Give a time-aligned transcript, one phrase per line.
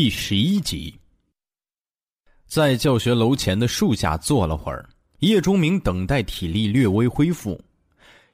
[0.00, 0.94] 第十一集，
[2.46, 7.60] 在教学楼前的树下坐了会儿，叶钟明等待体力略微恢复。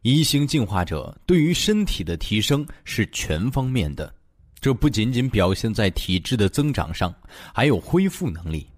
[0.03, 4.15] 一星进化者对于身体的提升是全方面的，
[4.61, 7.15] 这不仅仅表现在体质的增长上，
[7.55, 8.69] 还有恢复能力。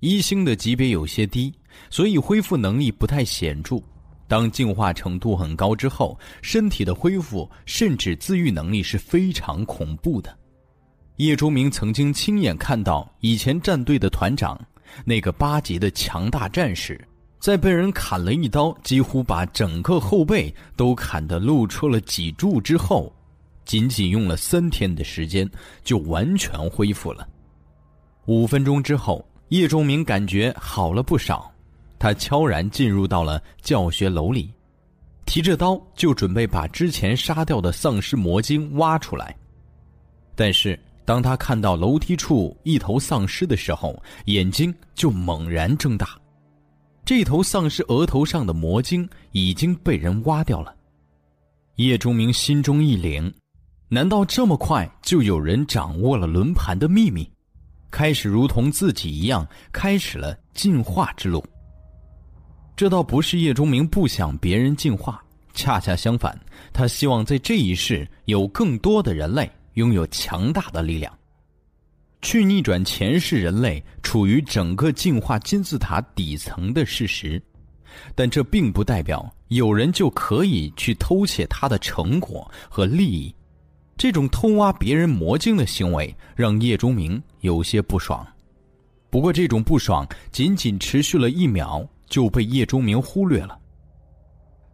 [0.00, 1.54] 一星的级别有些低，
[1.90, 3.80] 所以恢复能力不太显著。
[4.26, 10.36] 当进化程度很高之后，身体的恢复甚至自愈能力是非常恐怖的。
[11.16, 14.60] 叶钟明曾经亲眼看到以前战队的团长，
[15.02, 17.00] 那个八级的强大战士，
[17.40, 23.10] 在被人砍了一刀，几乎把整个后背都砍得露出了脊柱之后，
[23.64, 25.48] 仅仅用了三天的时间
[25.82, 27.26] 就完全恢复了。
[28.26, 31.50] 五分钟之后，叶钟明感觉好了不少，
[31.98, 34.52] 他悄然进入到了教学楼里，
[35.24, 39.34] 提着刀就准备把之前杀掉的丧尸魔晶挖出来，
[40.34, 40.78] 但是。
[41.06, 46.08] 当他看到楼梯处一头丧尸的时候，眼睛就猛然睁大。
[47.04, 50.74] 这头丧尸额头上的魔晶已经被人挖掉了。
[51.76, 53.32] 叶钟明心中一凛，
[53.88, 57.30] 难道这么快就有人掌握了轮盘的秘密，
[57.88, 61.44] 开始如同自己一样开始了进化之路？
[62.74, 65.22] 这倒不是叶钟明不想别人进化，
[65.54, 66.36] 恰恰相反，
[66.72, 69.48] 他希望在这一世有更多的人类。
[69.76, 71.12] 拥有强大的力量，
[72.22, 77.40] 去逆转前世人类处于整个进化金字塔底层的事实，
[78.14, 83.34] 但这并不代表有人就可以去偷窃他的成果和利益。
[83.98, 88.26] 这种偷挖别人魔晶的行为让叶钟明有些不爽，
[89.10, 93.58] 不过这种不爽仅仅持续了一秒就被叶钟明忽略了。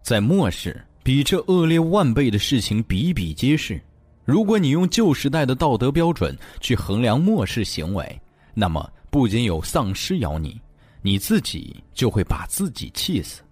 [0.00, 3.80] 在末世，比这恶劣万倍的事情比比皆是。
[4.24, 8.20] 如果你用旧时代的道德标准去衡量末世行为，
[8.54, 10.60] 那么不仅有丧尸咬你，
[11.00, 13.42] 你自己就会把自己气死。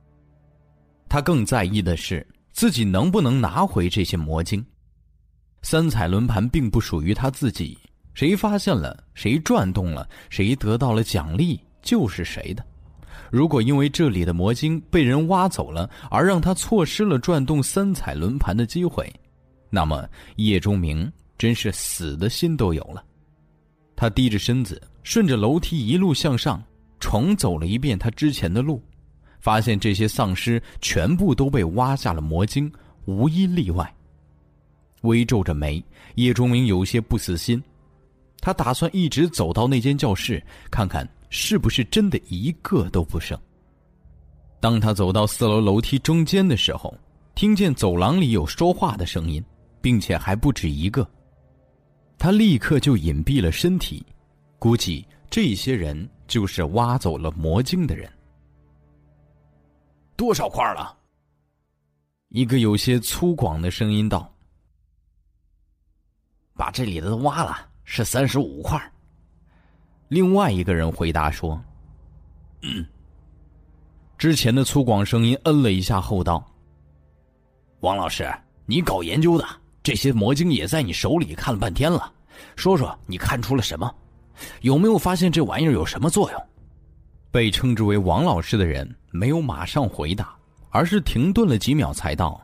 [1.09, 4.65] 他更在意的是自己能不能拿回这些魔晶。
[5.63, 7.77] 三彩轮盘并不属于他自己，
[8.15, 12.65] 谁发现了，谁转动了，谁得到了奖励，就是谁的。
[13.31, 19.13] 如果因为这里的魔晶被人挖走了，而让他错失了转动三彩轮盘的机会。
[19.71, 23.03] 那么叶钟明真是死的心都有了，
[23.97, 26.63] 他低着身子，顺着楼梯一路向上，
[26.99, 28.83] 重走了一遍他之前的路，
[29.39, 32.71] 发现这些丧尸全部都被挖下了魔晶，
[33.07, 33.95] 无一例外。
[35.03, 35.83] 微皱着眉，
[36.17, 37.63] 叶钟明有些不死心，
[38.41, 43.39] 他打算一直走到那间教室，看看是不是真的一个都不剩。
[44.61, 46.95] 当他走到四楼楼梯中间的时候，
[47.35, 49.43] 听见走廊里有说话的声音。
[49.81, 51.09] 并且还不止一个。
[52.19, 54.05] 他立刻就隐蔽了身体，
[54.59, 58.11] 估计这些人就是挖走了魔晶的人。
[60.17, 60.97] 多少块了？
[62.29, 64.31] 一个有些粗犷的声音道
[66.55, 68.79] ：“把这里的都挖了，是三十五块。”
[70.09, 71.61] 另外一个人回答说
[72.63, 72.87] ：“嗯。”
[74.19, 76.45] 之前的粗犷声音嗯了一下后道
[77.81, 78.31] ：“王老师，
[78.67, 79.49] 你搞研究的。”
[79.83, 82.13] 这些魔晶也在你手里看了半天了，
[82.57, 83.95] 说说你看出了什么？
[84.63, 86.47] 有没有发现这玩意儿有什么作用？
[87.31, 90.35] 被称之为王老师的人没有马上回答，
[90.71, 92.41] 而是停顿了几秒才道：“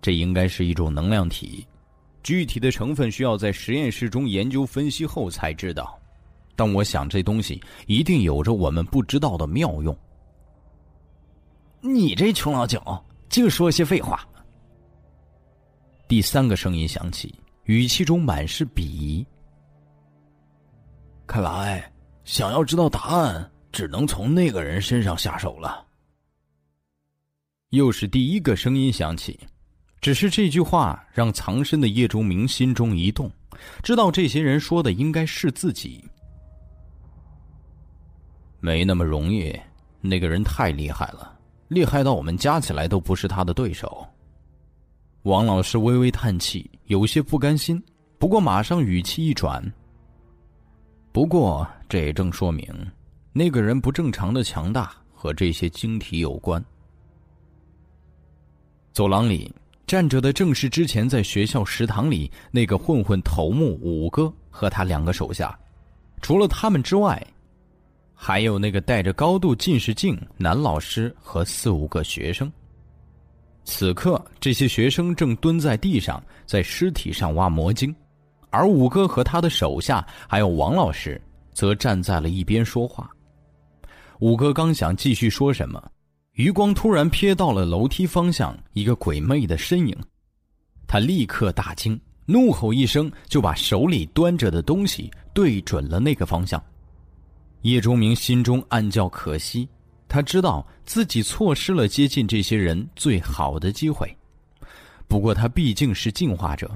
[0.00, 1.66] 这应该是一种能量体，
[2.22, 5.98] 具体的成分需要在实验室中研究分析后才知道。
[6.56, 9.96] 但我想这东西一定有着我们不知道的妙用。”
[11.82, 12.80] 你这穷老九
[13.28, 14.26] 净说些废话。
[16.14, 19.26] 第三个声音响起，语气中满是鄙夷。
[21.26, 21.92] 看来，
[22.22, 25.84] 想要知道答案，只能从那个人身上下手了。
[27.70, 29.40] 又是第一个声音响起，
[30.00, 33.28] 只是这句话让藏身的叶钟明心中一动，
[33.82, 36.08] 知道这些人说的应该是自己。
[38.60, 39.52] 没那么容易，
[40.00, 41.36] 那个人太厉害了，
[41.66, 44.06] 厉害到我们加起来都不是他的对手。
[45.24, 47.82] 王老师微微叹气，有些不甘心，
[48.18, 49.72] 不过马上语气一转。
[51.12, 52.66] 不过这也正说明，
[53.32, 56.62] 那个人不正常的强大和这些晶体有关。
[58.92, 59.50] 走廊里
[59.86, 65.58] 站着的正是之前在学校食堂里那个混混头目五哥和他两个手下，
[66.20, 67.26] 除了他们之外，
[68.14, 72.52] 还有那个戴着高度近视镜男老师和四五个学生。
[73.64, 77.94] 此刻，这些学生正蹲在地上，在尸体上挖魔晶，
[78.50, 81.20] 而五哥和他的手下还有王老师，
[81.52, 83.10] 则站在了一边说话。
[84.20, 85.82] 五哥刚想继续说什么，
[86.32, 89.96] 余光突然瞥到了楼梯方向一个鬼魅的身影，
[90.86, 96.62] 他立刻大惊，怒吼一声，就把手里端着的东西对准了那个方向。
[97.62, 99.66] 叶钟明心中暗叫可惜，
[100.14, 104.16] 他知道自己错失了接近这些人最好的机会。
[105.08, 106.70] 不过他毕竟是进化者，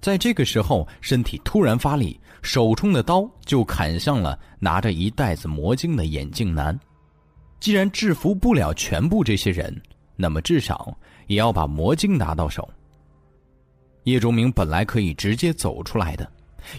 [0.00, 6.76] 在这个时候，身体突然发力，手中的刀就砍向了拿着一袋子魔晶的眼镜男。
[7.60, 9.80] 既然制服不了全部这些人，
[10.16, 10.92] 那么至少
[11.28, 12.68] 也要把魔晶拿到手。
[14.02, 16.28] 叶钟明本来可以直接走出来的，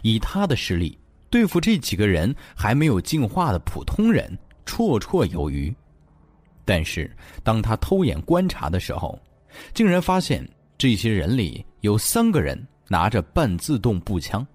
[0.01, 1.00] 以他的实力。
[1.30, 5.74] 对付这几个人还没有进化的普通人绰绰有余，
[6.65, 7.09] 但是
[7.44, 9.17] 当他偷眼观察的时候，
[9.73, 10.45] 竟然发现
[10.77, 14.45] 这些人里有三个人拿着半自动步枪。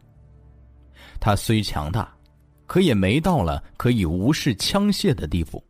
[1.20, 2.12] 他虽强大，
[2.66, 5.64] 可也没到了可以无视枪械的地步，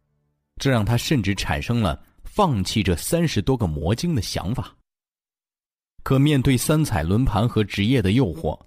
[0.57, 4.75] 这让他甚至产生了放弃这三十多个魔晶的想法。
[6.03, 8.59] 可面对三彩轮盘和职业的诱惑。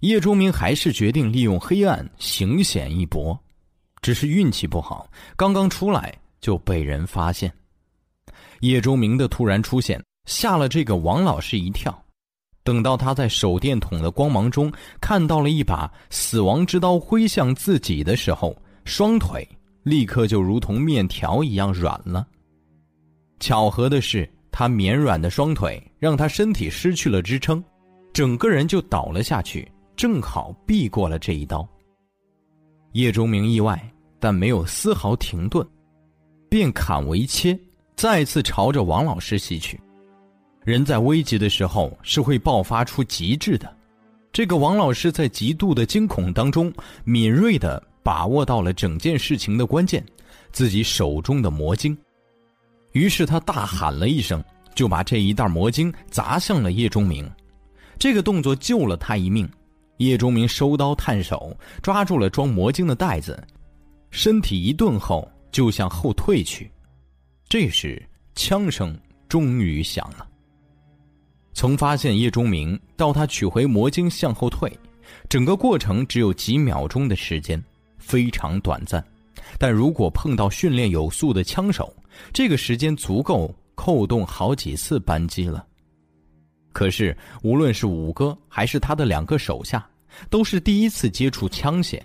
[0.00, 3.38] 叶钟明还是决定利用黑暗行险一搏，
[4.02, 7.50] 只是运气不好，刚刚出来就被人发现。
[8.60, 11.98] 叶钟明的突然出现吓了这个王老师一跳，
[12.62, 14.70] 等到他在手电筒的光芒中
[15.00, 18.54] 看到了一把死亡之刀挥向自己的时候，
[18.84, 19.48] 双腿
[19.84, 22.26] 立刻就如同面条一样软了。
[23.40, 27.64] 巧合的是，他绵软的双腿让他身体失去了支撑，
[28.12, 29.66] 整个人就倒了下去。
[29.96, 31.66] 正好避过了这一刀。
[32.92, 33.80] 叶钟明意外，
[34.18, 35.64] 但没有丝毫停顿，
[36.54, 37.58] 便砍为切，
[37.96, 39.80] 再次朝着王老师袭去。
[40.62, 43.76] 人在危急的时候是会爆发出极致的，
[44.32, 46.72] 这个王老师在极度的惊恐当中，
[47.02, 50.06] 敏锐的把握到了整件事情的关键，
[50.52, 51.98] 自己手中的魔晶。
[52.92, 54.40] 于是他大喊了一声，
[54.76, 57.28] 就把这一袋魔晶砸向了叶钟明。
[57.98, 59.50] 这个动作救了他一命。
[59.96, 61.52] 叶钟明收刀探手，
[61.82, 63.44] 抓住了装魔晶的袋子，
[64.12, 66.68] 身体一顿后就向后退去。
[67.48, 68.02] 这时，
[68.34, 68.98] 枪声
[69.28, 70.28] 终于响了。
[71.52, 74.76] 从发现叶钟明到他取回魔晶向后退，
[75.28, 77.62] 整个过程只有几秒钟的时间，
[77.98, 79.02] 非常短暂。
[79.56, 81.94] 但如果碰到训练有素的枪手，
[82.32, 85.64] 这个时间足够扣动好几次扳机了。
[86.72, 89.88] 可是，无论是五哥还是他的两个手下，
[90.28, 92.02] 都是第一次接触枪械，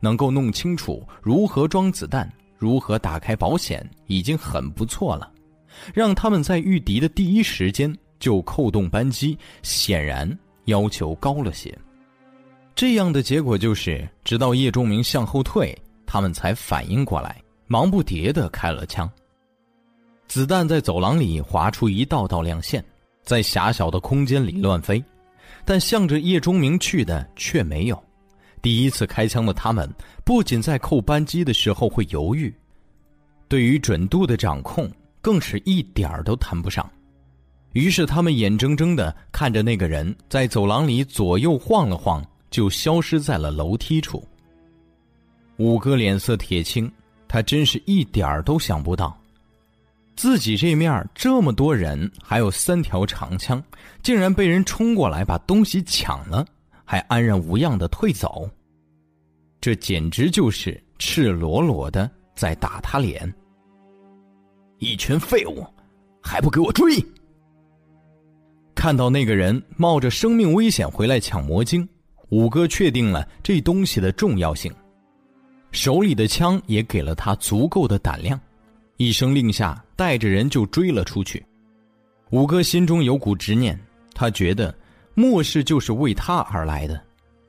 [0.00, 2.26] 能够弄清楚如何装子弹、
[2.58, 5.30] 如何打开保险，已经很不错了。
[5.94, 10.26] 让他们在遇敌的第一时间就扣动扳机，显然
[10.64, 11.76] 要求高了些。
[12.74, 15.76] 这样的结果就是，直到叶忠明向后退，
[16.06, 19.10] 他们才反应过来，忙不迭的开了枪。
[20.28, 22.84] 子弹在走廊里划出一道道亮线。
[23.22, 25.02] 在狭小的空间里乱飞，
[25.64, 28.00] 但向着叶忠明去的却没有。
[28.66, 29.88] 第一次开枪的他们，
[30.24, 32.52] 不仅在扣扳机的时候会犹豫，
[33.46, 34.90] 对于准度的掌控
[35.20, 36.90] 更是一点儿都谈不上。
[37.74, 44.26] 于是他们眼睁睁的看着那个人在走廊里左右晃了晃，就消失在了楼梯处。
[45.58, 46.90] 五哥脸色铁青，
[47.28, 49.16] 他真是一点儿都想不到。
[50.16, 53.62] 自己这面这么多人，还有三条长枪，
[54.02, 56.44] 竟然被人冲过来把东西抢了，
[56.84, 58.50] 还安然无恙的退走。
[59.66, 63.34] 这简直就是赤裸裸的在打他脸！
[64.78, 65.66] 一群废物，
[66.22, 67.04] 还不给我追！
[68.76, 71.84] 看到那个人冒着生命危险回来抢魔晶，
[72.28, 74.72] 五哥确定了这东西的重要性，
[75.72, 78.40] 手里的枪也给了他足够的胆量。
[78.98, 81.44] 一声令下，带着人就追了出去。
[82.30, 83.76] 五哥心中有股执念，
[84.14, 84.72] 他觉得
[85.14, 87.02] 末世就是为他而来的，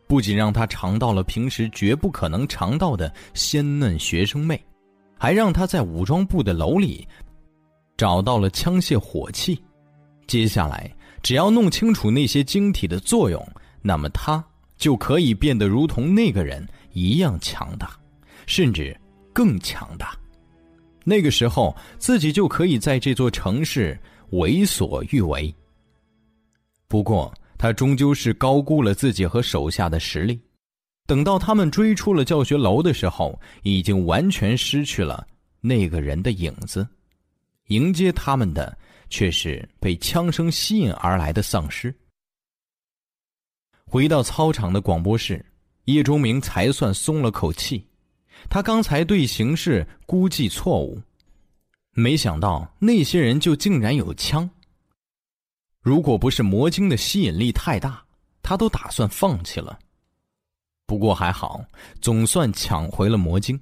[0.07, 4.59] 不仅让他尝到了平时绝不可能尝到的鲜嫩学生妹，
[5.17, 7.05] 还让他在武装部的楼里
[7.97, 9.61] 找到了枪械火器。
[10.25, 10.89] 接下来，
[11.21, 13.45] 只要弄清楚那些晶体的作用，
[13.81, 14.43] 那么他
[14.77, 17.91] 就可以变得如同那个人一样强大，
[18.45, 18.97] 甚至
[19.33, 20.17] 更强大。
[21.03, 23.97] 那个时候，自己就可以在这座城市
[24.31, 25.53] 为所欲为。
[26.89, 30.39] 不过，他终究是高估了自己和手下的实力。
[31.05, 35.25] 等到他们追出了教学楼的时候，已经完全失去了
[35.61, 36.87] 那个人的影子。
[37.67, 38.77] 迎接他们的
[39.09, 41.93] 却是被枪声吸引而来的丧尸。
[43.85, 45.45] 回到操场的广播室，
[45.85, 47.85] 叶钟明才算松了口气。
[48.49, 51.01] 他刚才对形势估计错误，
[51.93, 54.49] 没想到那些人就竟然有枪。
[55.87, 58.03] 如果不是魔晶的吸引力太大，
[58.43, 59.79] 他都打算放弃了。
[60.85, 61.63] 不过还好，
[62.01, 63.57] 总算抢回了魔晶。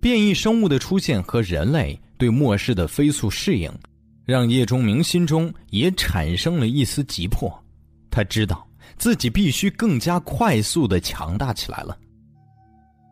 [0.00, 3.70] 变异生物的出现和人类对末世的飞速适应，
[4.24, 7.52] 让叶钟明心中也产生了一丝急迫。
[8.10, 8.66] 他知道
[8.96, 11.98] 自己必须更加快速的强大起来了。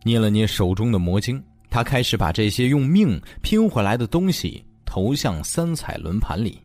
[0.03, 6.59] 捏了捏手中的魔晶，他开始把这些用命拼回来的东西投向三彩轮盘里。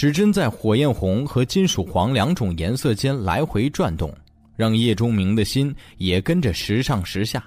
[0.00, 4.10] 指针在火焰红和金属黄两种颜色间来回转动，
[4.56, 7.44] 让叶钟明的心也跟着时上时下。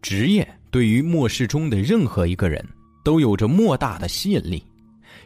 [0.00, 2.66] 职业对于末世中的任何一个人
[3.04, 4.64] 都有着莫大的吸引力，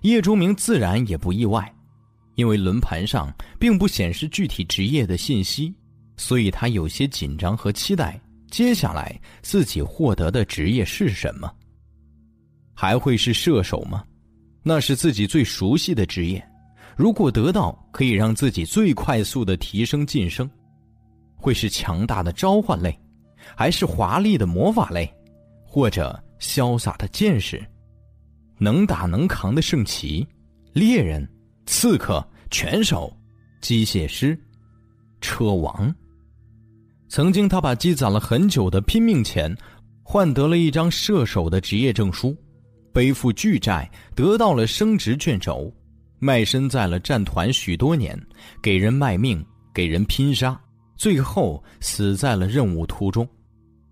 [0.03, 1.73] 叶钟明自然也不意外，
[2.35, 5.73] 因为轮盘上并不显示具体职业的信息。
[6.17, 11.49] 所以他有些紧张和期待，接下来自己获得的职业是什么？
[12.75, 14.03] 还会是射手吗？
[14.63, 16.43] 那是自己最熟悉的职业。
[16.97, 20.49] 如果得到，可以让自己最快速的提升晋升。
[21.37, 22.95] 会是强大的召唤类，
[23.57, 25.11] 还是华丽的魔法类，
[25.65, 27.65] 或者潇洒的剑士，
[28.59, 30.27] 能打能扛的圣骑，
[30.75, 31.27] 猎人，
[31.65, 33.11] 刺客，拳手，
[33.63, 34.39] 机械师，
[35.23, 35.95] 车王。
[37.09, 39.57] 曾经，他把积攒了很久的拼命钱，
[40.03, 42.37] 换得了一张射手的职业证书，
[42.93, 45.73] 背负巨债得到了升职卷轴，
[46.19, 48.19] 卖身在了战团许多年，
[48.63, 50.61] 给人卖命，给人拼杀，
[50.97, 53.29] 最后死在了任务途中。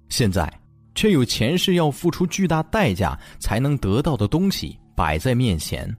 [0.08, 0.50] 现在，
[0.94, 5.94] 却有前世要付出巨大代价才能得到的东西摆在面前，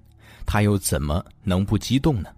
[0.45, 2.29] 他又怎么能不激动呢？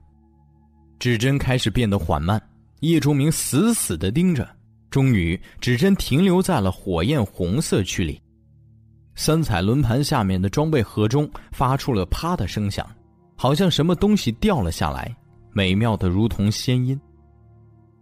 [0.99, 2.41] 指针开始变得缓慢，
[2.81, 4.47] 叶钟明死死的盯着。
[4.91, 8.21] 终于，指针停留在了火焰红色区里。
[9.23, 12.83] 三彩轮盘下面的装备盒中发出了“啪”的声响，
[13.35, 15.15] 好像什么东西掉了下来，
[15.51, 16.99] 美妙的如同仙音。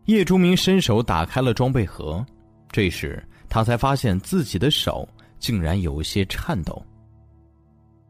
[0.05, 2.25] 叶钟明伸手打开了装备盒，
[2.71, 5.05] 这时他才发现自己的手
[5.39, 6.81] 竟然有些颤抖。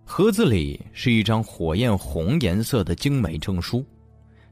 [0.05, 3.83] 盒子里是一张火焰红颜色的精美证书，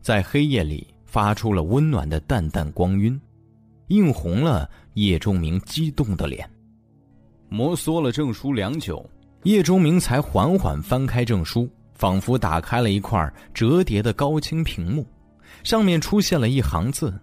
[0.02, 3.22] 在黑夜里发出了温暖的淡淡光晕。
[3.90, 6.50] 映红了叶钟明激动的脸。
[7.50, 9.04] 摩挲了证书良久，
[9.44, 15.06] 叶钟明才缓缓翻开证书，仿佛打开了一块折叠的高清屏幕，
[15.64, 17.14] 上面出现了一行字：“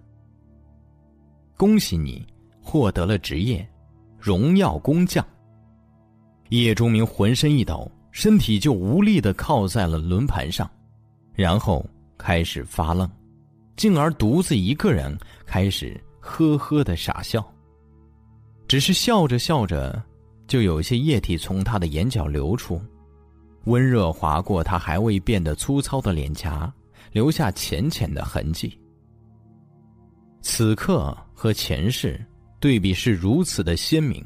[1.57, 2.26] 恭喜你
[2.61, 3.66] 获得了职业——
[4.19, 5.25] 荣耀工匠。”
[6.50, 10.71] 叶钟明浑身一抖，身体就无力的靠在了轮盘上，
[11.35, 11.85] 然后
[12.16, 13.11] 开始发愣，
[13.76, 16.00] 进而独自一个人开始。
[16.26, 17.45] 呵呵的傻笑。
[18.66, 20.02] 只是笑着笑着，
[20.47, 22.81] 就有些液体从他的眼角流出，
[23.65, 26.73] 温热划过他还未变得粗糙的脸颊，
[27.13, 28.79] 留下浅浅的痕迹。
[30.43, 32.23] 此刻和前世
[32.61, 34.23] 对比是如此的鲜明，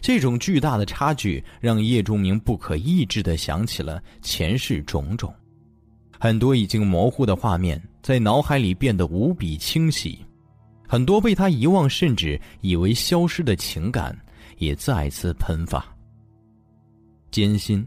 [0.00, 5.32] 这种巨大的差距让叶钟明不可抑制的想起了前世种种，
[6.18, 10.18] 很多已经模糊的画面在脑海里变得无比清晰。
[10.88, 14.14] 很多被他遗忘甚至以为消失的情感，
[14.62, 15.84] 也再次喷发。
[17.32, 17.84] 艰辛、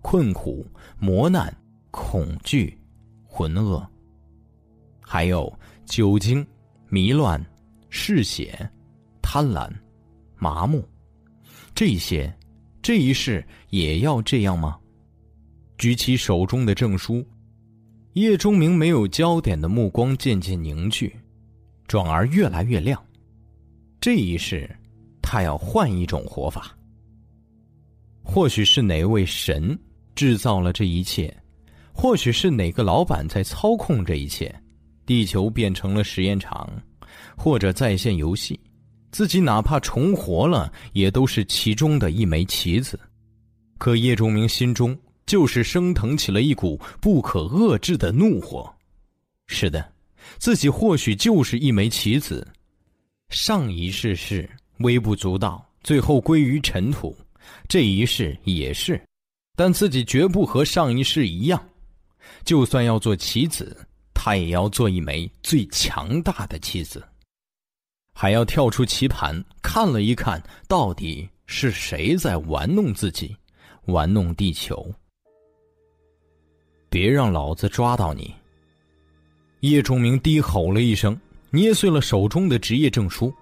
[0.00, 0.64] 困苦、
[1.00, 1.52] 磨难、
[1.90, 2.78] 恐惧、
[3.24, 3.84] 浑噩，
[5.00, 5.52] 还有
[5.84, 6.46] 酒精、
[6.88, 7.44] 迷乱、
[7.90, 8.56] 嗜血、
[9.20, 9.68] 贪婪、
[10.36, 10.88] 麻木，
[11.74, 12.32] 这些，
[12.80, 14.78] 这一世也要这样吗？
[15.76, 17.26] 举起手中的证书，
[18.12, 21.12] 叶钟明没有焦点的目光渐渐凝聚。
[21.88, 23.04] 转而越来越亮，
[24.00, 24.70] 这一世，
[25.32, 26.76] 他要换一种活法。
[28.22, 29.78] 或许是哪位神
[30.14, 31.34] 制造了这一切，
[31.90, 34.54] 或许是哪个老板在操控这一切，
[35.06, 36.70] 地球变成了实验场，
[37.34, 38.60] 或者在线游戏，
[39.10, 43.00] 自己哪怕重活了，也都是其中的一枚棋子。
[43.78, 48.70] 可叶钟明心中就是升腾起了一股不可遏制的怒火。
[49.46, 49.90] 是的。
[50.38, 52.46] 自己或许就是一枚棋子，
[53.30, 54.46] 上一世是
[54.78, 57.14] 微不足道，最后归于尘土；
[57.68, 59.00] 这一世也是，
[59.56, 61.62] 但自己绝不和上一世一样。
[62.44, 63.76] 就算要做棋子，
[64.14, 67.02] 他也要做一枚最强大的棋子，
[68.14, 73.36] 还要跳出棋盘看了一看，到底是谁在玩弄自己，
[73.86, 74.92] 玩弄地球。
[76.88, 78.34] 别让老子抓到你！
[79.60, 81.18] 叶钟明低吼了一声，
[81.50, 83.32] 捏碎了手中的职业证书，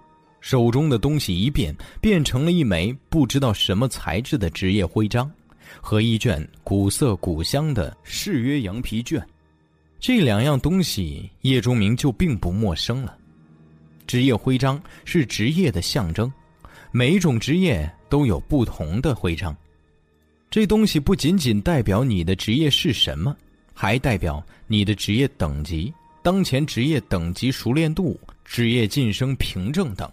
[0.41, 5.31] 手中的东西一变，变成了一枚不知道什么材质的职业徽章，
[5.79, 9.25] 和一卷古色古香的誓约羊皮卷。
[9.99, 13.15] 这两样东西，叶钟明就并不陌生了。
[14.07, 16.29] 职业徽章是职业的象征，
[16.91, 19.55] 每一种职业都有不同的徽章。
[20.49, 23.37] 这东西不仅仅代表你的职业是什么，
[23.73, 25.93] 还代表你的职业等级、
[26.23, 30.11] 当前职业等级熟练度、职业晋升凭证等。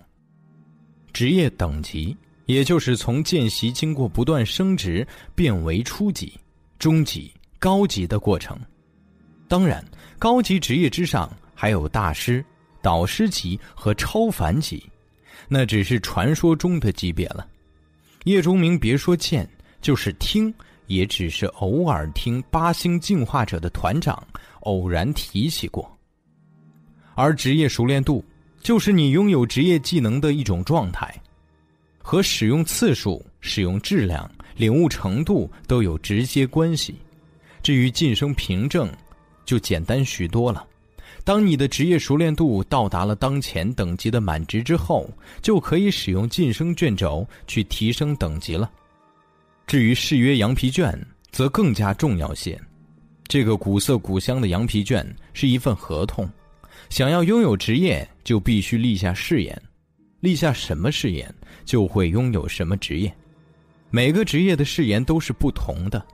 [1.19, 6.33] 职业等级，也就是从见习经过不断升职变为初级、
[6.79, 8.57] 中级、高级的过程。
[9.49, 9.85] 当然，
[10.17, 12.45] 高级职业之上还有大师。
[12.81, 14.81] 导师级和超凡级，
[15.49, 17.45] 那只是传说中的级别了。
[18.23, 19.45] 叶钟明别说见，
[19.83, 20.55] 就是听，
[20.87, 24.25] 也只是偶尔听八星进化者的团长
[24.61, 25.91] 偶然提起过。
[27.17, 28.25] 而职业熟练度，
[28.61, 31.15] 就是你拥有职业技能的一种状态，
[31.99, 36.95] 和使用次数、使用质量、领悟程度都有直接关系。
[37.63, 38.91] 至于晋升凭证，
[39.45, 40.67] 就简单许多了。
[41.25, 45.11] 当你的职业熟练度到达了当前等级的满值之后，
[45.43, 48.71] 就可以使用晋升卷轴去提升等级了。
[49.67, 50.99] 至于誓约羊皮卷，
[51.31, 52.59] 则更加重要些。
[53.27, 56.27] 这个古色古香的羊皮卷是一份合同，
[56.89, 59.63] 想要拥有职业，就必须立下誓言。
[60.21, 63.11] 立下什么誓言，就会拥有什么职业。
[63.89, 66.07] 每个职业的誓言都是不同的。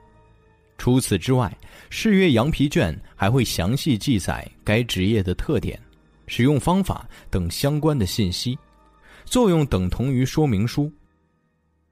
[0.77, 1.53] 除此之外，
[1.89, 5.77] 誓约羊皮卷还会详细记载该职业的特点、
[6.25, 8.57] 使用方法等相关的信息，
[9.25, 10.89] 作用等同于说明书。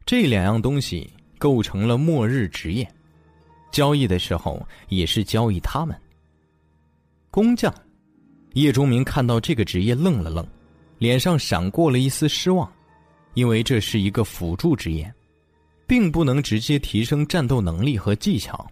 [0.06, 2.90] 这两样东西构成了末日职业，
[3.74, 5.94] 交易的时候也是交易他们。
[7.30, 7.74] 工匠，
[8.54, 10.46] 叶钟明看到这个职业愣了愣，
[10.98, 12.72] 脸上闪过了一丝失望，
[13.34, 15.14] 因为这是一个辅助职业。
[15.86, 18.66] 并不能直接提升战斗能力和技巧。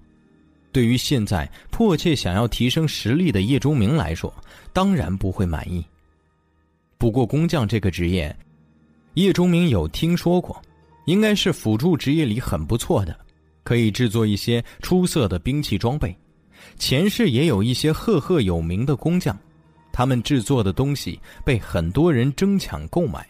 [0.72, 4.34] 对于现在迫切想要提升实力的叶钟明来说，
[4.72, 5.86] 当然不会满意。
[6.98, 8.36] 不过工匠这个职业，
[9.16, 10.60] 叶钟明有听说过，
[11.06, 13.16] 应该是辅助职业里很不错的，
[13.64, 16.16] 可以制作一些出色的兵器装备。
[16.78, 19.38] 前世也有一些赫赫有名的工匠，
[19.92, 23.28] 他们制作的东西被很多人争抢购买。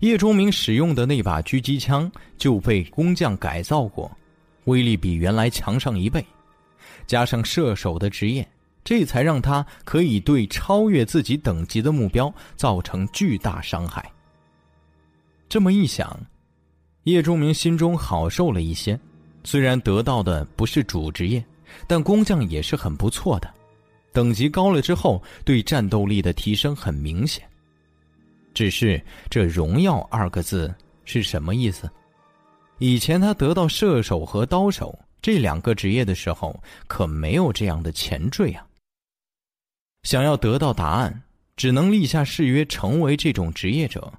[0.00, 4.10] 叶钟明使用的那把狙击枪就被工匠改造过，
[4.64, 6.24] 威力比原来强上一倍，
[7.06, 8.46] 加上射手的职业，
[8.84, 14.10] 这才让他可以对超越自己等级的目标造成巨大伤害。
[15.48, 16.18] 这么一想，
[17.04, 18.98] 叶钟明心中好受了一些。
[19.44, 21.42] 虽然得到的不是主职业，
[21.86, 23.48] 但工匠也是很不错的，
[24.16, 27.46] 等级高了之后，对战斗力的提升很明显。
[28.54, 28.98] 只是
[29.28, 30.74] 这“荣耀”二个字
[31.04, 31.86] 是什么意思？
[32.78, 38.66] 以前他得到射手和刀手这两个职业的时候，可没有这样的前缀啊。
[40.04, 41.22] 想要得到答案，
[41.54, 44.10] 只能立下誓约，成为这种职业者。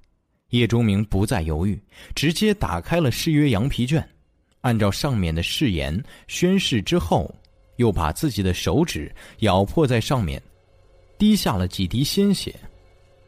[0.50, 1.82] 叶钟明不再犹豫，
[2.14, 4.08] 直接打开了誓约羊皮卷，
[4.62, 7.34] 按照上面的誓言宣誓之后，
[7.78, 10.40] 又把自己的手指咬破在上面，
[11.18, 12.54] 滴下了几滴鲜血。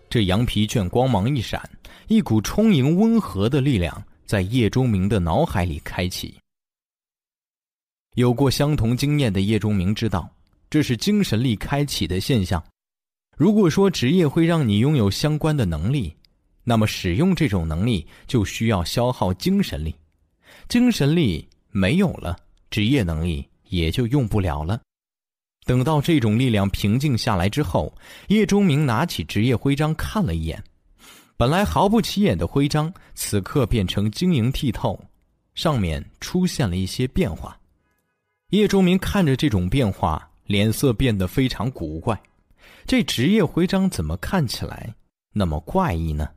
[0.10, 1.62] 这羊皮卷光芒一闪，
[2.08, 6.36] 一股充盈温和的力量在叶钟明的脑海里开启。
[8.16, 10.30] 有过相同经验的叶钟明知道，
[10.70, 12.62] 这是精神力开启的现象。
[13.38, 16.14] 如果说职业会让你拥有相关的能力，
[16.64, 19.96] 那么使用这种能力就需要消耗精神力。
[20.68, 22.36] 精神力没有了，
[22.70, 24.80] 职业能力也就用不了了。
[25.66, 27.94] 等到这种力量平静下来之后，
[28.28, 30.64] 叶钟明拿起职业徽章看了一眼，
[31.38, 35.00] 本来毫不起眼的徽章，此刻变成晶莹剔透，
[35.54, 37.58] 上面出现了一些变化。
[38.50, 42.20] 叶钟明看着这种变化，脸色变得非常古怪。
[42.88, 44.96] 这职业徽章怎么看起来
[45.32, 46.28] 那么怪异呢？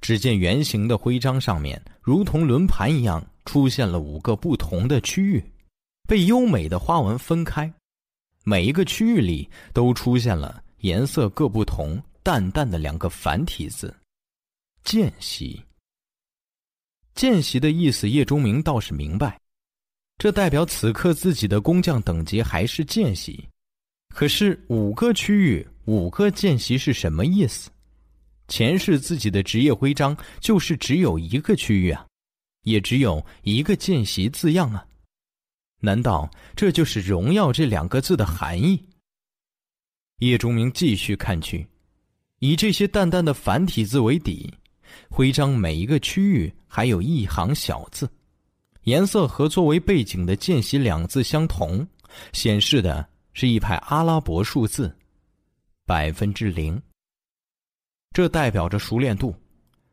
[0.00, 5.44] 只见圆形的徽章上面，如同轮盘一样，出现了五个不同的区域，
[6.08, 7.70] 被优美的花纹分开。
[8.42, 13.94] 每一个区域里都出现了颜色各不同、淡淡的两个繁体字
[14.84, 15.62] “见习”。
[17.14, 19.38] 见习的意思，叶钟明倒是明白，
[20.16, 23.46] 这代表此刻自己的工匠等级还是见习。
[24.14, 27.68] 可是五个区域、五个见习是什么意思？
[28.48, 32.06] 前世自己的职业徽章就是只有一个区域啊，
[32.62, 34.87] 也只有一个见习字样啊。
[35.80, 38.82] 难道这就是“荣耀”这两个字的含义？
[40.18, 41.66] 叶钟明继续看去，
[42.40, 44.52] 以这些淡淡的繁体字为底，
[45.08, 48.10] 徽章每一个区域还有一行小字，
[48.82, 51.86] 颜色和作为背景的“见习”两字相同，
[52.32, 54.92] 显示的是一排阿拉伯数字，
[55.86, 56.80] 百分之零。
[58.12, 59.32] 这代表着熟练度，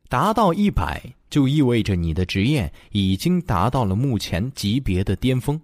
[0.10, 5.62] 达到一百就意味着你的职业已经达到了目前级别的巅峰，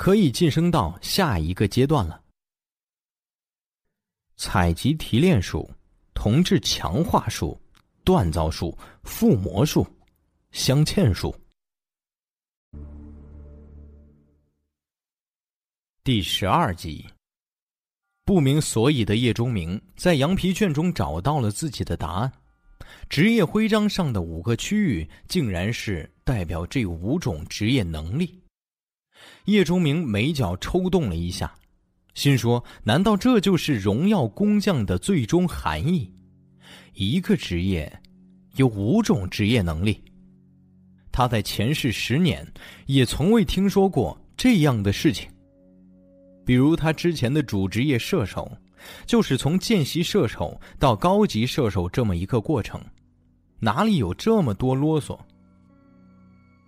[0.00, 2.24] 可以晋升到下一个阶段了。
[4.34, 5.70] 采集提炼术、
[6.14, 7.60] 同质强化术、
[8.02, 9.86] 锻造术、附魔术、
[10.52, 11.38] 镶嵌术。
[16.02, 17.06] 第十二集，
[18.24, 22.32] 不明所以的叶钟明在羊皮卷中找到了自己的答案。
[23.10, 28.39] 职业徽章上的五个区域，竟然是代表这五种职业能力。
[29.46, 31.52] 叶钟明眉角抽动了一下。
[32.14, 36.12] 心说：“难道这就是荣耀工匠的最终含义？
[36.94, 37.90] 一个职业
[38.56, 40.02] 有五种职业能力。
[41.12, 42.46] 他在前世十年
[42.86, 45.30] 也从未听说过这样的事情。
[46.44, 48.50] 比如他之前的主职业射手，
[49.06, 52.80] 就是从见习射手到高级射手这么一个过程，
[53.60, 55.18] 哪里有这么多啰嗦？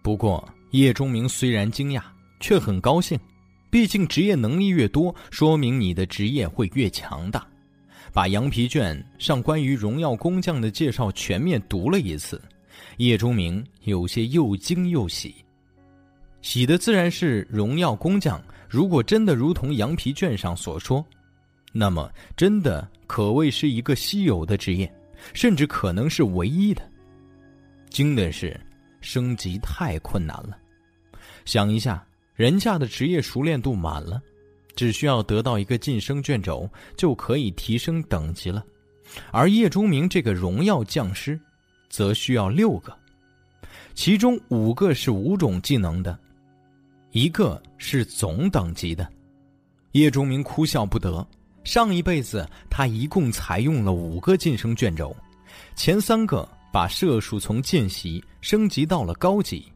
[0.03, 2.03] 不过叶钟明虽然惊讶，
[2.43, 3.19] 却很高兴。”
[3.73, 7.47] 毕竟职业能力越多，说明你的职业会越强大。
[8.13, 12.39] 把羊皮卷上关于荣耀工匠的介绍全面读了一次，
[12.99, 15.35] 叶钟明有些又惊又喜。
[16.43, 21.03] 喜的自然是荣耀工匠，如果真的如同羊皮卷上所说，
[21.73, 24.93] 那么真的可谓是一个稀有的职业，
[25.33, 26.83] 甚至可能是唯一的。
[27.89, 28.61] 惊的是，
[29.01, 30.59] 升级太困难了。
[31.47, 32.07] 想一下。
[32.43, 34.21] 人家的职业熟练度满了，
[34.75, 38.65] 只需要得到一个晋升卷轴就可以提升等级了，
[39.31, 41.39] 而叶钟明这个荣耀匠师，
[41.89, 42.93] 则需要六个，
[43.95, 46.19] 其中五个是五种技能的，
[47.13, 49.09] 一个是总等级的。
[49.93, 51.25] 叶钟明哭笑不得，
[51.63, 55.15] 上一辈子他一共采用了五个晋升卷轴，
[55.77, 59.72] 前三个把射术从见习升级到了高级。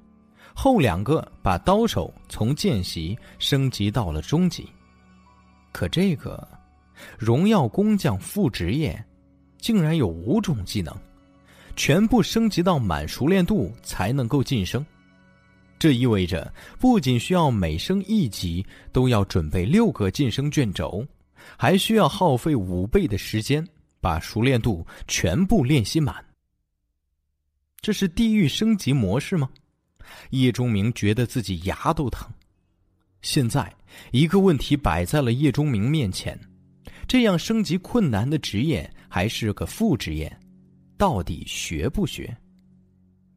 [0.58, 4.66] 后两个把刀手从见习升级到了中级，
[5.70, 6.48] 可这个
[7.18, 9.04] 荣耀工匠副职业
[9.58, 10.96] 竟然有五种技能，
[11.76, 14.84] 全部升级到满熟练度才能够晋升。
[15.78, 21.06] 这意味着不仅需要每升一级都要准备六个晋升卷轴，
[21.58, 23.64] 还需要耗费五倍的时间
[24.00, 26.24] 把熟练度全部练习满。
[27.82, 29.50] 这是地狱升级模式吗？
[30.30, 32.28] 叶钟明觉得自己牙都疼。
[33.22, 33.74] 现在，
[34.12, 36.38] 一个问题摆在了叶钟明面前：
[37.08, 40.34] 这样升级困难的职业还是个副职业，
[40.96, 42.36] 到底学不学？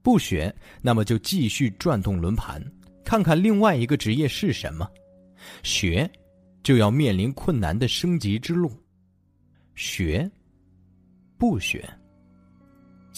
[0.01, 2.63] 不学，那么就继续转动轮盘，
[3.03, 4.85] 看看另外一个职业是什么；
[5.63, 6.09] 学，
[6.63, 8.71] 就要面临困难的升级之路。
[9.75, 10.29] 学，
[11.37, 11.87] 不学。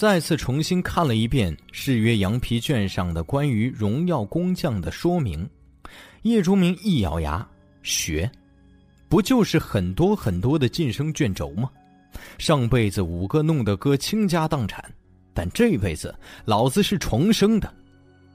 [0.02, 5.48] 再次重新看了一遍誓约羊皮卷上的关于荣耀工匠的说明，
[6.24, 7.48] 叶钟明一咬牙，
[7.84, 8.28] 学，
[9.08, 11.70] 不就是很多很多的晋升卷轴吗？
[12.40, 14.84] 上辈子五个弄得哥倾家荡产，
[15.36, 17.72] 但这辈子老子是重生的，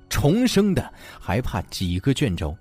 [0.09, 2.57] 重生的还怕几个卷轴？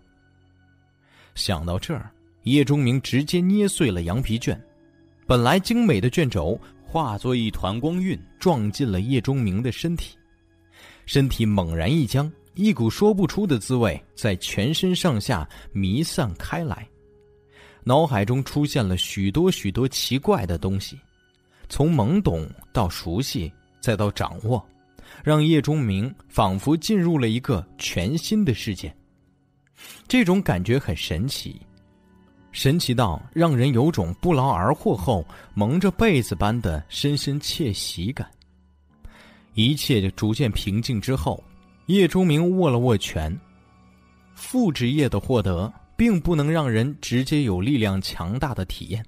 [1.35, 2.09] 想到这儿，
[2.41, 4.59] 叶钟明直接捏碎了羊皮卷，
[5.27, 6.59] 本来精美的卷轴。
[6.95, 10.17] 化作一团光晕，撞进了叶钟明的身体，
[11.05, 16.87] 身体猛然一僵，一股说不出的滋味在全身上下弥散开来，
[17.83, 20.97] 脑海中出现了许多许多奇怪的东西，
[21.67, 24.65] 从懵懂到熟悉，再到掌握，
[25.21, 28.95] 让叶钟明仿佛进入了一个全新的世界。
[30.07, 31.59] 这种感觉很神奇。
[32.55, 38.25] 神奇到让人有种不劳而获后蒙着被子般的深深窃喜感。
[39.55, 41.43] 一切逐渐平静之后，
[41.87, 43.37] 叶钟明握了握拳。
[44.35, 49.05] 副职业的获得并不能让人直接有力量强大的体验，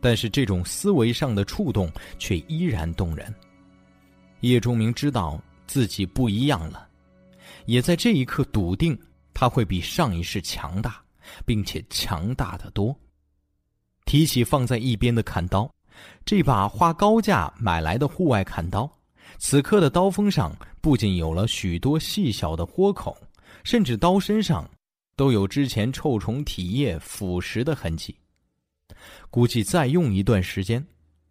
[0.00, 3.32] 但是这种思维上的触动却依然动人。
[4.40, 6.88] 叶钟明知道自己不一样了，
[7.66, 8.98] 也在这一刻笃定
[9.34, 10.98] 他会比上一世强大。
[11.44, 12.94] 并且强大的多。
[14.04, 15.70] 提起放在一边的砍刀，
[16.24, 18.90] 这把花高价买来的户外砍刀，
[19.38, 23.16] 此刻的刀锋上不仅有了许多细小的豁口，
[23.64, 24.68] 甚至刀身上
[25.14, 28.16] 都有之前臭虫体液腐蚀的痕迹。
[29.30, 30.84] 估计再用一段时间，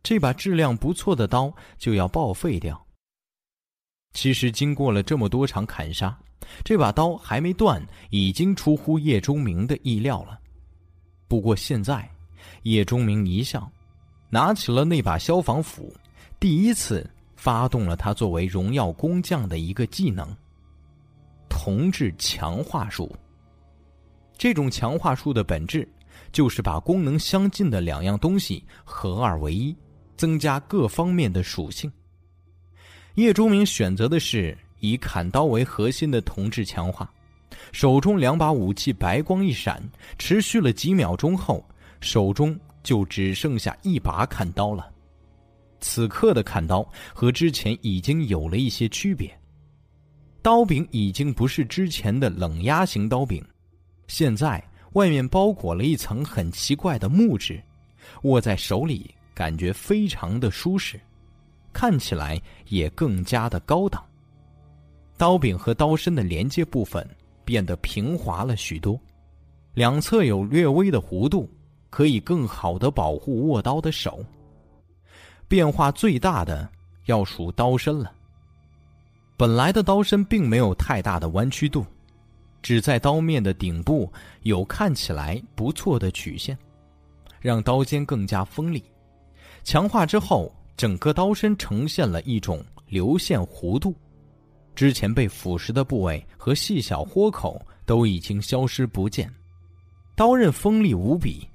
[0.04, 2.86] 这把质量不错的刀就要报废掉。
[4.14, 6.18] 其实经过了这么多场砍杀，
[6.64, 10.40] 这把刀还没断，已经出乎叶钟明的意料了。
[11.28, 12.10] 不过现在，
[12.64, 13.70] 叶钟明一笑，
[14.30, 15.94] 拿起了那把消防斧，
[16.40, 20.28] 第一次发动了他作为荣耀工匠的一个技能——
[21.50, 23.14] 铜质强化术。
[24.38, 25.88] 这种强化术的本质，
[26.32, 29.76] 就是把功能相近的两样东西合二为一，
[30.16, 31.92] 增加各方面的属性。
[33.16, 37.12] 叶钟明选择的是以砍刀为核心的铜质强化，
[37.72, 39.82] 手中两把武器白光一闪，
[40.18, 41.64] 持续了几秒钟后，
[42.00, 44.92] 手中就只剩下一把砍刀了。
[45.80, 49.32] 此刻的砍刀和之前已经有了一些区别，
[50.42, 53.44] 刀柄已经不是之前的冷压型刀柄。
[54.08, 54.64] 现在
[54.94, 57.62] 外面包裹了一层很奇怪的木质，
[58.24, 61.00] 握在手里感觉非常的舒适，
[61.74, 64.07] 看起来也更加的高档。
[65.18, 67.06] 刀柄和刀身的连接部分
[67.44, 69.00] 变得平滑了许多，
[69.74, 71.50] 两侧有略微的弧度，
[71.90, 74.24] 可以更好的保护握刀的手。
[75.48, 76.70] 变化最大的
[77.06, 78.12] 要数刀身了，
[79.36, 81.86] 本来的刀身并没有太大的弯曲度。
[82.62, 86.58] 只在刀面的顶部有看起来不错的曲线，
[87.40, 88.84] 让刀尖更加锋利。
[89.64, 93.96] 强化之后，整个刀身呈现了一种流线弧度，
[94.78, 99.28] 之前被腐蚀的部位和细小豁口都已经消失不见。
[100.16, 101.50] 刀刃锋利无比，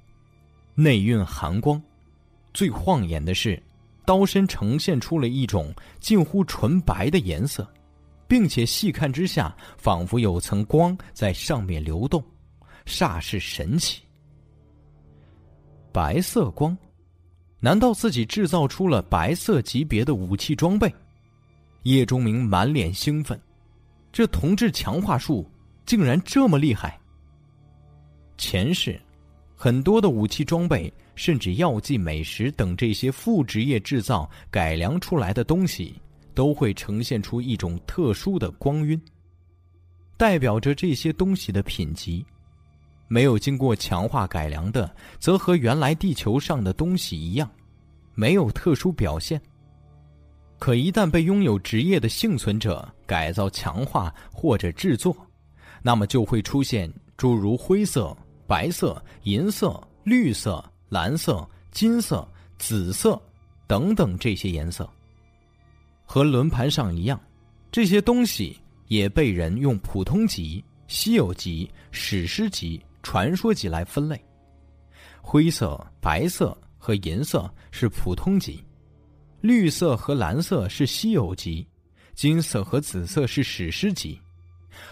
[0.75, 1.81] 内蕴寒光。
[2.53, 3.63] 最晃眼的是，
[4.05, 7.65] 刀身呈现出了一种近乎纯白的颜色。
[8.27, 12.21] 并且细看之下，仿佛有层光在上面流动，
[12.85, 14.01] 煞是神奇。
[15.91, 16.75] 白色光，
[17.59, 20.93] 难道自己制造出了白色级别的武器装备？
[21.83, 23.39] 叶钟明满脸兴奋，
[24.11, 25.49] 这铜质强化术
[25.85, 26.99] 竟然这么厉害！
[28.37, 28.99] 前世，
[29.55, 35.95] 很多的武器装备，甚至药剂、美食等这些副职业制造改良出来的东西。
[36.35, 38.99] 都会呈现出一种特殊的光晕，
[40.17, 42.25] 代表着这些东西的品级。
[43.07, 47.47] 没有经过强化改良的，则和原来地球上的东西一样，
[48.15, 49.39] 没有特殊表现。
[50.63, 55.13] 可一旦被拥有职业的幸存者改造、强化或者制作，
[55.81, 58.15] 那么就会出现诸如灰色、
[58.47, 62.25] 白色、银色、绿色、蓝色、金色、
[62.57, 63.21] 紫色
[63.67, 64.89] 等等这些颜色。
[66.05, 67.19] 和轮盘上一样，
[67.69, 74.17] 这些东西也被人用普通级、稀有级、史诗级、传说级来分类。
[75.21, 78.63] 灰色、白色和银色是普通级，
[79.43, 81.67] 绿色和蓝色是稀有级，
[82.15, 84.17] 金色和紫色是史诗级，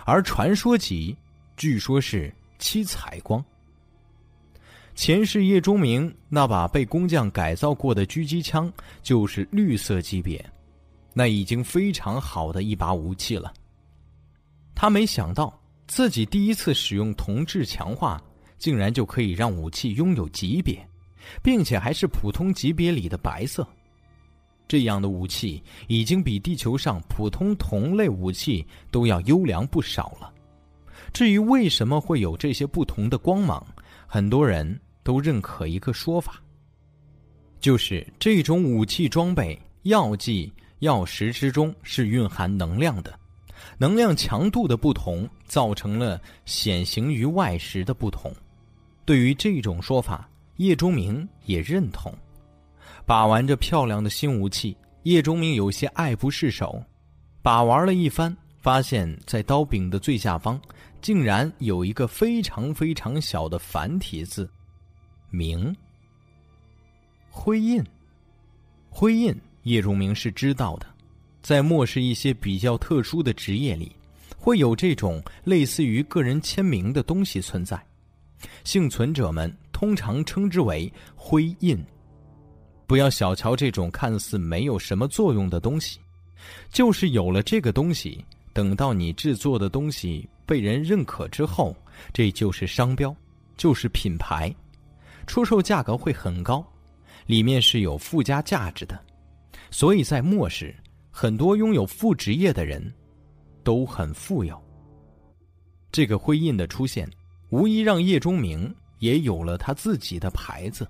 [0.04, 1.16] 而传说级
[1.56, 3.42] 据说是七彩光。
[4.94, 8.70] 前世叶钟明那把被工匠改造过的狙击枪
[9.02, 10.46] 就是绿色级别。
[11.14, 13.54] 那已经非常好的一把武器了。
[14.76, 18.22] 他没想到自己第一次使用铜质强化，
[18.58, 20.86] 竟然就可以让武器拥有级别，
[21.42, 23.66] 并且还是普通级别里的白色。
[24.72, 30.34] 这样的武器已经比地球上普通同类武器都要优良不少了。
[31.12, 33.62] 至于为什么会有这些不同的光芒，
[34.08, 36.42] 很多人都认可一个说法，
[37.60, 40.50] 就是这种武器装备药剂。
[40.80, 43.14] 药石之中是蕴含能量的，
[43.78, 48.34] 能量强度的不同造成了显形于外时的不同。
[49.04, 52.16] 对于这种说法，叶钟明也认同。
[53.12, 56.82] 把玩着漂亮的新武器，叶钟明有些爱不释手。
[57.42, 60.58] 把玩了一番，发现在刀柄的最下方，
[61.02, 64.50] 竟然有一个非常非常小的繁体字
[65.30, 65.76] “明”。
[67.30, 67.84] 灰印，
[68.90, 69.36] 灰印。
[69.64, 70.88] 叶钟明是知道的，
[71.42, 73.94] 在漠视一些比较特殊的职业里，
[74.38, 77.78] 会有这种类似于个人签名的东西存在。
[78.64, 81.78] 幸存者们通常称之为“灰印”。
[82.92, 85.98] 不要小瞧这种看似没有什么作用的东西，
[86.70, 91.74] 就是有了这个东西，等到你制作的东西被人认可之后，
[92.12, 93.16] 这就是商标，
[93.56, 94.54] 就是品牌，
[95.26, 96.62] 出售价格会很高，
[97.28, 99.00] 里面是有附加价值的。
[99.70, 100.76] 所以在末世，
[101.10, 102.94] 很多拥有副职业的人，
[103.64, 104.62] 都很富有。
[105.94, 107.10] 这个灰印的出现，
[107.52, 110.86] 无疑让叶钟明也有了他自己的牌子。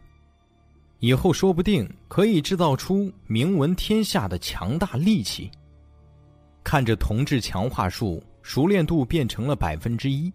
[1.01, 5.49] 以后说不定可以制造出名闻天下的强大利器。
[6.63, 10.31] 看着铜质强化术熟练度变成了百分之一，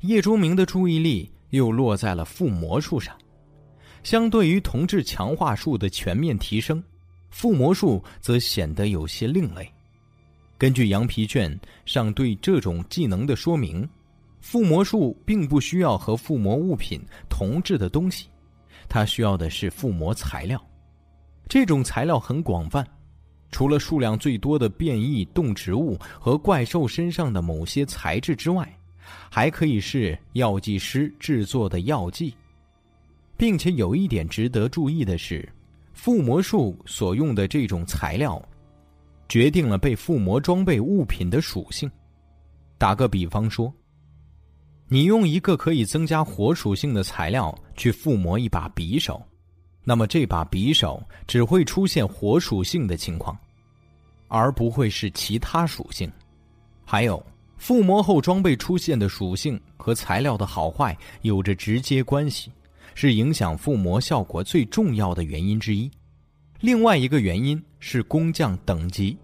[0.00, 3.16] 叶钟明的注意力又落在了附魔术上。
[4.02, 6.82] 相对于铜质强化术的全面提升，
[7.30, 9.72] 附魔术则显得有些另类。
[10.56, 13.88] 根据羊皮卷上对这种技能的说明，
[14.40, 18.26] 附魔术并不需要和附魔物品同质的东西，
[18.88, 20.60] 它需要的是附魔材料。
[21.48, 22.86] 这种材料很广泛。
[23.50, 28.70] 除了数量最多的变异动植物和怪兽身上的某些材质之外，
[29.30, 32.34] 还可以是药剂师制作的药剂，
[33.38, 35.48] 并且有一点值得注意的是，
[35.94, 38.38] 附魔术所用的这种材料，
[39.30, 41.90] 决定了被附魔装备物品的属性。
[42.76, 43.72] 打个比方说，
[44.88, 49.22] 你用一个可以增加火属性的材料去附魔一把匕首。
[49.84, 53.38] 那么这把匕首只会出现火属性的情况，
[54.28, 56.10] 而不会是其他属性。
[56.84, 57.24] 还有，
[57.56, 62.50] 附魔后装备出现的属性和材料的好坏有着直接关系，
[62.94, 65.90] 是影响附魔效果最重要的原因之一。
[66.60, 69.16] 另外一个原因是工匠等级。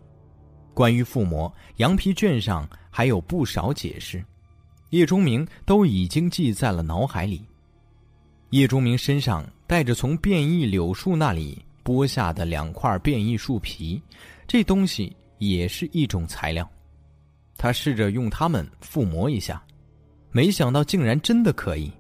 [0.75, 4.25] 关于附魔，羊皮卷上还有不少解释，
[4.91, 7.43] 叶钟明都已经记在了脑海里。
[8.51, 14.01] 叶钟明身上带着从变异柳树那里剥下的两块变异树皮，
[14.47, 16.69] 这东西也是一种材料。
[17.57, 19.61] 他试着用它们附魔一下，
[20.31, 21.91] 没想到竟然真的可以。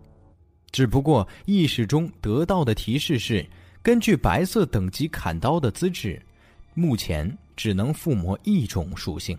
[0.70, 3.44] 只不过意识中得到的提示是，
[3.82, 6.20] 根据白色等级砍刀的资质，
[6.74, 9.38] 目前只能附魔一种属性。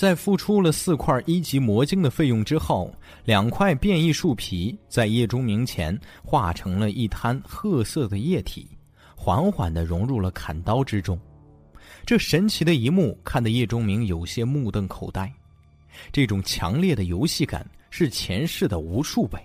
[0.00, 2.90] 在付出了四块一级魔晶的费用之后，
[3.26, 8.66] 两块变异树皮在叶钟明前化成了一滩褐色的液体，
[9.14, 11.20] 缓缓地融入了砍刀之中。
[12.06, 15.30] 这神奇的一幕看得叶中明有些目瞪口呆。
[16.10, 19.38] 这种强烈的游戏感是前世的无数倍。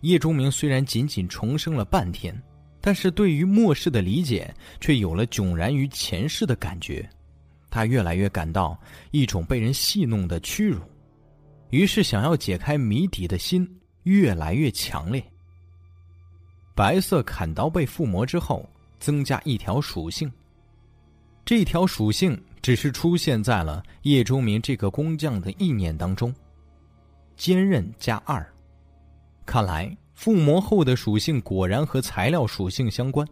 [0.00, 2.36] 叶中明虽然仅仅重生了半天，
[2.80, 7.08] 但是对于末世的理解却有了迥然于前世的感觉。
[7.72, 8.78] 他越来越感到
[9.12, 10.82] 一种被人戏弄的屈辱，
[11.70, 13.66] 于是想要解开谜底的心
[14.02, 15.24] 越来越强烈。
[16.74, 18.68] 白色砍刀被附魔之后，
[19.00, 20.30] 增加一条属性。
[21.46, 26.32] 这条属性只是出现在了叶钟明这个工匠的意念当中，
[27.36, 28.46] 坚韧加二。
[29.46, 33.26] 看来附魔后的属性果然和材料属性相关。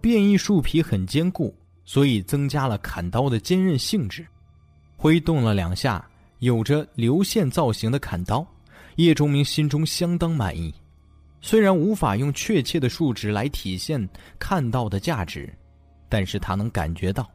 [0.00, 1.54] 变异树皮很坚固。
[1.84, 4.26] 所以增加了砍刀的坚韧性质，
[4.96, 6.04] 挥动了两下，
[6.38, 8.46] 有着流线造型的砍刀，
[8.96, 10.72] 叶钟明心中相当满意。
[11.40, 15.52] 虽然无法用确切的数值来体现看到的价值，
[16.08, 17.30] 但是他能感觉到，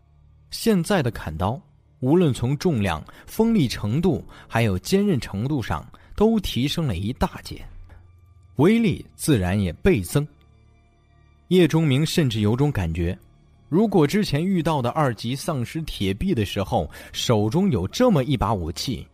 [0.52, 1.60] 现在的砍刀
[2.02, 7.66] 无论从重量、锋利程度还有坚韧程度上都提升了一大截，
[8.58, 10.26] 威力自然也倍增。
[11.48, 13.18] 叶钟明甚至有种感觉。
[13.76, 19.06] 如果之前遇到的二级丧尸铁臂的时候手中有这么一把武器，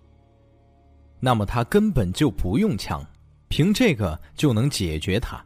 [1.19, 3.04] 那么他根本就不用枪，
[3.47, 5.43] 凭这个就能解决他。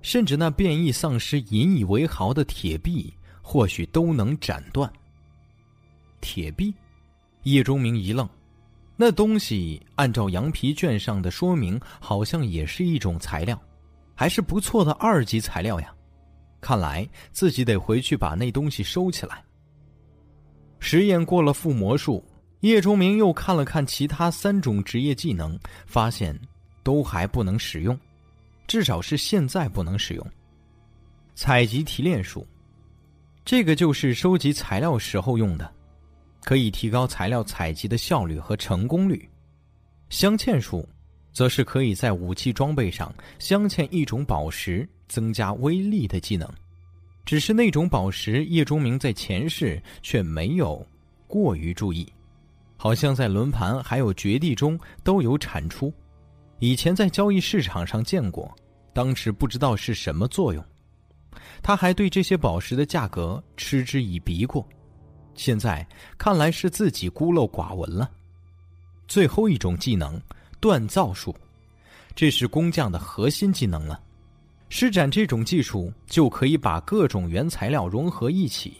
[0.00, 4.90] 甚至那变异丧尸引以为豪的铁臂，或许都能斩断。
[6.22, 6.72] 铁臂，
[7.42, 8.26] 叶钟明一愣，
[8.96, 13.60] 那东西按照羊皮卷上的说明，好像也是一种材料，
[14.14, 15.93] 还是不错的二级材料呀。
[16.64, 19.44] 看来自己得回去把那东西收起来。
[20.78, 22.24] 实验过了附魔术，
[22.60, 26.34] 叶钟明又看了看其他三种职业技能，发现
[26.82, 27.98] 都还不能使用，
[28.66, 30.26] 至少是现在不能使用。
[31.34, 32.46] 采集提炼术，
[33.44, 35.70] 这个就是收集材料时候用的，
[36.44, 39.28] 可以提高材料采集的效率和成功率。
[40.08, 40.88] 镶嵌术，
[41.34, 44.88] 则是可以在武器装备上镶嵌一种宝石。
[45.06, 46.48] 增加威力的技能，
[47.26, 50.84] 只是那种宝石，叶钟明在前世却没有
[51.28, 52.10] 过于注意，
[52.76, 55.92] 好像在轮盘还有绝地中都有产出，
[56.58, 58.52] 以前在交易市场上见过，
[58.94, 60.64] 当时不知道是什么作用。
[61.62, 64.66] 他还对这些宝石的价格嗤之以鼻过，
[65.34, 68.10] 现在看来是自己孤陋寡闻了。
[69.06, 70.20] 最后一种技能，
[70.64, 71.36] 锻造术，
[72.16, 74.00] 这是工匠的核心技能了。
[74.70, 78.78] 施展这种技术，就可以把各种原材料融合一起，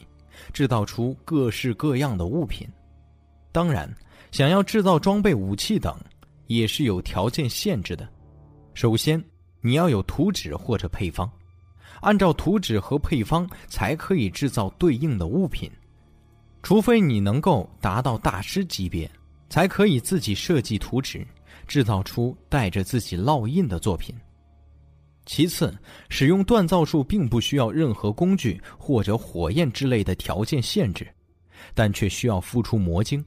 [0.51, 2.67] 制造出各式各样的物品。
[3.51, 3.87] 当然，
[4.31, 5.95] 想要制造装备、武器等，
[6.47, 8.09] 也是有条件限制的。
[8.73, 9.23] 首先，
[9.61, 11.29] 你要有图纸或者配方；
[12.01, 15.69] 按照图纸和配方才可以制造对应的物品。
[16.63, 19.07] 除非你能够达到大师级别，
[19.51, 21.23] 才可以自己设计图纸，
[21.67, 24.15] 制造出带着自己烙印的作品。
[25.25, 25.75] 其次，
[26.07, 31.07] 使用锻造术并不需要任何工具或者火焰之类的条件限制，
[31.73, 33.25] 但却需要付出魔晶。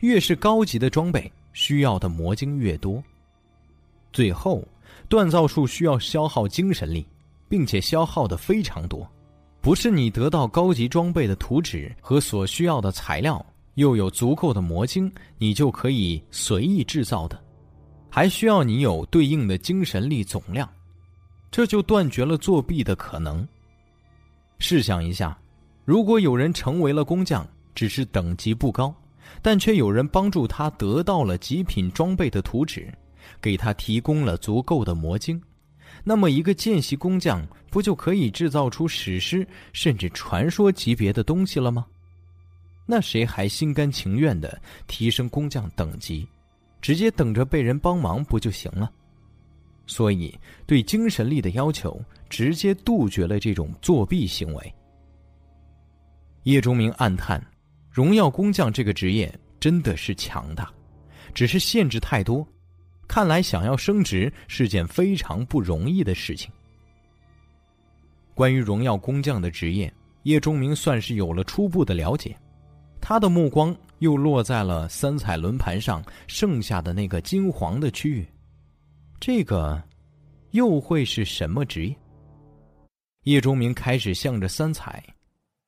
[0.00, 3.02] 越是高级的装备，需要的魔晶越多。
[4.12, 4.62] 最后，
[5.08, 7.06] 锻造术需要消耗精神力，
[7.48, 9.10] 并且消耗的非常多，
[9.62, 13.44] 不是你得到高级装备的图纸和所需要的材料，
[13.76, 17.42] 又有足够的魔晶，你就可以随意制造的，
[18.10, 20.68] 还需要你有对应的精神力总量。
[21.50, 23.46] 这就断绝了作弊的可能。
[24.58, 25.38] 试想一下，
[25.84, 28.94] 如果有人成为了工匠，只是等级不高，
[29.40, 32.92] 但却有人帮助他得到了极品装备的图纸，
[33.40, 35.40] 给他提供了足够的魔晶，
[36.04, 41.86] 那么一个见习工匠不就可以制造出史诗甚至传说级别的东西了吗？
[42.86, 46.26] 那谁还心甘情愿的提升工匠等级，
[46.80, 48.90] 直接等着被人帮忙不就行了？
[49.86, 54.74] 所以，对精神力的要求直接杜绝了这种作弊行为。
[56.42, 57.44] 叶钟明暗叹
[57.90, 60.72] ：“荣耀工匠这个职业真的是强大，
[61.34, 62.46] 只是限制太多。
[63.08, 66.50] 看来想要升职是件非常不容易的事情。”
[68.34, 69.92] 关于荣耀工匠的职业，
[70.24, 72.36] 叶钟明算是有了初步的了解。
[73.08, 78.26] 他的目光又落在了三彩轮盘上剩下的那个金黄的区域。
[79.20, 79.80] 这个，
[80.50, 81.96] 又会是什么职业？
[83.22, 85.00] 叶钟明开始向着三彩，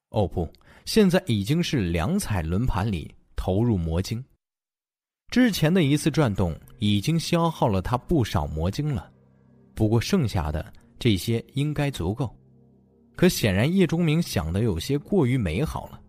[0.09, 0.53] 哦不，
[0.85, 4.23] 现在已经是两彩轮盘里投入魔晶。
[5.31, 9.09] 之前的一次转动已经消耗了他不少魔晶了，
[9.77, 12.37] 不过剩下的这些应该足够。
[13.15, 16.01] 可显然叶钟明想的有些过于美好了。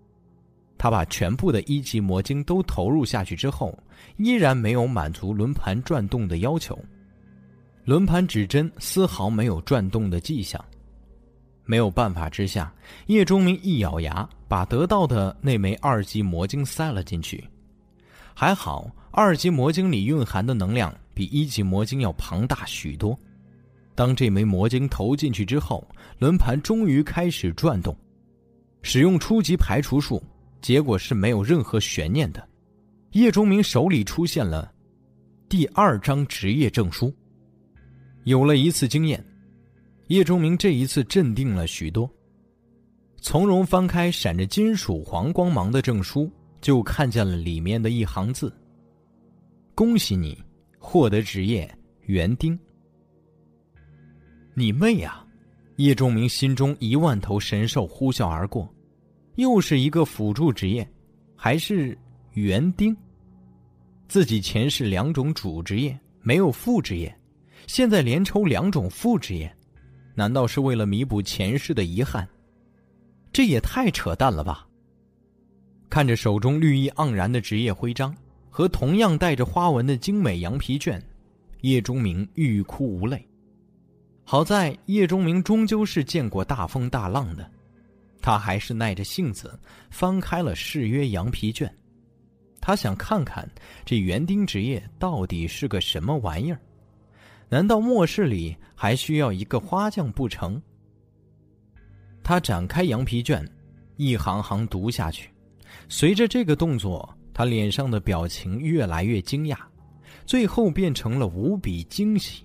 [0.79, 3.77] 他把全部的一级魔晶都投入下去之后，
[4.15, 6.79] 依然没有满足轮盘转动的要求。
[7.83, 10.63] 轮盘指针丝毫没有转动的迹象，
[11.65, 12.73] 没有办法之下，
[13.07, 17.43] 叶钟明一咬牙，把得到的那枚二级魔晶塞了进去。
[18.33, 23.19] 还好，二级魔晶里蕴含的能量比一级魔晶要庞大许多。
[23.95, 25.85] 当这枚魔晶投进去之后，
[26.19, 27.93] 轮盘终于开始转动。
[28.81, 30.23] 使用初级排除术，
[30.61, 32.47] 结果是没有任何悬念的。
[33.11, 34.71] 叶钟明手里出现了
[35.47, 37.13] 第二张职业证书。
[38.25, 39.23] 有了一次经验，
[40.07, 42.09] 叶钟明这一次镇定了许多。
[43.21, 46.31] 从容翻开闪着金属黄光芒的证书，
[46.61, 48.53] 就看见了里面的一行字
[49.75, 50.37] ：“恭喜你
[50.77, 51.69] 获得职业
[52.05, 52.57] 园丁。”
[54.53, 55.25] 你妹呀！
[55.77, 58.67] 叶钟明心中一万头神兽呼啸而过，
[59.39, 60.85] 又是一个辅助职业，
[61.33, 61.97] 还是
[62.33, 62.95] 园丁。
[64.09, 67.15] 自己前世两种主职业，没有副职业。
[67.65, 69.49] 现在连抽两种副职业，
[70.13, 72.27] 难道是为了弥补前世的遗憾？
[73.31, 74.67] 这也太扯淡了吧！
[75.89, 78.13] 看着手中绿意盎然的职业徽章
[78.49, 81.01] 和同样带着花纹的精美羊皮卷，
[81.61, 83.25] 叶钟明欲哭无泪。
[84.25, 87.49] 好在叶钟明终究是见过大风大浪的，
[88.29, 89.59] 他还是耐着性子
[89.89, 91.67] 翻开了誓约羊皮卷。
[92.61, 93.49] 他想看看
[93.83, 96.59] 这园丁职业到底是个什么玩意儿。
[97.49, 100.61] 难道末世里还需要一个花匠不成？
[102.23, 103.43] 他展开羊皮卷，
[103.95, 105.31] 一行行读下去。
[105.87, 109.57] 随着这个动作，他脸上的表情越来越惊讶，
[110.27, 112.43] 最后变成了无比惊喜。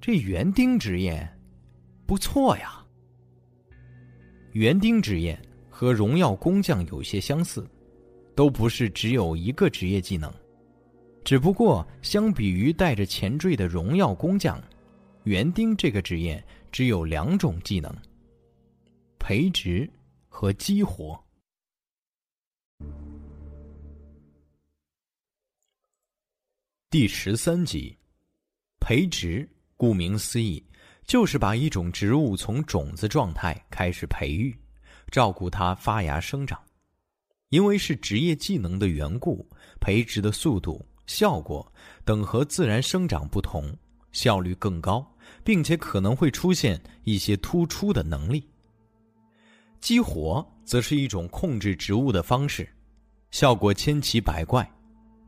[0.00, 1.30] 这园丁职业
[2.06, 2.80] 不错呀。
[4.54, 5.36] 园丁职业
[5.68, 7.68] 和荣耀工匠有些相似，
[8.36, 10.32] 都不是只有一个职业技能。
[11.24, 14.62] 只不过，相比于带着前缀的荣耀工匠，
[15.24, 17.92] 园丁这个职业只有两种技能：
[19.18, 19.90] 培植
[20.28, 21.20] 和激活。
[26.90, 27.98] 第十三集，
[28.78, 30.64] 培植，顾名思义，
[31.06, 34.56] 就是把一种植物从种子状态开始培育，
[35.10, 36.58] 照顾它发芽生长。
[37.50, 39.48] 因为是职业技能的缘故，
[39.80, 40.84] 培植的速度。
[41.06, 41.70] 效果
[42.02, 43.76] 等和自然生长不同，
[44.10, 45.06] 效率更高，
[45.44, 48.48] 并且可能会出现一些突出的能力。
[49.80, 52.66] 激活则是一种控制植物的方式，
[53.30, 54.66] 效果千奇百怪，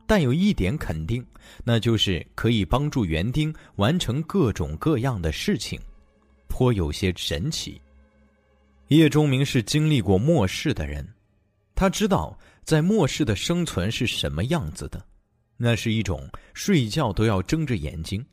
[0.06, 1.24] 但有一点肯定，
[1.64, 5.80] 那就是可以帮助园丁完成各种各样的事情。
[6.48, 7.80] 颇有些神奇。
[8.88, 11.06] 叶钟明是经历过末世的人，
[11.74, 15.04] 他知道在末世的生存是什么样子的。
[15.56, 18.24] 那是一种睡觉都要睁着眼睛，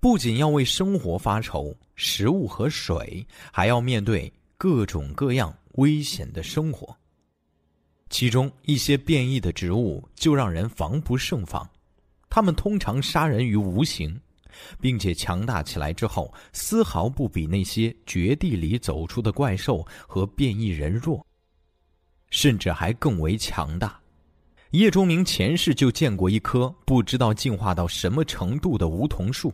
[0.00, 6.94] 不仅要为生活发愁，食物和水，还要面对各种各样危险的生活。
[8.12, 11.68] 其中一些变异的植物就让人防不胜防，
[12.30, 14.16] 它们通常杀人于无形。
[14.78, 21.26] 并且强大起来之后，丝毫不比那些绝地里走出的怪兽和变异人弱，
[22.28, 23.98] 甚至还更为强大。
[24.72, 29.50] 叶钟明前世就见过一棵不知道进化到什么程度的梧桐树，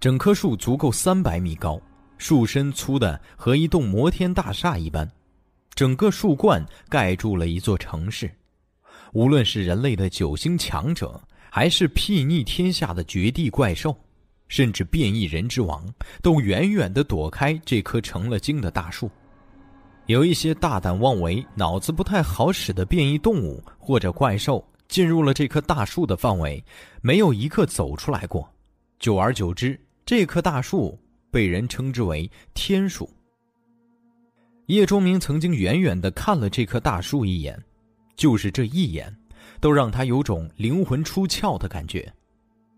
[0.00, 1.78] 整棵树足够三百米高，
[2.16, 5.06] 树身粗的和一栋摩天大厦一般，
[5.74, 8.30] 整个树冠盖住了一座城市。
[9.12, 11.20] 无论是人类的九星强者。
[11.52, 13.92] 还是睥睨天下的绝地怪兽，
[14.46, 15.84] 甚至变异人之王，
[16.22, 19.10] 都远远地躲开这棵成了精的大树。
[20.06, 26.64] 有一些大胆妄为、脑子不太好使的变异动物或者怪兽进入了这棵大树的范围，
[27.02, 28.48] 没有一个走出来过。
[29.00, 30.96] 久而久之，这棵大树
[31.32, 33.10] 被人称之为天树。
[34.70, 37.60] 叶钟明曾经远远的看了这棵大树一眼，
[38.16, 39.14] 就是这一眼。
[39.58, 42.10] 都让他有种灵魂出窍的感觉，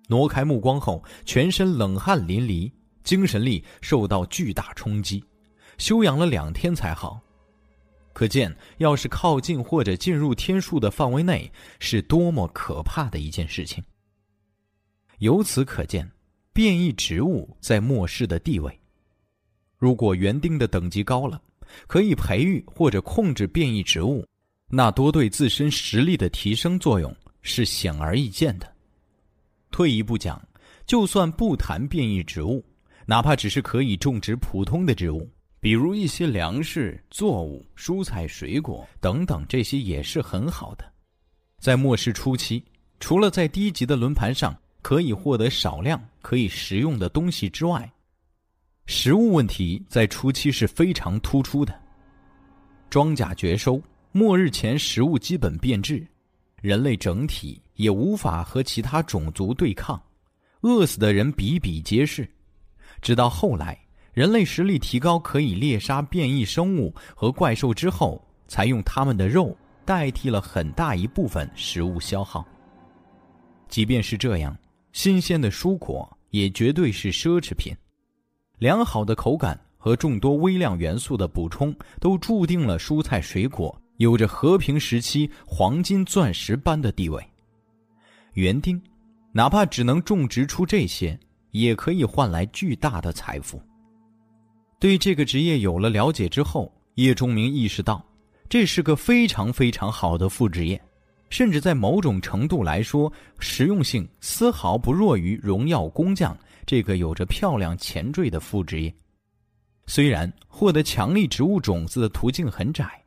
[0.08, 2.70] 挪开目光后，全身冷汗淋漓，
[3.04, 5.22] 精神力受到巨大冲击，
[5.78, 7.20] 休养了两天才好。
[8.12, 13.82] 可见，要是靠近或者进入天数的范围内，是多么可怕的一件事情。
[15.18, 16.10] 由此可见，
[16.52, 18.76] 变异植物在末世的地位。
[19.78, 21.40] 如果园丁的等级高了，
[21.86, 24.26] 可以培育或者控制变异植物。
[24.68, 28.72] 那多对自身实力的提升作用是显而易见的。
[29.70, 30.40] 退一步讲，
[30.86, 32.64] 就算不谈变异植物，
[33.06, 35.28] 哪怕只是可以种植普通的植物，
[35.60, 40.84] 比如一些粮食作物、蔬菜、水果等等，这些也是很好的。
[41.58, 42.64] 在末世初期，
[42.98, 47.90] 除了在低级的轮盘上可以获得少量可以食用的东西之外，
[48.86, 51.74] 食物问题在初期是非常突出的。
[52.90, 53.80] 庄稼绝收。
[54.14, 56.06] 末日前，食物基本变质，
[56.60, 59.98] 人类整体也无法和其他种族对抗，
[60.60, 62.28] 饿死的人比比皆是。
[63.00, 63.78] 直到后来，
[64.12, 69.56] 人类实力提高，可以猎杀变异生物和怪兽之后，才用他们的肉
[69.86, 72.46] 代替了很大一部分食物消耗。
[73.66, 74.54] 即便是这样，
[74.92, 77.74] 新鲜的蔬果也绝对是奢侈品，
[78.62, 83.76] 良好的口感和众多微量元素的补充，都注定了蔬菜水果。
[83.96, 87.20] 有着和平时期黄金钻石般的地位，
[88.34, 88.80] 园丁，
[89.32, 91.18] 哪怕只能种植出这些，
[91.50, 93.60] 也可以换来巨大的财富。
[94.78, 98.00] 对这个职业有了了解之后，叶钟明意识到，
[98.48, 100.80] 这是个非常非常好的副职业，
[101.30, 106.36] 甚至在某种程度来说，实用性丝毫不弱于荣耀工匠
[106.66, 108.94] 这个有着漂亮前缀的副职业。
[109.86, 112.98] 虽然获得强力植物种子的途径很窄。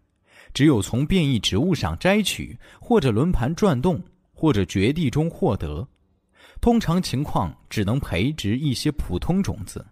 [0.54, 4.02] 只有从变异植物上摘取，或者轮盘转动，
[4.34, 5.86] 或者绝地中获得。
[6.62, 9.86] 通常情况只能培植一些普通种子。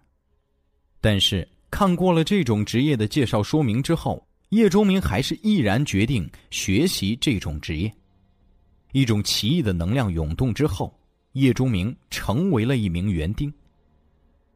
[1.02, 7.92] 但是看过了这种职业的介绍说明之后，叶钟明还是毅然决定学习这种职业。
[8.92, 10.98] 一种奇异的能量涌动之后，
[11.34, 13.54] 叶钟明成为了一名园丁。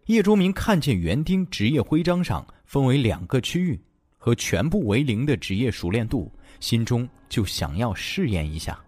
[0.06, 3.80] 叶钟明看见园丁职业徽章上分为两个区域。
[4.20, 8.78] 和全部为零的职业熟练度，心中就想要试验一下。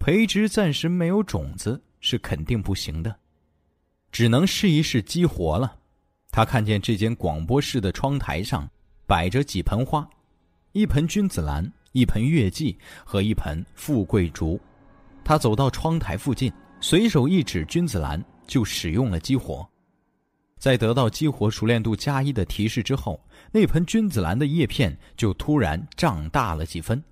[0.00, 3.16] 培植暂时没有种子是肯定不行的，
[4.10, 5.78] 只能试一试激活了。
[6.32, 8.68] 他看见这间广播室的窗台上
[9.06, 10.06] 摆着几盆花，
[10.72, 14.60] 一盆君子兰，一盆月季和一盆富贵竹。
[15.24, 19.66] 他走到窗台附近，随手一指君子兰，就使用了激活。
[20.58, 23.20] 在得到激活熟练度加一的提示之后，
[23.50, 27.02] 那盆君子兰的叶片就突然胀大了几分，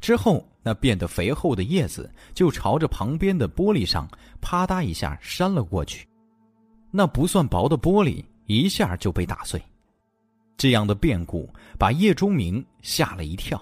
[0.00, 4.08] 之后那变得肥厚的叶子就朝着旁边的玻璃上
[4.40, 6.06] 啪嗒一下扇了过去，
[6.92, 9.60] 那不算薄的玻璃一下就被打碎。
[10.56, 13.60] 这样的变故把叶钟明吓了一跳。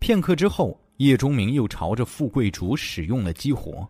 [0.00, 3.88] 片刻之后，叶钟明又朝着富贵竹使用了激活。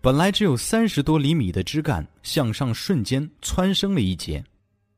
[0.00, 4.42] 本来只有三十多厘米的枝干向上瞬间蹿升了一截，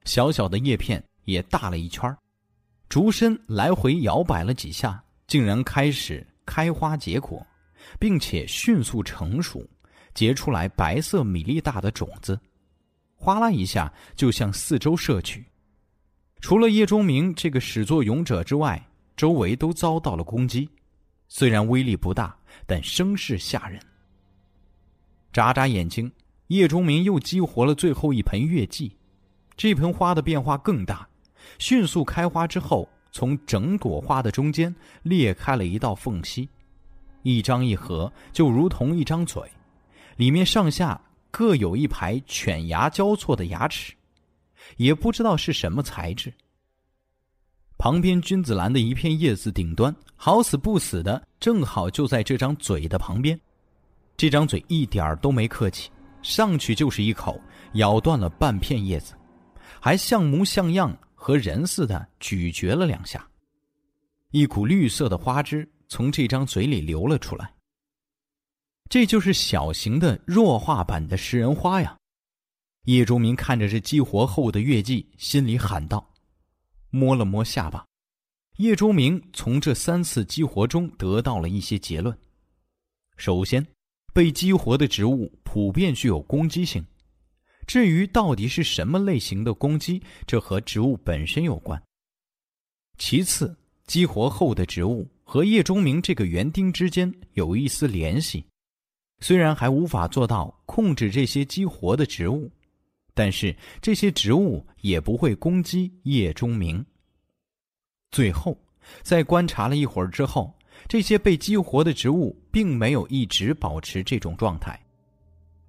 [0.04, 2.14] 小小的叶片也大了一圈
[2.88, 7.44] 竹身来回摇摆了几下，竟然开始开花结果，
[7.98, 9.66] 并且迅速成熟，
[10.14, 12.38] 结出来白色米粒大的种子。
[13.16, 15.44] 哗啦一下就向四周射去。
[16.40, 18.84] 除了叶钟明这个始作俑者之外，
[19.16, 20.68] 周围都遭到了攻击。
[21.34, 23.80] 虽然威力不大，但声势吓人。
[25.32, 26.12] 眨眨眼睛，
[26.48, 28.94] 叶钟明又激活了最后一盆月季。
[29.56, 31.08] 这盆花的变化更大，
[31.58, 34.74] 迅速开花之后，从整朵花的中间
[35.04, 36.50] 裂开了一道缝隙，
[37.22, 39.42] 一张一合，就如同一张嘴，
[40.16, 43.94] 里面上下各有一排犬牙交错的牙齿，
[44.76, 46.30] 也不知道是什么材质。
[47.82, 53.36] 旁边君子兰的一片叶子顶端，好死不死的，正好就在这张嘴的旁边。
[54.16, 55.90] 这张嘴一点儿都没客气，
[56.22, 57.40] 上去就是一口，
[57.72, 59.14] 咬断了半片叶子。
[59.80, 63.28] 还像模像样和人似的咀嚼了两下，
[64.30, 67.52] 一股绿色的花汁从这张嘴里流了出来。
[68.88, 71.96] 这就是小型的弱化版的食人花呀！
[72.84, 76.08] 叶钟明看着这激活后的月季，心里喊道
[76.92, 77.84] ：“摸了摸下巴。”
[78.58, 82.16] 叶钟明从这三次激活中得到了一些结论。
[83.16, 83.66] 首先，
[84.14, 86.84] 被激活的植物普遍具有攻击性。
[87.66, 91.80] 至于到底是什么类型的攻击，这和植物本身有关。
[92.98, 98.44] 其次，激活后的植物和叶钟明这个园丁之间有一丝联系，
[99.20, 102.50] 虽然还无法做到控制这些激活的植物，
[103.14, 106.84] 但是这些植物也不会攻击叶钟明。
[108.10, 108.56] 最后，
[109.02, 110.52] 在观察了一会儿之后，
[110.88, 114.78] 这些被激活的植物并没有一直保持这种状态。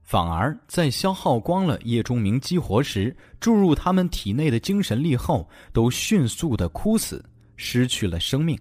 [0.01, 7.23] 反而在消耗光了叶钟明激活时注入他们体内的精神力后，都迅速的枯死，
[7.55, 8.59] 失去了生命。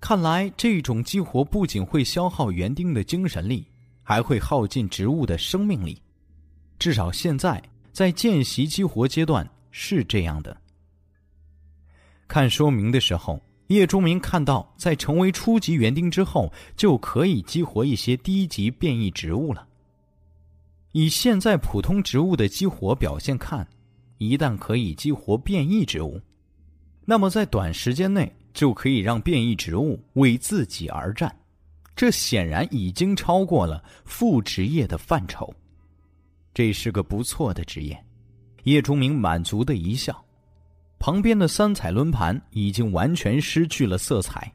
[0.00, 3.66] 看来这种激活不仅会消耗园丁的精神力，
[4.02, 6.00] 还会耗尽植物的生命力。
[6.78, 7.62] 至少现在
[7.92, 10.56] 在见习激活阶段是这样的。
[12.26, 19.66] 看说明的时候，叶钟明看到，在成为初级园丁之后，就可以激活一些低级变异植物了。
[20.92, 23.66] 以现在普通植物的激活表现看，
[24.18, 26.20] 一旦可以激活变异植物，
[27.04, 31.34] 那么在短时间内就可以让变异植物为自己而战。
[31.96, 35.52] 这显然已经超过了副职业的范畴，
[36.54, 38.02] 这是个不错的职业。
[38.62, 40.24] 叶钟明满足的一笑。
[40.98, 44.50] 旁边的三彩轮盘已经完全失去了色彩，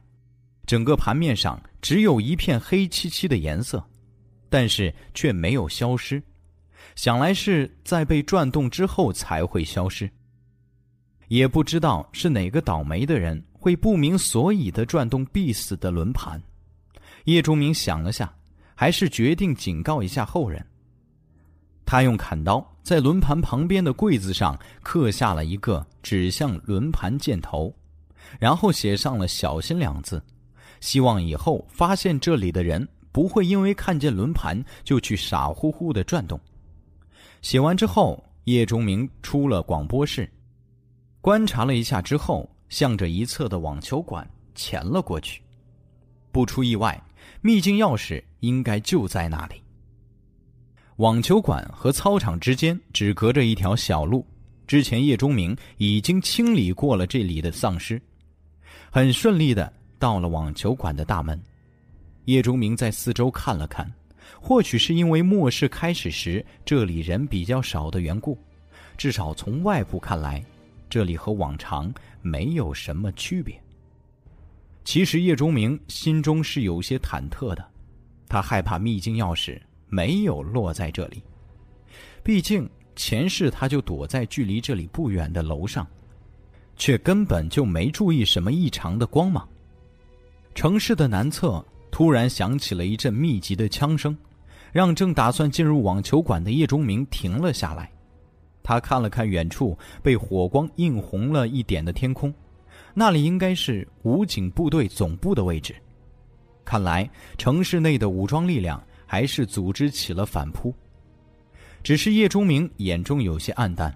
[0.66, 3.84] 整个盘面上只有一片黑漆漆的颜色，
[4.48, 6.20] 但是却没有消失。
[6.96, 10.10] 想来是在被转动之后才会消失。
[11.28, 16.42] 也不知道是哪个倒霉的人会不明所以的转动必死的轮盘。
[17.26, 18.34] 叶钟明想了下，
[18.74, 20.66] 还是决定警告一下后人。
[21.90, 27.74] 他用砍刀在轮盘旁边的柜子上刻下了一个指向轮盘箭头，
[28.38, 30.22] 然后写上了“小心”两字，
[30.80, 36.38] 希望以后发现这里的人不会因为看见轮盘就去傻乎乎的转动。
[37.42, 40.30] 写完之后，叶钟明出了广播室，
[41.20, 44.24] 观察了一下之后，向着一侧的网球馆
[44.54, 45.42] 潜了过去。
[46.30, 47.02] 不出意外，
[47.40, 49.59] 秘境钥匙应该就在那里。
[51.00, 54.22] 网球馆和操场之间只隔着一条小路，
[54.66, 57.98] 之前叶钟明已经清理过了这里的丧尸，
[58.90, 61.40] 很顺利的到了网球馆的大门。
[62.26, 63.90] 叶钟明在四周看了看。
[64.42, 68.36] 或许是因为末世开始时这里人比较少的缘故，
[68.98, 70.44] 至少从外部看来，
[70.90, 71.90] 这里和往常
[72.20, 73.58] 没有什么区别。
[74.84, 77.66] 其实叶钟明心中是有些忐忑的，
[78.28, 79.58] 他害怕秘境钥匙
[79.90, 81.22] 没有落在这里。
[82.22, 82.66] 毕竟
[82.96, 85.86] 前世他就躲在距离这里不远的楼上，
[86.76, 89.46] 却根本就没注意什么异常的光芒。
[90.54, 91.62] 城市的南侧。
[91.92, 94.16] 突然响起了一阵密集的枪声，
[94.72, 97.90] 让正打算进入网球馆的叶钟明停了下来。
[98.62, 102.32] 他看了看远处被火光映红了一点的天空，
[102.94, 105.74] 那里应该是武警部队总部的位置。
[106.64, 108.80] 看来城市内的武装力量
[109.10, 110.72] 还是组织起了反扑。
[111.82, 113.92] 只是叶钟明眼中有些暗淡，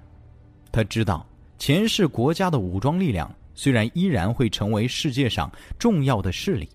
[0.73, 1.25] 他知道
[1.57, 5.49] 前世国家的武装力量虽然依然会成为世界上
[5.79, 6.69] 重要的势力。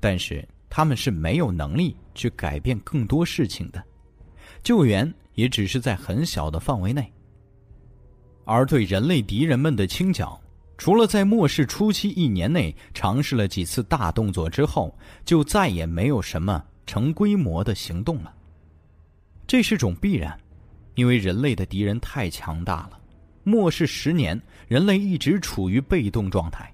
[0.00, 3.80] 但是他们是没有能力去改变更多事情的，
[4.64, 7.08] 救援也只是在很小的范围内。
[8.44, 10.40] 而对人类敌人们的清剿，
[10.76, 14.92] 除了在末世初期一年内尝试了几次大动作之后，
[15.24, 18.34] 就再也没有什么成规模的行动了。
[19.46, 20.36] 这是种必然，
[20.94, 22.98] 因为人类的敌人太强大了。
[23.44, 26.72] 末世十年，人类一直处于被动状态。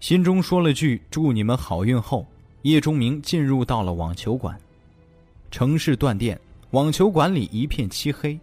[0.00, 2.26] 心中说了句“祝你们好运”后，
[2.62, 4.58] 叶钟明进入到了网球馆。
[5.50, 6.38] 城市断电，
[6.70, 8.38] 网球馆里一片漆黑。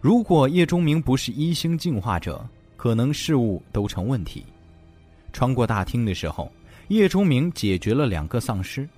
[0.00, 2.44] 如果叶钟明不是一星进化者，
[2.76, 4.44] 可能事物都成问题。
[5.32, 6.50] 穿过大厅的时候，
[6.88, 8.88] 叶钟明解决了两个丧尸，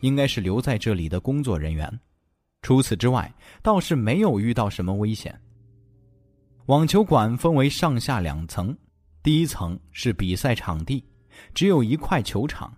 [0.00, 2.00] 应该是留在这里的工作人员。
[2.62, 3.32] 除此之外，
[3.62, 5.38] 倒是没有遇到什么危险。
[6.66, 8.76] 网球馆分为上下两层，
[9.22, 11.04] 第一层是比赛场地，
[11.54, 12.72] 只有一块球场，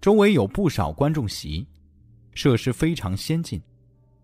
[0.00, 1.66] 周围有不少观众席，
[2.34, 3.62] 设施非常先进。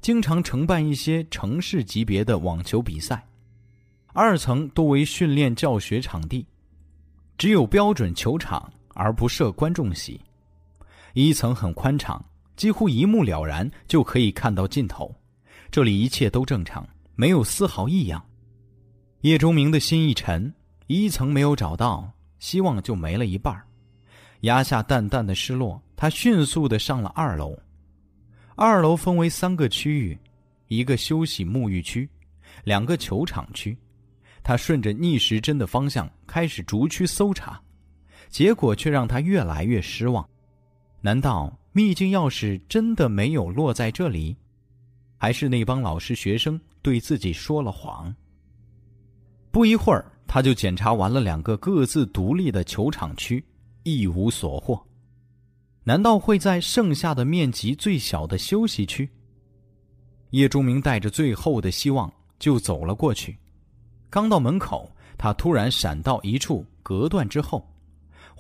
[0.01, 3.27] 经常承办一些城市级别的网球比赛，
[4.09, 6.47] 二层多为训练教学场地，
[7.37, 10.21] 只有标准球场而不设观众席。
[11.15, 12.25] 一层很宽敞，
[12.57, 15.15] 几乎一目了然就可以看到尽头。
[15.71, 18.25] 这里一切都正常，没有丝毫异样。
[19.23, 20.53] 叶钟明的心一沉，
[20.87, 23.61] 一层没有找到，希望就没了一半
[24.43, 27.59] 压下淡淡的失落，他迅速的上了二楼。
[28.55, 30.19] 二楼分为三个区域，
[30.69, 32.09] 一个休息沐浴区，
[32.65, 33.77] 两个球场区。
[34.43, 37.61] 他顺着逆时针的方向开始逐区搜查，
[38.29, 40.27] 结果却让他越来越失望。
[41.01, 44.37] 难道秘境钥匙真的没有落在这里？
[45.17, 48.15] 还是那帮老师学生对自己说了谎？
[49.51, 53.45] 不一会儿，他就检查完了两个各自独立的球场区，
[53.83, 54.81] 一无所获。
[55.85, 59.09] 难道会在剩下的面积最小的休息区？
[60.31, 63.39] 叶钟明带着最后的希望就走了过去。
[64.11, 67.68] 刚到门口，他突然闪到一处隔断之后，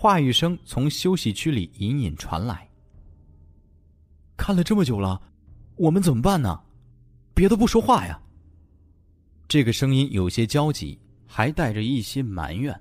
[0.01, 2.68] 话语声从休息区里隐隐传来
[4.38, 5.20] ：“看了这么久了，
[5.74, 6.57] 我们怎么办呢？
[7.34, 8.16] 别的不说话呀。”
[9.49, 10.96] 这个声音有些焦急，
[11.26, 12.80] 还带着一些埋怨。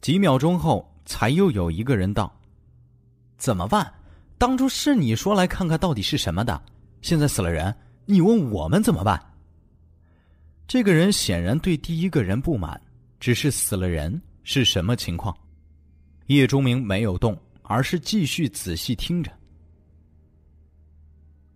[0.00, 2.34] 几秒钟后，才又有一个人道。
[3.36, 3.92] 怎么办？
[4.38, 6.58] 当初是你说来看看到底是什么的，
[7.02, 9.22] 现在死了人，你问我们怎么办？
[10.66, 12.80] 这个人显然对第一个人不满，
[13.20, 15.36] 只是死了人是什么情况？
[16.26, 19.30] 叶钟明没有动，而是继续仔细听着。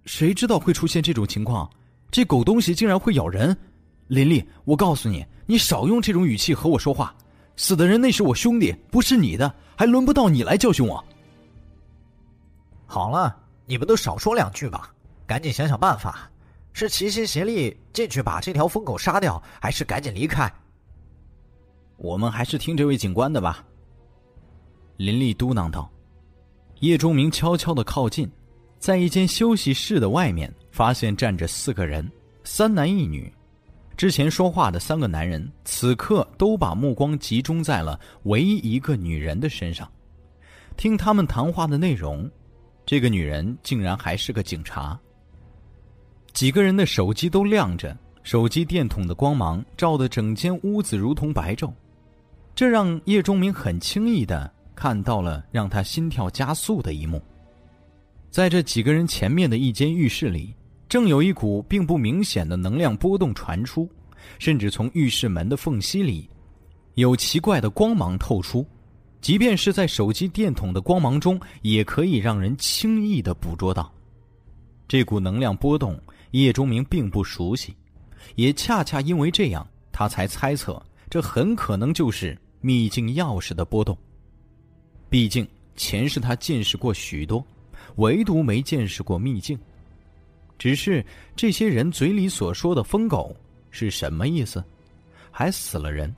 [0.05, 1.69] 谁知道会出现这种情况？
[2.11, 3.57] 这狗东西竟然会咬人！
[4.09, 7.15] 林丽，我告诉你，你少用这种语气和我说话。
[7.57, 11.05] 死的人那是我兄弟，不是你的，还轮不到你来教训我。
[12.87, 14.93] 好了，你们都少说两句吧，
[15.27, 16.29] 赶紧想想办法，
[16.73, 20.53] 是齐心协力进去把这条疯狗杀掉，还是赶紧离开？
[21.97, 23.65] 我们还是听这位警官的吧。
[25.01, 25.91] 林立嘟囔道。
[26.81, 28.31] 叶钟明悄悄的靠近，
[28.79, 32.07] 在一间休息室的外面，发现站着四个人，
[32.45, 33.33] 三男一女。
[33.97, 39.91] 之前说话的三个男人，此刻都把目光集中在了唯一一个女人的身上，
[40.77, 42.31] 听他们谈话的内容。
[42.85, 45.01] 这个女人竟然还是个警察。
[46.35, 51.73] 几个人的手机都亮着，手机电筒的光芒照得整间屋子如同白昼，
[52.55, 57.21] 这让叶钟明很轻易的看到了让他心跳加速的一幕。
[58.31, 60.55] 在这几个人前面的一间浴室里，
[60.89, 63.87] 正有一股并不明显的能量波动传出，
[64.39, 66.27] 甚至从浴室门的缝隙里，
[66.95, 68.67] 有奇怪的光芒透出。
[69.21, 73.93] 即便是在手机电筒的光芒中，也可以让人轻易的捕捉到
[74.89, 76.01] 这股能量波动。
[76.31, 77.75] 叶钟明并不熟悉，
[78.35, 83.95] 也恰恰因为这样，他才猜测这很可能就是秘境钥匙的波动。
[85.11, 85.47] 毕竟
[85.77, 87.45] 前世他见识过许多，
[87.97, 89.59] 唯独没见识过秘境。
[90.57, 91.05] 只是
[91.35, 93.35] 这些人嘴里所说的“疯狗”
[93.71, 94.63] 是什么意思？
[95.31, 96.15] 还死了人？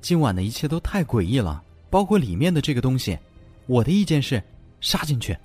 [0.00, 3.18] 今晚的一切都太诡异了，包括里面的这个东西。
[3.66, 4.42] 我的意见是，
[4.80, 5.36] 杀进去。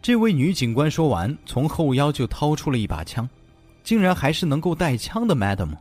[0.00, 3.28] 这位女警官说完，从后腰就掏出了一把枪，
[3.82, 5.76] 竟然还是能够带枪的 Madam。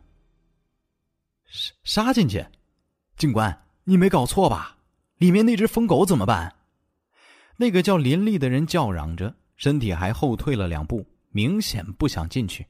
[1.45, 2.43] 杀杀进去，
[3.16, 4.76] 警官，你没搞错吧？
[5.18, 6.53] 里面那只疯狗怎么办？
[7.57, 12.65] 那个叫林立的人叫嚷着，身体还后退了两步，明显不想进去。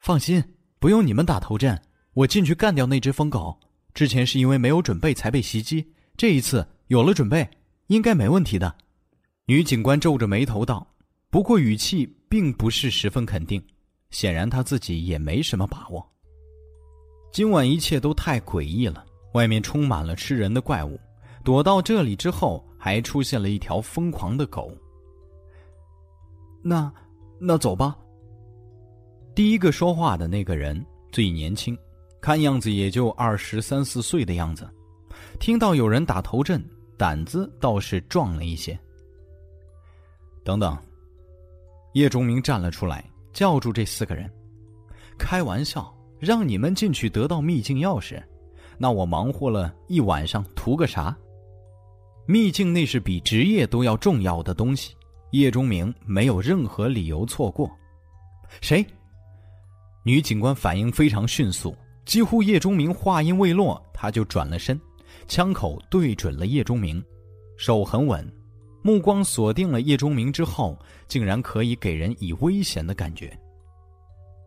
[0.00, 0.42] 放心，
[0.78, 1.80] 不用你们打头阵。
[2.14, 3.56] 我进去干掉那只疯狗，
[3.94, 5.86] 之前是因为没有准备才被袭击，
[6.16, 7.48] 这一次有了准备，
[7.86, 8.76] 应该没问题的。
[9.46, 10.94] 女警官皱着眉头道，
[11.30, 13.64] 不过语气并不是十分肯定，
[14.10, 16.04] 显然她自己也没什么把握。
[17.32, 20.98] 今晚一切都太诡异了，外面充满了吃人的怪物，
[21.44, 24.72] 躲到这里之后，还出现了一条疯狂的狗。
[26.62, 26.92] 那，
[27.38, 27.96] 那走吧，
[29.34, 31.76] 第一个说话的那个人最年轻，
[32.20, 34.68] 看样子也就二十三四岁的样子。
[35.38, 36.62] 听到有人打头阵，
[36.96, 38.78] 胆子倒是壮了一些。
[40.44, 40.76] 等等，
[41.92, 44.30] 叶钟明站了出来，叫住这四个人
[45.18, 48.22] ：“开玩笑，让你们进去得到秘境钥匙，
[48.78, 51.16] 那我忙活了一晚上，图个啥？
[52.26, 54.94] 秘境那是比职业都要重要的东西。”
[55.32, 57.70] 叶钟明没有任何理由错过。
[58.62, 58.82] 谁？
[60.02, 61.76] 女警官反应非常迅速，
[62.06, 64.80] 几乎叶钟明话音未落，他就转了身，
[65.26, 67.04] 枪口对准了叶钟明，
[67.58, 68.26] 手很稳，
[68.80, 73.38] 目光锁定了叶钟明之后，竟然可以给人以危险的感觉。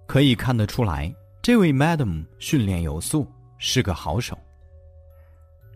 [0.08, 1.14] 可以看得出来，
[1.44, 3.28] 这位 Madam 训练有素，
[3.62, 4.38] 是个好手。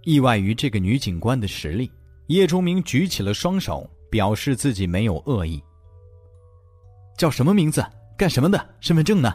[0.03, 1.89] 意外于这个女警官的实力，
[2.27, 3.89] 叶钟明举起了双手。
[4.07, 5.61] 表示自己没有恶意。
[7.17, 7.85] 叫什么名字？
[8.17, 8.75] 干什么的？
[8.79, 9.33] 身份证呢？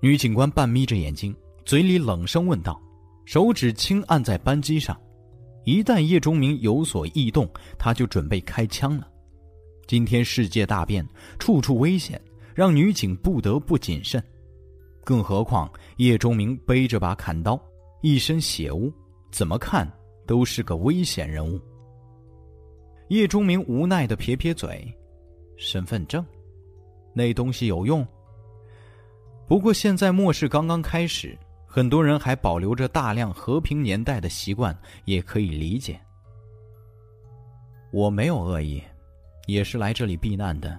[0.00, 1.32] 女警官半眯着眼睛，
[1.64, 2.80] 嘴里冷声问道，
[3.24, 5.00] 手指轻按在扳机上。
[5.64, 9.06] 一旦叶钟明有所异动，他就准备开枪了。
[9.86, 11.06] 今天世界大变，
[11.38, 12.20] 处处危险，
[12.52, 14.20] 让女警不得不谨慎。
[15.06, 17.56] 更何况叶钟明背着把砍刀，
[18.02, 18.92] 一身血污，
[19.30, 19.88] 怎么看
[20.26, 21.60] 都是个危险人物。
[23.06, 24.92] 叶钟明无奈的撇撇嘴
[25.56, 26.26] ：“身份证，
[27.14, 28.04] 那东西有用。
[29.46, 36.00] 不过现在末世刚刚开始，很多人还保留着大量和平年代的习惯，也可以理解。
[37.92, 38.82] 我没有恶意，
[39.46, 40.76] 也是来这里避难的。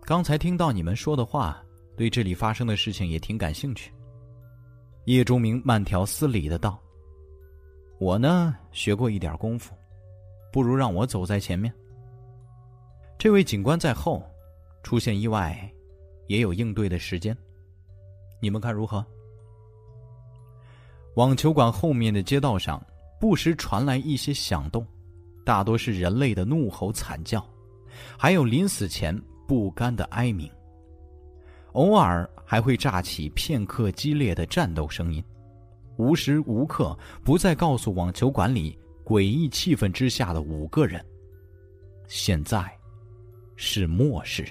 [0.00, 1.62] 刚才听到你们说的话，
[1.96, 3.92] 对这里发生的事情也挺感兴趣。”
[5.06, 6.78] 叶钟明慢条斯理的道
[7.98, 9.74] ：“我呢，学过一点功夫。”
[10.52, 11.70] 不如让我走在前面。
[13.18, 14.24] 这位警官在后，
[14.82, 15.70] 出现意外，
[16.28, 17.36] 也有应对的时间。
[18.40, 19.04] 你们看如何？
[21.16, 22.82] 网球馆后面的街道上，
[23.20, 24.86] 不时传来一些响动，
[25.44, 27.46] 大多是人类的怒吼惨叫，
[28.18, 29.14] 还有临死前
[29.46, 30.50] 不甘的哀鸣。
[31.76, 35.22] 偶尔还会炸起片刻激烈的战斗声音，
[35.98, 38.76] 无时无刻不在告诉网球馆里。
[39.04, 41.00] 诡异气氛之下的五个人，
[42.08, 42.68] 现在
[43.54, 44.44] 是末世。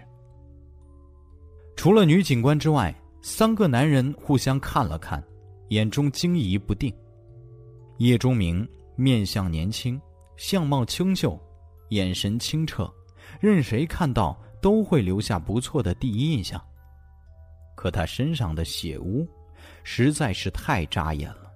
[1.76, 5.22] 除了女警官之外，三个男人互相看了看，
[5.72, 6.94] 眼中惊疑不定。
[7.98, 8.66] 叶钟明
[8.96, 10.02] 面相年轻，
[10.38, 11.38] 相貌清秀，
[11.90, 12.90] 眼神清澈，
[13.42, 16.64] 任谁看到都会留下不错的第一印象。
[17.76, 19.28] 可他身上的血污
[19.84, 21.52] 实在是太扎眼了，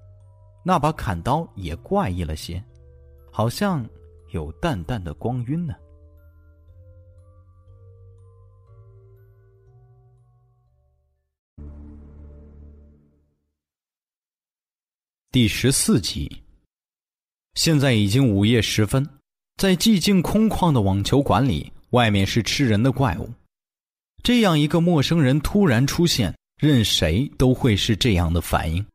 [0.63, 2.63] 那把砍刀也怪异了些。
[3.32, 3.88] 好像
[4.32, 5.74] 有淡淡的光晕呢。
[15.32, 16.43] 第十四集，
[17.53, 19.07] 现在已经午夜时分，
[19.57, 23.30] 在寂静空旷的网球馆里，外面是吃人的怪物。
[24.22, 28.86] 这样一个陌生人突然出现，任谁都会是这样的反应。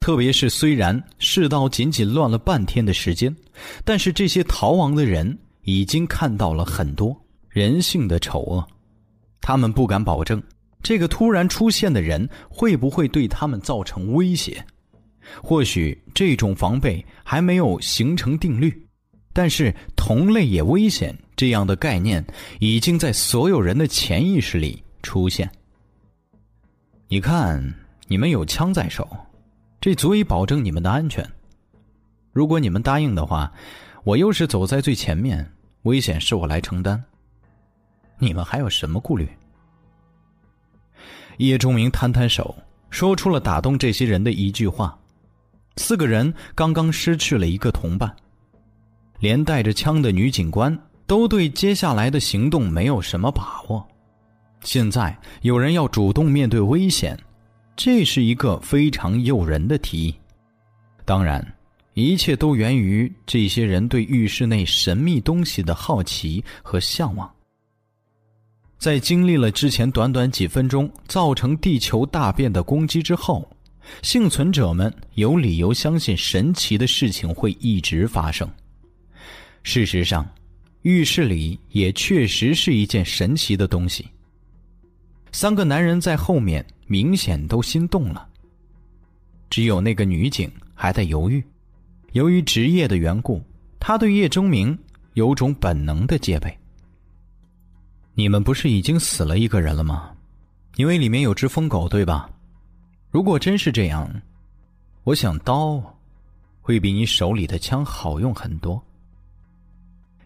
[0.00, 3.34] 特别是虽然世道仅仅乱了半天的时间，
[3.84, 7.14] 但是这些逃亡的人已经看到了很多
[7.48, 8.66] 人性的丑恶，
[9.42, 10.42] 他们不敢保证
[10.82, 14.64] 这个突然出现的人会不会对他们造成威胁。
[15.42, 18.72] 或许这种防备还没有形成定律，
[19.34, 22.22] 但是同类也危险这样的概念
[22.58, 25.50] 已经在所有人的潜意识里出现。
[27.08, 27.64] 你看，
[28.08, 29.08] 你们有枪在手。
[29.80, 31.26] 这足以保证你们的安全。
[32.30, 33.50] 如果你们答应的话，
[34.04, 35.50] 我又是走在最前面，
[35.84, 37.02] 危险是我来承担。
[38.18, 39.26] 你们还有什么顾虑？
[41.38, 42.54] 叶钟明摊摊手，
[42.90, 44.94] 说出了打动这些人的一句话：
[45.78, 48.14] 四个人刚刚失去了一个同伴，
[49.20, 50.78] 连带着枪的女警官
[51.10, 53.84] 都对接下来的行动没有什么把握。
[54.62, 57.18] 现在有人要主动面对危险。
[57.74, 60.14] 这是一个非常诱人的提议，
[61.04, 61.44] 当然，
[61.94, 67.28] 一切都源于这些人对浴室内神秘东西的好奇和向往。
[68.78, 73.50] 在经历了之前短短几分钟造成地球大变的攻击之后，
[74.02, 78.48] 幸存者们有理由相信神奇的事情会一直发生。
[79.64, 80.24] 事实上，
[80.82, 84.08] 浴室里也确实是一件神奇的东西。
[85.32, 86.64] 三个男人在后面。
[86.90, 88.28] 明显都心动了。
[89.48, 91.40] 只有那个女警还在犹豫，
[92.10, 93.40] 由于职业的缘故，
[93.78, 94.76] 她对叶钟明
[95.14, 96.52] 有种本能的戒备。
[98.14, 100.10] 你们不是已经死了一个人了吗？
[100.74, 102.28] 因为里面有只疯狗，对吧？
[103.12, 104.10] 如果真是这样，
[105.04, 105.80] 我想刀
[106.60, 108.82] 会比你手里的枪好用很多。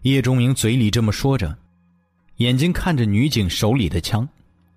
[0.05, 1.57] 叶钟明嘴里这么说着，
[2.35, 4.29] 眼睛看着女警手里的枪，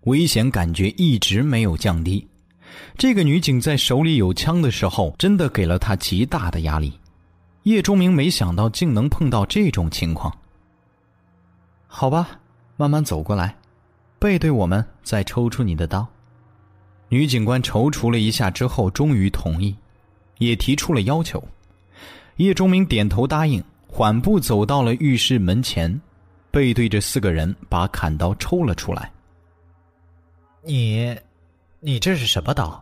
[0.05, 2.26] 危险感觉一直没有降低。
[2.97, 6.99] 这个女警在手里有枪的时候，真的给了他极大的压力。
[7.64, 10.35] 叶钟明没想到竟能碰到这种情况。
[11.87, 12.41] 好吧，
[12.79, 13.55] 慢慢走过来，
[14.18, 16.09] 背对我们，再抽出你的刀。
[17.11, 19.76] 女警官踌躇了一下之后，终于同意，
[20.39, 21.47] 也提出了要求。
[22.37, 23.62] 叶钟明点头答应，
[23.99, 26.01] 缓步走到了浴室门前，
[26.53, 29.11] 背对着四个人，把砍刀抽了出来。
[30.62, 31.18] 你，
[31.80, 32.80] 你这是什么刀？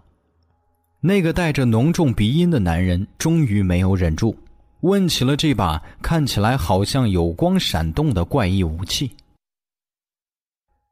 [1.00, 4.36] 那个带着浓重鼻音的男人终于没有忍住。
[4.80, 9.10] 问起了这把看起来好像有光闪动的怪异武器。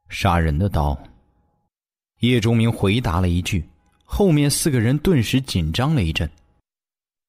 [0.09, 0.97] 杀人的刀。
[2.21, 3.63] 叶钟明回答了一句，
[4.03, 6.27] 后面四个人顿时紧张了一阵。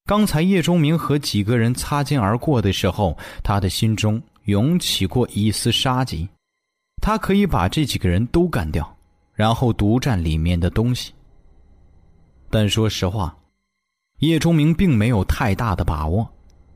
[0.07, 6.29] 刚才叶钟明和几个人擦肩而过的时候，他的心中涌起过一丝杀机，
[7.03, 8.97] 他可以把这几个人都干掉，
[9.35, 11.13] 然后独占里面的东西。
[12.49, 13.37] 但说实话，
[14.21, 16.31] 叶钟明并没有太大的把握。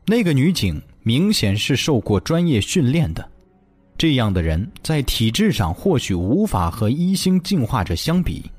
[0.06, 3.30] 那个女警明显是受过专业训练的，
[3.96, 8.50] 这样的人在体质上或许无法和一星进化者相比，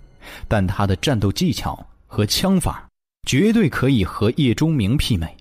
[0.48, 2.90] 但他的战斗技巧和枪法
[3.28, 5.36] 绝对可以和叶钟明媲美。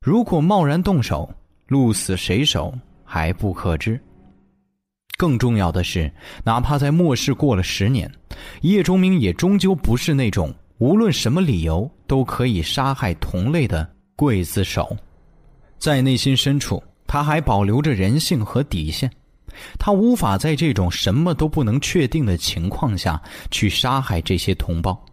[0.00, 1.28] 如果贸然动手，
[1.66, 2.72] 鹿死谁手
[3.04, 3.98] 还不可知。
[5.16, 6.12] 更重要的是，
[6.44, 8.10] 哪怕在末世过了十年，
[8.62, 13.88] 叶钟明也终究不是那种无论什么理由都可以杀害同类的。
[14.16, 14.96] 刽子手，
[15.78, 19.10] 在内心深处，他还保留着人性和底线。
[19.78, 23.20] 他无法在这种什么都不能确定的情况下
[23.50, 25.03] 去杀害这些同胞。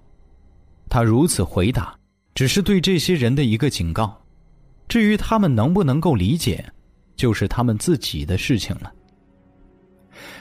[0.92, 1.98] 他如此回答，
[2.36, 4.22] 只是对这些人的一个警告。
[4.90, 6.70] 至于他们能不能够理解，
[7.16, 8.92] 就是他们自己的事情了。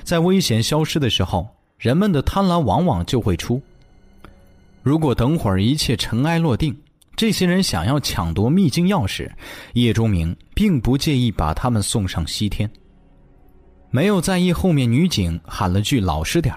[0.03, 1.49] 在危险消失的时候，
[1.79, 3.63] 人们的贪婪往往就会出。
[4.83, 6.77] 如果等会儿一切尘埃落定，
[7.15, 9.31] 这些人想要抢夺秘境钥匙，
[9.75, 12.69] 叶钟明并不介意把他们送上西天。
[13.91, 16.53] 没有在意后面女警喊了句“老实点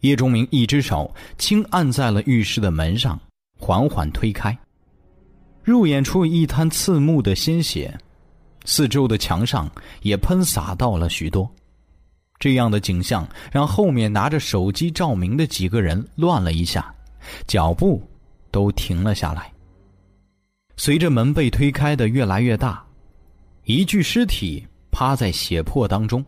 [0.00, 3.20] 叶钟明一只手轻按在了浴室的门上，
[3.64, 4.54] 缓缓推开。
[5.62, 7.98] 入眼处一滩刺目的鲜血，
[8.66, 9.70] 四周的墙上
[10.02, 11.50] 也喷洒到了许多。
[12.38, 16.94] 这样的景象让后面拿着手机照明的几个人乱了一下，
[17.46, 18.02] 脚步
[18.50, 19.50] 都停了下来。
[20.76, 22.84] 随着门被推开的越来越大，
[23.64, 26.22] 一具尸体趴在血泊当中，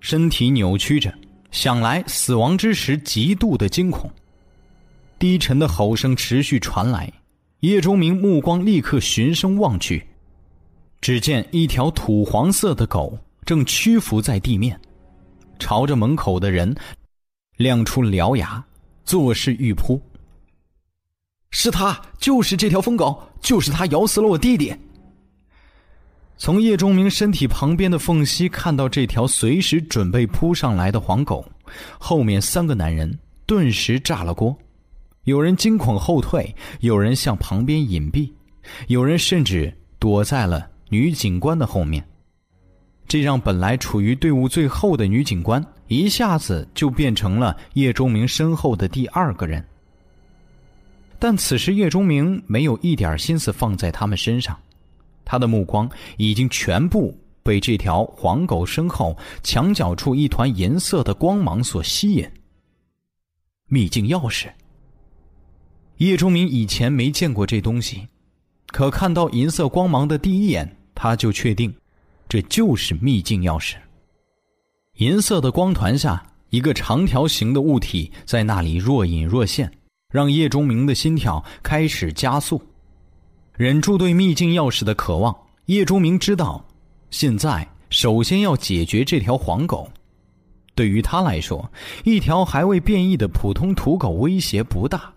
[0.00, 1.14] 身体扭曲着，
[1.52, 4.10] 想来死亡之时极度的惊恐。
[5.18, 7.12] 低沉的吼声持续传来，
[7.60, 10.06] 叶钟明目光立刻循声望去，
[11.00, 14.78] 只见一条土黄色的狗正屈服在地面，
[15.58, 16.74] 朝着门口的人
[17.56, 18.62] 亮出獠牙，
[19.04, 20.00] 作势欲扑。
[21.50, 24.74] 是他，就是这条疯狗，就是他咬死了我弟弟。
[26.36, 31.42] 从叶钟明身体旁边的缝隙看到这条随时准备扑上来的黄狗，
[31.98, 34.54] 后面三个男人顿时炸了锅，
[35.26, 38.30] 有人惊恐后退，有人向旁边隐蔽，
[38.86, 42.06] 有人甚至躲在了女警官的后面。
[43.08, 49.64] 这让本来处于队伍最后的女警官一下子就变成了叶钟明身后的第二个人。
[51.18, 54.56] 但此时叶钟明没有一点心思放在他们身上，
[55.24, 57.12] 他的目光已经全部
[57.42, 62.24] 被这条黄狗身后墙角处一团银色的光芒所吸引。
[63.66, 64.46] 秘境钥匙。
[65.98, 68.08] 叶钟明以前没见过这东西，
[68.68, 71.74] 可看到银色光芒的第一眼，他就确定，
[72.28, 73.76] 这就是秘境钥匙。
[74.96, 79.70] 银色的光团下，一个长条形的物体在那里若隐若现。
[80.12, 82.62] 让叶钟明的心跳开始加速，
[83.56, 85.36] 忍住对秘境钥匙的渴望。
[85.66, 86.64] 叶钟明知道，
[87.10, 89.90] 现在首先要解决这条黄狗。
[90.74, 91.70] 对于他来说，
[92.04, 95.12] 一条还未变异的普通土狗威胁不大。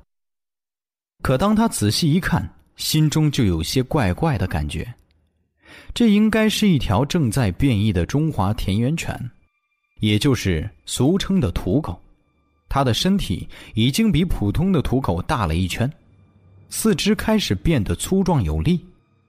[1.21, 4.93] 可当他仔细一看，心中就有些怪怪的感觉。
[5.93, 9.29] 这应该是一条正在变异的中华田园犬，
[9.99, 11.99] 也就是俗称的土狗。
[12.69, 15.91] 它的身体已经比普通的土狗大了一圈，
[16.69, 18.79] 四肢开始变得粗壮有力，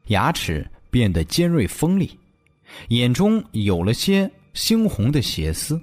[0.08, 2.18] 牙齿变得尖锐锋利，
[2.88, 5.80] 眼中有了些猩红的血丝，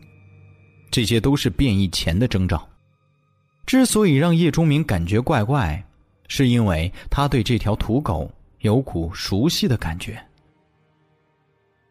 [0.91, 2.68] 这些都是变异前的征兆。
[3.66, 5.84] 之所以让叶钟明感觉怪怪，
[6.28, 10.21] 是因为他对这条土狗有股熟悉的感觉。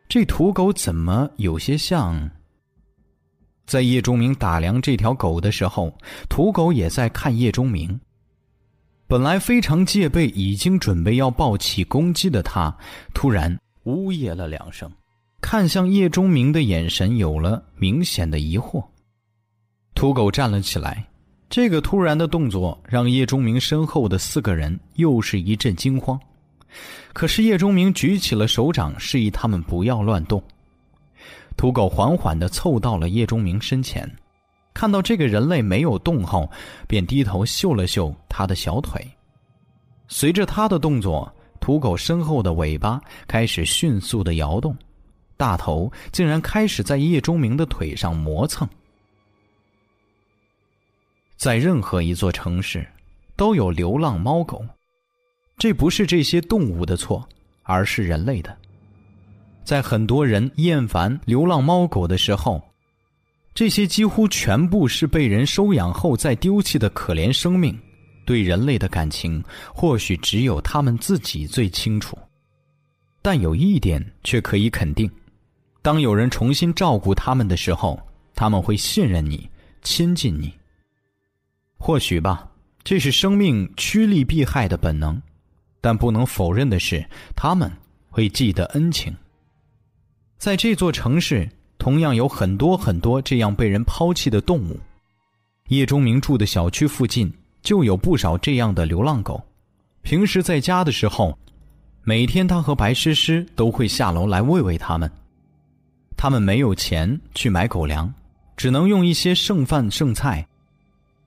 [0.09, 2.31] 这土狗怎么有些像？
[3.67, 5.93] 在叶钟明打量这条狗的时候，
[6.29, 8.01] 土狗也在看叶钟明。
[9.09, 12.77] 本来非常戒备、已经准备要暴起攻击的他，
[13.13, 14.91] 突然呜咽了两声，
[15.41, 18.85] 看向叶钟明的眼神有了明显的疑惑。
[19.95, 21.09] 土狗站了起来，
[21.49, 26.19] 这个突然的动作让叶钟明身后的四个人又是一阵惊慌。
[27.13, 30.43] 可是叶钟明举起了手掌，示意他们不要乱动。
[31.57, 34.11] 土狗缓缓的凑到了叶钟明身前，
[34.75, 36.51] 看到这个人类没有动后，
[36.87, 39.07] 便低头嗅了嗅他的小腿。
[40.09, 44.77] 随着他的动作，土狗身后的尾巴开始迅速的摇动，
[45.39, 48.69] 大头竟然开始在叶钟明的腿上磨蹭。
[51.37, 52.87] 在任何一座城市，
[53.37, 54.65] 都有流浪猫狗。
[55.59, 57.27] 这不是这些动物的错，
[57.63, 58.57] 而是人类的。
[59.65, 62.63] 在很多人厌烦流浪猫狗的时候，
[63.55, 67.79] 这些几乎全部是被人收养后再丢弃的可怜生命，
[68.25, 69.43] 对人类的感情
[69.75, 72.17] 或许只有他们自己最清楚。
[73.23, 75.11] 但有一点却可以肯定：
[75.83, 77.99] 当有人重新照顾他们的时候，
[78.35, 79.49] 他们会信任你，
[79.83, 80.55] 亲近你。
[81.79, 82.49] 或许吧，
[82.83, 85.21] 这是生命趋利避害的本能。
[85.81, 87.05] 但不能否认的是，
[87.37, 87.71] 他们
[88.11, 89.15] 会记得恩情。
[90.37, 91.49] 在这座城市，
[91.79, 94.79] 同样有很多很多这样被人抛弃的动物。
[95.69, 99.41] 叶钟明住的小区附近就有不少这样的流浪狗。
[100.03, 101.37] 平时在家的时候，
[102.03, 105.11] 每天他和白诗诗都会下楼来喂喂它们。
[106.17, 108.13] 他们没有钱去买狗粮，
[108.57, 110.47] 只能用一些剩饭剩菜，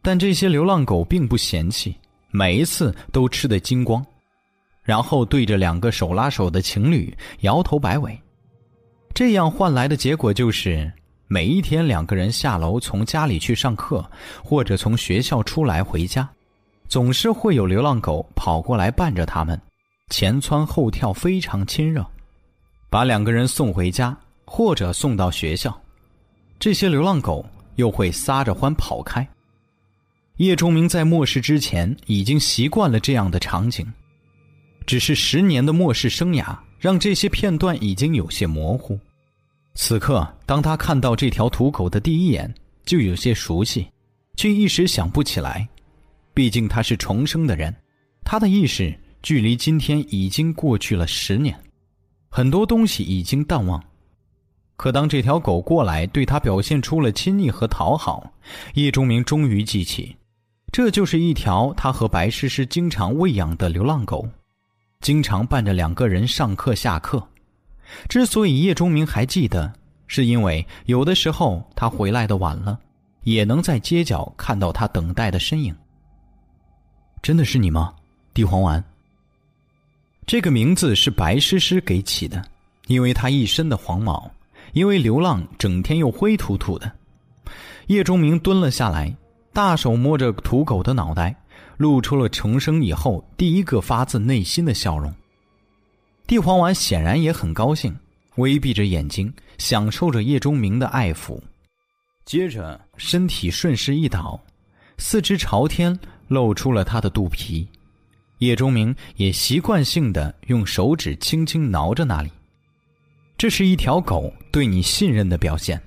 [0.02, 1.96] 但这些流浪狗并不嫌弃，
[2.32, 4.06] 每一次都吃得精光。
[4.82, 8.20] 然后对着两个手拉手的情侣摇头摆尾，
[9.14, 10.92] 这样换来的结果就是，
[11.28, 14.04] 每一天两个人下楼从家里去上课，
[14.44, 16.28] 或者从学校出来回家，
[16.88, 19.62] 总是会有流浪狗跑过来伴着他们，
[20.10, 22.04] 前蹿后跳，非常亲热，
[22.90, 25.80] 把两个人送回家或者送到学校，
[26.58, 27.46] 这些流浪狗
[27.76, 29.28] 又会撒着欢跑开。
[30.40, 33.86] 叶钟明在末世之前已经习惯了这样的场景。
[34.86, 38.98] 只是十年的末世生涯，让这些片段已经有些模糊。
[39.76, 42.54] 此刻，当他看到这条土狗的第一眼，
[42.86, 43.86] 就有些熟悉，
[44.38, 45.68] 却一时想不起来。
[46.34, 47.76] 毕竟他是重生的人，
[48.24, 51.54] 他的意识距离今天已经过去了十年，
[52.30, 53.84] 很多东西已经淡忘。
[54.78, 58.32] 可当这条狗过来对他表现出了亲昵和讨好，
[58.76, 60.16] 叶钟明终于记起，
[60.72, 64.28] 这就是一条他和白诗诗经常喂养的流浪狗。
[65.02, 67.26] 经常伴着两个人上课下课。
[68.08, 69.72] 之所以叶钟明还记得，
[70.08, 72.78] 是因为有的时候他回来的晚了，
[73.24, 75.76] 也能在街角看到他等待的身影。
[77.22, 77.94] 真的是你吗，
[78.34, 78.84] 地黄丸？
[80.28, 82.44] 这个名字是白诗诗给起的，
[82.88, 84.30] 因为他一身的黄毛，
[84.74, 86.92] 因为流浪，整天又灰秃秃的。
[87.88, 89.16] 叶钟明蹲了下来，
[89.54, 91.36] 大手摸着土狗的脑袋。
[91.78, 95.14] 露出了重生以后第一个发自内心的笑容。
[96.28, 97.98] 地黄丸显然也很高兴，
[98.36, 101.40] 微闭着眼睛，享受着叶钟明的爱抚，
[102.26, 104.38] 接着身体顺势一倒，
[104.98, 105.98] 四肢朝天，
[106.28, 107.66] 露出了他的肚皮。
[108.40, 112.30] 叶钟明也习惯性的用手指轻轻挠着那里。
[113.38, 115.82] 这是一条狗对你信任的表现，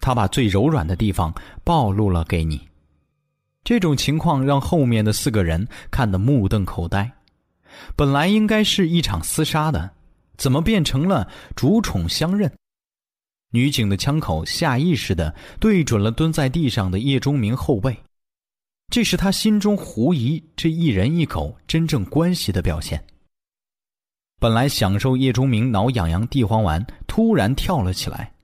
[0.00, 2.60] 它把最柔软的地方暴露了给你。
[3.64, 7.10] 这种情况让后面的四个人看得目瞪口呆。
[7.96, 9.90] 本来应该是一场厮杀的，
[10.36, 12.52] 怎么变成了主宠相认？
[13.50, 17.96] 女警的枪口下意识的对准了蹲在地上的叶钟明后背，
[18.90, 23.02] 这是他心中狐疑这一人一狗真正关系的表现。
[24.40, 28.34] 本来享受叶钟明挠痒痒地黄丸，突然跳了起来，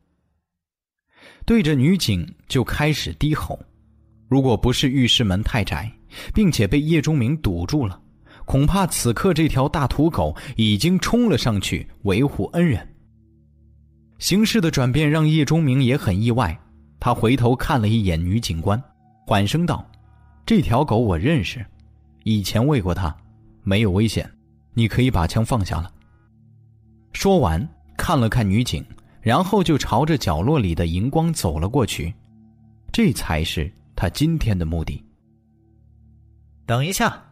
[1.45, 3.59] 对着女警就开始低吼。
[4.31, 5.91] 如果不是浴室门太窄，
[6.33, 8.01] 并且被叶钟明堵住了，
[8.45, 12.87] 恐怕此刻这条大土狗已经冲了上去维护恩人。
[14.21, 16.57] 形势的转变让叶钟明也很意外，
[17.01, 18.81] 他回头看了一眼女警官，
[19.27, 19.85] 缓声道
[20.47, 21.67] ：“这条狗我认识，
[22.23, 23.13] 以前喂过它，
[23.65, 24.31] 没有危险，
[24.75, 25.91] 你可以把枪放下了。”
[27.13, 28.85] 说完，看了看女警，
[29.21, 32.15] 然后就朝着角落里的荧光走了过去。
[32.93, 35.05] 这才是他今天的目的。
[36.65, 37.23] 等一下，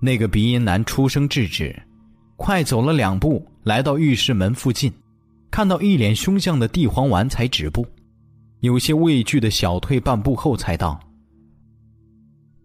[0.00, 1.74] 那个鼻音男出声制止，
[2.36, 4.92] 快走了两步，来到浴室门附近，
[5.50, 7.84] 看到一脸凶相的地黄丸才止步，
[8.60, 11.00] 有些畏惧的小退半步后才道：“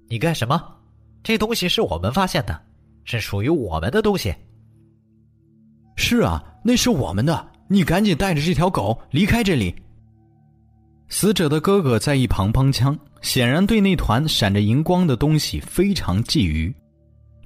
[0.08, 0.62] 你干什么？
[1.24, 2.62] 这东西是我们发现的，
[3.04, 4.32] 是属于我们的东西。”
[5.98, 7.52] 是啊，那是我们的。
[7.68, 9.74] 你赶紧带着这条狗离开这里。
[11.18, 16.74] 死者的哥哥在一旁帮腔，显然对那团闪着荧光的东西非常觊觎。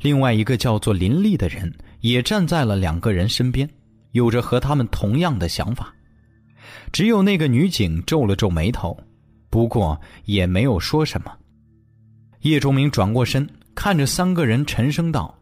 [0.01, 3.69] 另外一个叫做林立的人也站在了两个人身边，
[4.13, 5.93] 有着和他们同样的想法。
[6.91, 8.97] 只有那个女警皱了皱眉头，
[9.51, 11.31] 不过也没有说什么。
[12.41, 15.37] 叶钟明转过身，看着三个人，沉声道：“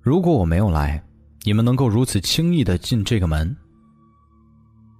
[0.00, 1.04] 如果我没有来。”
[1.44, 3.54] 你们能够如此轻易的进这个门，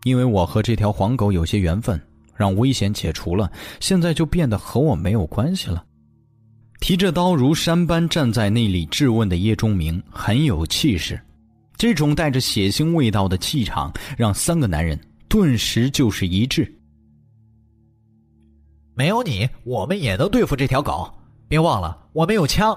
[0.05, 2.01] 因为我和这条黄狗有些缘分，
[2.35, 3.51] 让危险解除了，
[3.81, 5.85] 现在就变得和我没有关系了。
[6.81, 11.21] 提着刀如山般站在那里质问的叶钟明很有气势，
[11.77, 14.99] 这种带着血腥味道的气场让三个男人
[15.29, 16.73] 顿时就是一致。
[18.95, 21.13] 没有你，我们也能对付这条狗。
[21.49, 22.77] 别忘了，我们有枪。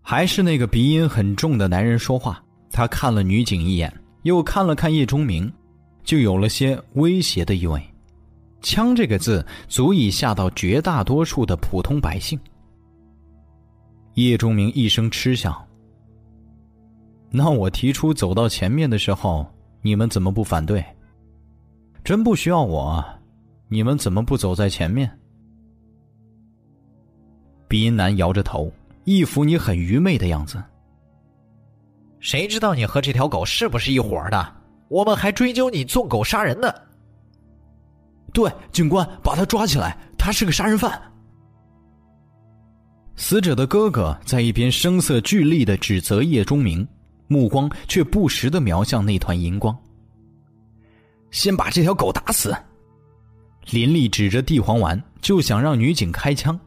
[0.00, 2.42] 还是那个鼻音很重的男人说话。
[2.70, 3.92] 他看了女警一眼，
[4.24, 5.52] 又看了看叶钟明，
[6.04, 7.82] 就有了些威胁的意味。
[8.60, 12.38] 枪这个字足以吓到绝大多数的普通百姓。
[14.14, 15.66] 叶钟明一声嗤笑
[17.30, 19.44] ：“那我提出走到前面的时候，
[19.82, 20.82] 你们怎么不反对？
[22.04, 23.04] 真不需要我，
[23.68, 25.10] 你们怎么不走在前面？”
[27.68, 28.72] 鼻音男摇着头，
[29.04, 30.62] 一副你很愚昧的样子。
[32.20, 34.63] 谁知道你和这条狗是不是一伙的？
[34.88, 36.72] 我们还追究你纵狗杀人呢。
[38.32, 41.00] 对，警官，把他抓起来，他是个杀人犯。
[43.16, 46.86] 死者的哥哥在一边声色俱厉的指责叶钟明，
[47.28, 49.76] 目光却不时的瞄向那团银光。
[51.30, 52.56] 先把这条狗打死！
[53.70, 56.58] 林立指着地黄丸就想让女警开枪，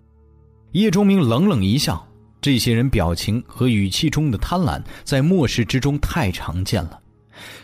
[0.72, 2.02] 叶钟明冷冷一笑。
[2.40, 7.00] 这些人表情和语气中的贪婪，在末世之中太常见了。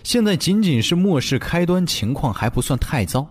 [0.04, 3.28] 现在仅仅是末世开端，情况还不算太糟。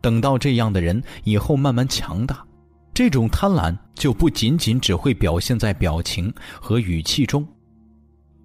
[0.00, 2.44] 等到这样的人以后慢慢强大，
[2.92, 7.46] 这种贪婪就不仅仅只会表现在表情和语气中，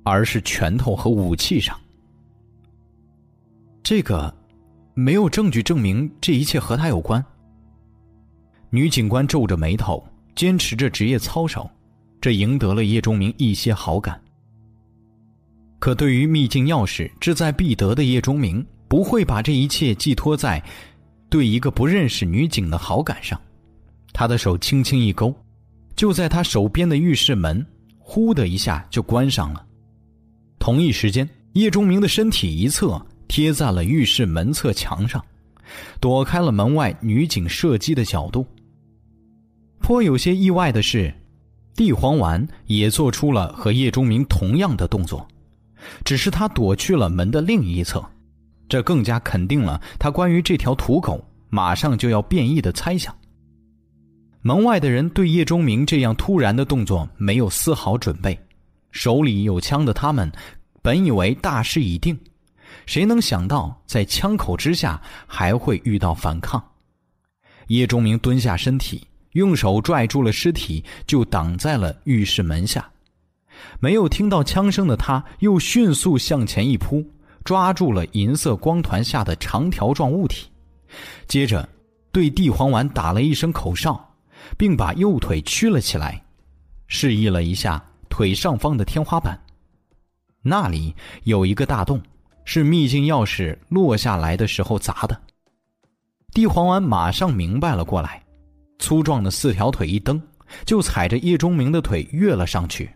[0.04, 1.78] 而是拳头和武器上。
[3.84, 4.34] 这个，
[4.94, 7.24] 没有证据证明这一切和他有关。
[8.70, 10.04] 女警官皱着眉头，
[10.36, 11.70] 坚持着职业操守。
[12.22, 14.22] 这赢得了叶钟明一些好感，
[15.80, 20.62] 可对于秘境钥匙志在必得的叶钟明，不会把这一切寄托在
[21.30, 23.40] 对一个不认识女警的好感上。
[24.14, 25.34] 他的手轻轻一勾，
[25.96, 27.66] 就在他手边的浴室门
[27.98, 29.66] “呼”的一下就关上了。
[30.60, 35.24] 同一时间，叶钟明的身体一侧贴在了浴室门侧墙上，
[36.02, 38.46] 躲开了门外女警射击的角度。
[39.80, 41.14] 颇有些意外的是。
[41.76, 45.26] 地黄丸也做出了和叶钟明同样的动作，
[46.04, 48.04] 只是他躲去了门的另一侧，
[48.68, 53.16] 这更加肯定了他关于这条土狗马上就要变异的猜想。
[54.42, 58.40] 门外的人对叶钟明这样突然的动作没有丝毫准备，
[58.92, 60.32] 手里有枪的他们
[60.82, 62.18] 本以为大势已定，
[62.86, 66.64] 谁能想到在枪口之下还会遇到反抗？
[67.68, 69.06] 叶钟明蹲下身体。
[69.34, 72.90] 用手拽住了尸体，就挡在了浴室门下。
[73.80, 77.06] 没有听到枪声的他，又迅速向前一扑，
[77.44, 80.50] 抓住了银色光团下的长条状物体。
[81.28, 81.68] 接着，
[82.12, 84.00] 对地黄丸打了一声口哨，
[84.58, 86.22] 并把右腿屈了起来，
[86.88, 89.40] 示意了一下腿上方的天花板。
[90.42, 92.02] 那里有一个大洞，
[92.46, 95.22] 是秘境钥匙落下来的时候砸的。
[96.32, 98.24] 地黄丸马上明白了过来。
[98.80, 100.22] 粗壮的四条腿一蹬，
[100.66, 102.90] 就踩着叶钟明的腿跃了上去，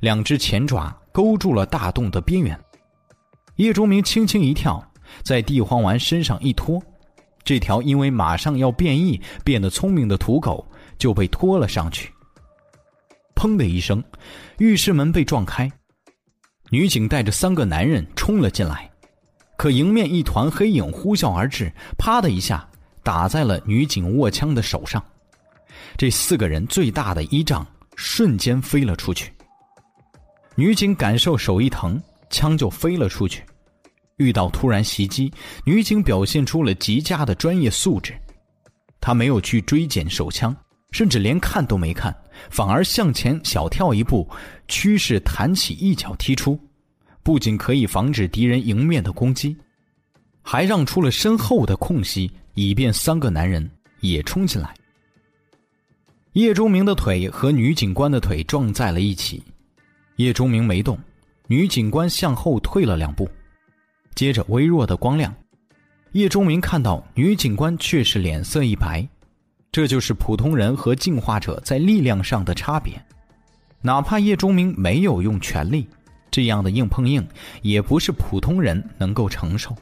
[0.00, 2.58] 两只前爪勾住了大洞的边缘。
[3.56, 4.84] 叶钟明轻轻一跳，
[5.22, 6.82] 在地黄丸身上一拖，
[7.44, 10.66] 这条因为马上要变异变得聪明的土狗
[10.98, 12.12] 就被拖了上去。
[13.34, 14.02] 砰的一声，
[14.58, 15.70] 浴室门被撞开，
[16.70, 18.90] 女警带着三个男人冲了进来，
[19.56, 22.68] 可迎面一团黑影呼啸而至，啪的一下。
[23.02, 25.04] 打在了女警握枪的手上，
[25.98, 27.66] 这四个人最大的依仗
[27.96, 29.30] 瞬间飞了出去。
[30.56, 32.00] 女警感受手一疼，
[32.30, 33.42] 枪就飞了出去。
[34.16, 35.32] 遇到突然袭击，
[35.64, 38.14] 女警表现出了极佳的专业素质，
[39.00, 40.54] 他没有去追捡手枪，
[40.92, 42.14] 甚至连看都没看，
[42.48, 44.28] 反而向前小跳一步，
[44.68, 46.56] 趋势弹起一脚踢出，
[47.24, 49.56] 不仅可以防止敌人迎面的攻击，
[50.40, 53.68] 还让出了身后的空隙，以便三个男人
[53.98, 54.72] 也冲进来。
[56.34, 59.42] 叶忠明的腿和女警官的腿撞在了一起，
[60.16, 60.98] 叶钟明没动，
[61.48, 63.28] 女警官向后退了两步，
[64.14, 65.34] 接着微弱的光亮，
[66.12, 69.06] 叶钟明看到女警官却是脸色一白，
[69.72, 72.94] 这就是普通人和进化者在力量上的差别，
[73.80, 75.88] 哪怕叶钟明没有用全力，
[76.30, 77.26] 这样的硬碰硬
[77.62, 79.74] 也不是普通人能够承受。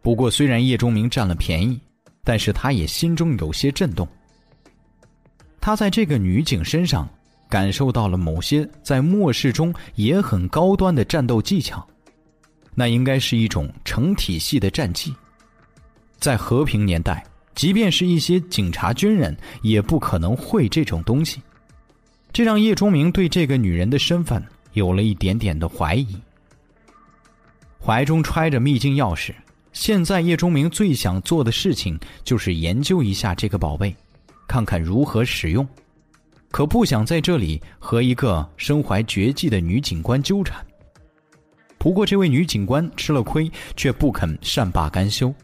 [0.00, 1.80] 不过虽然叶钟明占了便宜，
[2.22, 4.06] 但是他也心中有些震动。
[5.60, 7.06] 他在这个女警身上
[7.50, 11.86] 感受到了某些在末世中也很高端的战斗技巧，
[12.74, 15.12] 那应该是一种成体系的战技。
[16.18, 21.42] 在和平年代，即便是一些警察军人也不可能会这种东西，
[22.32, 24.42] 这让叶钟明对这个女人的身份
[24.74, 26.16] 有了一点点的怀疑。
[27.82, 29.34] 怀中揣着秘境钥匙，
[29.72, 33.94] 现在叶钟明最想做的事情就是研究一下这个宝贝。
[34.46, 35.66] 看看如何使用，
[36.50, 40.64] 可不想在这里和一个身怀绝技的女警官纠缠。
[41.78, 45.34] 不过，这位女警官吃了亏，却不肯善罢甘休，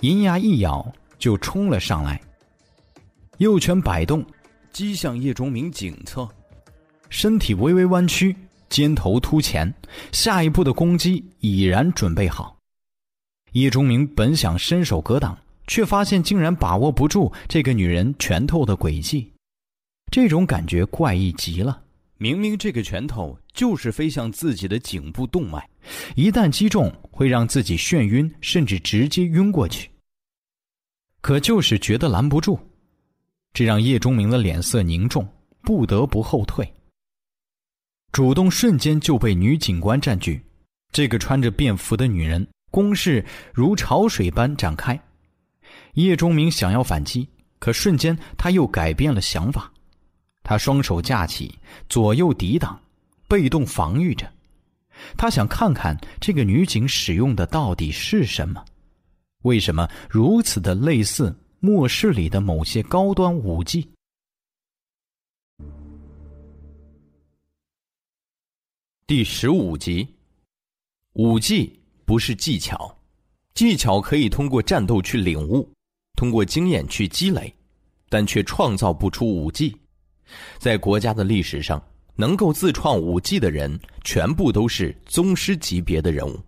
[0.00, 0.86] 银牙一咬
[1.18, 2.20] 就冲了上来，
[3.38, 4.24] 右拳摆动，
[4.72, 6.28] 击向叶钟明颈侧，
[7.08, 8.36] 身体微微弯曲，
[8.68, 9.72] 肩头突前，
[10.12, 12.56] 下一步的攻击已然准备好。
[13.52, 15.36] 叶钟明本想伸手格挡。
[15.68, 19.32] 却发现竟然把握不住这个女人拳头的轨迹，
[20.10, 21.82] 这种感觉怪异极了。
[22.18, 25.68] 明明这个拳头就是飞向自己的颈部动脉，
[26.14, 29.90] 一旦击中会让自己眩晕，甚至直接晕过去。
[31.20, 32.58] 可就是觉得拦不住，
[33.52, 35.28] 这让叶钟明的脸色凝重，
[35.60, 36.66] 不得不后退。
[38.12, 40.40] 主动瞬间就被女警官占据，
[40.92, 43.22] 这个穿着便服的女人攻势
[43.52, 44.98] 如潮水般展开。
[45.94, 47.28] 叶钟明想要反击，
[47.58, 49.70] 可瞬间他又改变了想法。
[50.48, 51.52] 他双手架起，
[51.88, 52.80] 左右抵挡，
[53.26, 54.32] 被动防御着。
[55.18, 58.64] 他想看看这个女警使用的到底是什么？
[59.42, 63.90] 为什么如此的类似末世里的某些高端武技？
[69.04, 70.06] 第十五集，
[71.14, 72.96] 武技不是技巧，
[73.52, 75.68] 技巧可以通过战斗去领悟。
[76.14, 77.52] 通过经验去积累，
[78.08, 79.76] 但却创造不出武技。
[80.58, 81.82] 在国家的历史上，
[82.14, 86.38] 能够自创武技的人，全部都是宗师级别的人物，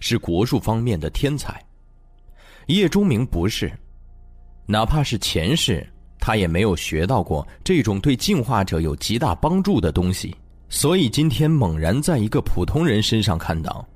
[0.00, 1.62] 是国术方面的天才。
[2.66, 3.72] 叶钟明不是，
[4.66, 5.86] 哪怕是前世，
[6.18, 10.34] 他也没有学到过这种对进化者有极大帮助的东西，
[10.68, 13.86] 所以今天猛然在一个普通人身上看到，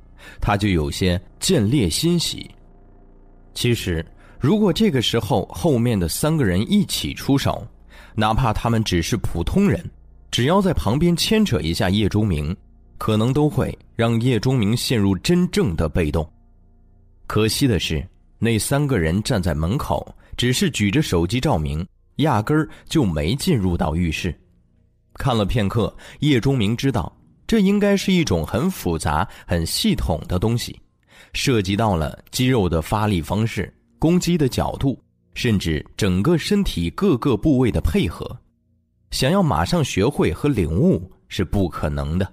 [0.41, 2.51] 他就有些见猎欣喜。
[3.53, 4.05] 其实。
[4.41, 7.67] 如果这个时候后面的三个人一起出手，
[8.15, 9.85] 哪怕他们只是普通人，
[10.31, 12.57] 只要在旁边牵扯一下叶钟明，
[12.97, 16.29] 可能都会让叶钟明陷入真正的被动。
[17.27, 18.07] 可惜的是，
[18.39, 21.85] 那三个人站在门口，只是举着手机照明，
[22.17, 24.35] 压根儿就没进入到浴室。
[25.15, 27.13] 看了片刻，叶钟明知道，
[27.47, 30.79] 这应该是一种很复杂、很系统的东西，
[31.33, 33.73] 涉及到了肌肉的发力方式。
[33.99, 35.01] 攻击的角度，
[35.35, 38.39] 甚至整个身体各个部位的配合，
[39.11, 42.33] 想要马上学会和领悟是不可能的。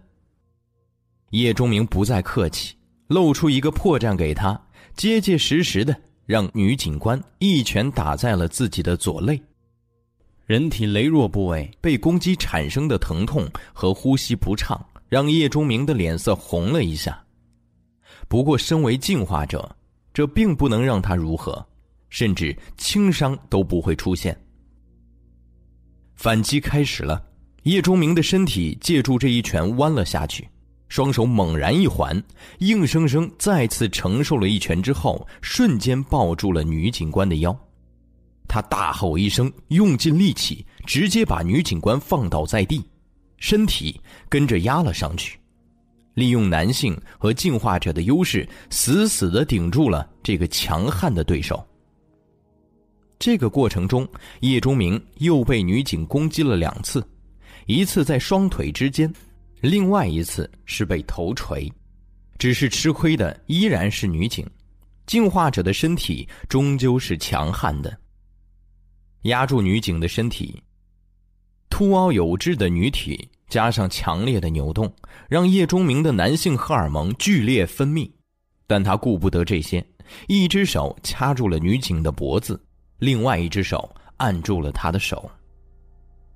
[1.32, 2.76] 叶钟明不再客气，
[3.08, 4.60] 露出一个破绽给他，
[4.96, 5.96] 结结实实的
[6.26, 9.42] 让女警官一拳打在了自己的左肋。
[10.46, 17.24] 人体羸弱部位被攻击产生的疼痛和呼吸不畅，让叶钟明的脸色红了一下。
[18.28, 19.76] 不过，身为进化者。
[20.14, 21.66] 这并不能让他如何，
[22.12, 24.40] 甚至轻伤都不会出现。
[26.14, 27.20] 反击开始了，
[27.64, 30.48] 叶忠明的身体借助这一拳弯了下去，
[30.88, 32.24] 双手猛然一环，
[32.60, 37.58] 硬生生再次承受了一拳之后，瞬间抱住了女警官的腰。
[38.48, 42.84] 他大吼一声，用尽力气，直接把女警官放倒在地，
[43.38, 45.40] 身体跟着压了上去。
[46.16, 51.66] 利用男性和进化者的优势，死死的顶住了这个强悍的对手。
[53.22, 54.08] 这个过程中，
[54.40, 57.08] 叶钟明又被女警攻击了两次，
[57.68, 59.14] 一次在双腿之间，
[59.60, 61.72] 另外一次是被头锤。
[62.40, 64.44] 只是吃亏的依然是女警，
[65.06, 67.96] 进化者的身体终究是强悍的。
[69.26, 70.60] 压住女警的身体。
[71.70, 74.92] 凸凹有致的女体加上强烈的扭动，
[75.30, 78.10] 让叶钟明的男性荷尔蒙剧烈分泌。
[78.66, 79.86] 但他顾不得这些，
[80.28, 82.60] 一只手掐住了女警的脖子，
[83.02, 85.30] 另外一只手按住了他的手。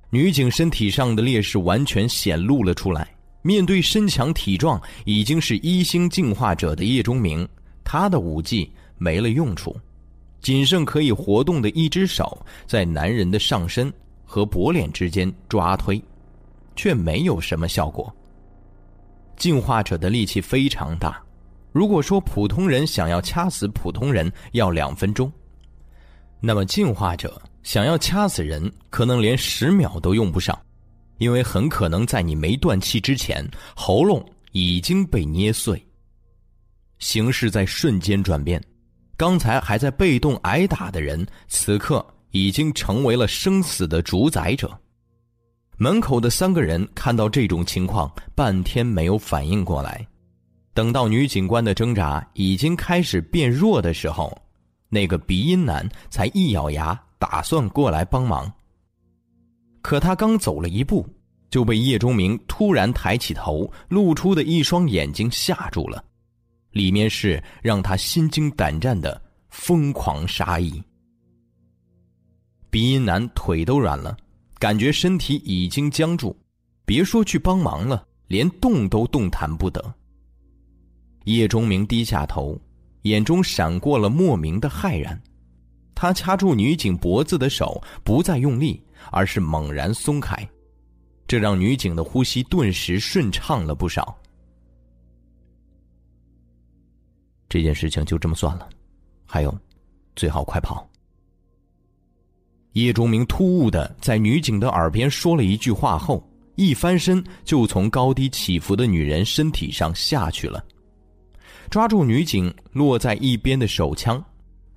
[0.09, 3.07] 女警身体上的劣势完全显露了出来。
[3.43, 7.47] 面对身强体壮、已经是一星进化者的叶钟明，
[7.83, 9.79] 他的武技没了用处，
[10.41, 13.93] 仅剩可以活动的一只手在男人的上身
[14.25, 16.01] 和脖脸之间抓推，
[16.75, 18.11] 却没有什么效果。
[19.37, 21.21] 进化者的力气非常大，
[21.71, 25.31] 如果说普通人想要掐死普通人要两分钟，
[26.39, 30.57] 那么进化者想要掐死人，可能连十秒都用不上。
[31.17, 35.81] 因为很可能在你没断气之前，喉咙已经被捏碎。
[36.99, 38.61] 形势在瞬间转变，
[39.15, 44.77] 刚才还在被动挨打的人，此刻已经成为了生死的主宰者。
[45.77, 50.05] 门口的三个人看到这种情况，半天没有反应过来。
[50.73, 54.37] 等到女警官的挣扎已经开始变弱的时候，
[54.95, 58.49] 那个鼻音男才一咬牙，打算过来帮忙。
[59.81, 61.05] 可他刚走了一步，
[61.49, 66.01] 就被叶钟明突然抬起头露出的一双眼睛吓住了，
[66.71, 70.81] 里面是让他心惊胆战的疯狂杀意。
[72.69, 74.15] 鼻音男腿都软了，
[74.59, 76.33] 感觉身体已经僵住，
[76.85, 79.93] 别说去帮忙了，连动都动弹不得。
[81.25, 82.57] 叶钟明低下头，
[83.05, 85.19] 眼中闪过了莫名的骇然，
[85.95, 88.79] 他掐住女警脖子的手不再用力。
[89.11, 90.35] 而是猛然松开，
[91.27, 94.17] 这让女警的呼吸顿时顺畅了不少。
[97.47, 98.67] 这件事情就这么算了，
[99.23, 99.55] 还有，
[100.15, 100.89] 最好快跑。
[102.71, 110.65] 叶钟明突兀的在女警的耳边说了一句话后，一翻身就从高低起伏的女人身体上下去了，
[111.75, 114.23] 抓住女警落在一边的手枪，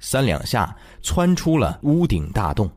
[0.00, 2.68] 三两下窜出了屋顶大洞。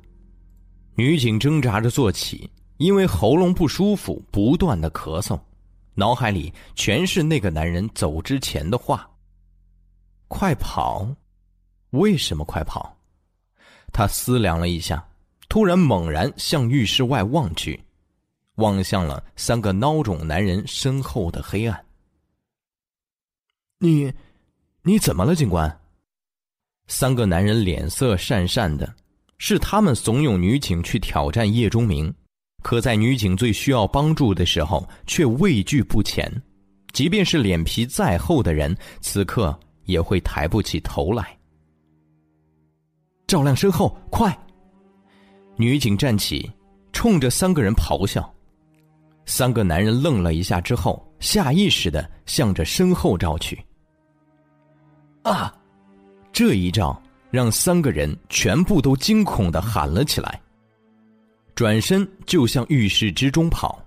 [0.94, 5.40] 女警挣扎着坐起，因为喉咙不舒服，不断的咳嗽，
[5.96, 9.10] 脑海里全是那个男人走之前的话
[10.30, 11.08] ：“快跑！
[11.90, 12.96] 为什么快跑？”
[13.92, 15.04] 他思量了一下，
[15.50, 17.82] 突然猛然向浴室外望去，
[18.58, 21.84] 望向了三个孬种男人身后的黑暗。
[23.84, 24.14] 你，
[24.84, 25.80] 你怎么了，警官？
[26.86, 28.96] 三个男人脸色讪讪的。
[29.40, 32.14] 是他们怂恿女警去挑战叶钟明，
[32.62, 36.32] 可在女警最需要帮助的时候却畏惧不前，
[36.94, 41.36] 即便是脸皮再厚的人，此刻也会抬不起头来。
[43.26, 44.32] 照亮身后，快！
[45.56, 46.48] 女警站起，
[46.94, 48.32] 冲着三个人咆哮。
[49.26, 53.60] 三个男人愣了一下之后，下意识的向着身后照去。
[55.24, 55.54] 啊！
[56.32, 57.02] 这一照。
[57.32, 60.42] 让三个人全部都惊恐的喊了起来，
[61.56, 63.82] 转身就向浴室之中跑，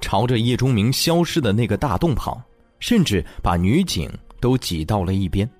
[0.00, 2.40] 朝着叶钟明消失的那个大洞跑，
[2.78, 4.08] 甚至把女警
[4.38, 5.50] 都挤到了一边。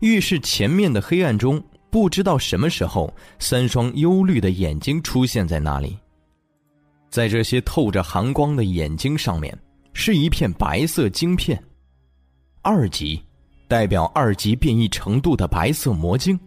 [0.00, 5.94] 浴室前面的黑暗中，不知道什么时候，三双忧虑的眼睛出现在那里，
[7.10, 9.54] 在这些透着寒光的眼睛上面，
[9.92, 11.62] 是一片白色晶片，
[12.62, 13.22] 二级。
[13.72, 16.38] 代表二级变异程度的白色魔晶。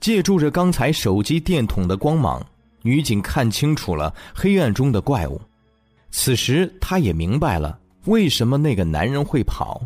[0.00, 2.44] 借助着刚才手机电筒的光芒，
[2.82, 5.40] 女警看清楚了黑暗中的怪物。
[6.10, 9.80] 此时，她也明白了为什么那个男人会跑，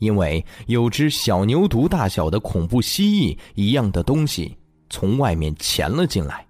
[0.00, 4.56] 因为有只小牛犊大小的恐怖蜥蜴一样的东西
[4.90, 6.44] 从外面潜了进来，